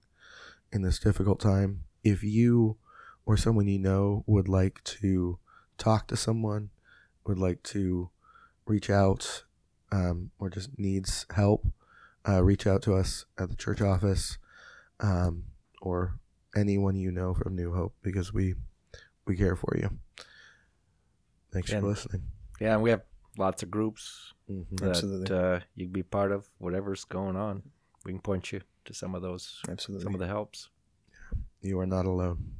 in 0.72 0.82
this 0.82 1.00
difficult 1.00 1.40
time. 1.40 1.84
If 2.04 2.24
you 2.24 2.78
or 3.28 3.36
someone 3.36 3.68
you 3.68 3.78
know 3.78 4.24
would 4.26 4.48
like 4.48 4.82
to 4.86 5.38
talk 5.78 6.08
to 6.08 6.16
someone, 6.16 6.70
would 7.26 7.38
like 7.38 7.62
to 7.62 8.10
reach 8.66 8.90
out, 8.90 9.44
um, 9.92 10.32
or 10.40 10.50
just 10.50 10.80
needs 10.80 11.26
help, 11.36 11.68
uh, 12.28 12.42
reach 12.42 12.66
out 12.66 12.82
to 12.82 12.94
us 12.96 13.26
at 13.38 13.50
the 13.50 13.56
church 13.56 13.82
office 13.82 14.38
um, 15.02 15.44
or 15.82 16.20
anyone 16.56 16.96
you 16.96 17.12
know 17.12 17.34
from 17.34 17.54
New 17.56 17.74
Hope 17.74 17.94
because 18.02 18.34
we 18.34 18.56
we 19.26 19.36
care 19.36 19.58
for 19.58 19.76
you. 19.78 19.90
Thanks 21.52 21.72
And- 21.72 21.82
for 21.82 21.90
listening. 21.90 22.24
Yeah, 22.62 22.74
and 22.76 22.82
we 22.82 22.90
have 22.92 23.04
lots 23.38 23.62
of 23.62 23.70
groups 23.70 24.34
Mhm. 24.50 24.80
that 24.80 24.90
Absolutely. 24.92 25.36
uh, 25.36 25.60
you 25.76 25.86
can 25.86 25.92
be 25.94 26.02
part 26.04 26.32
of, 26.32 26.50
whatever's 26.60 27.04
going 27.04 27.36
on. 27.36 27.62
We 28.06 28.14
can 28.14 28.22
point 28.22 28.52
you 28.54 28.62
to 28.86 28.94
some 28.94 29.14
of 29.16 29.22
those, 29.22 29.62
Absolutely. 29.68 30.04
some 30.06 30.14
of 30.16 30.20
the 30.20 30.28
helps. 30.28 30.70
You 31.62 31.78
are 31.82 31.86
not 31.86 32.06
alone. 32.06 32.56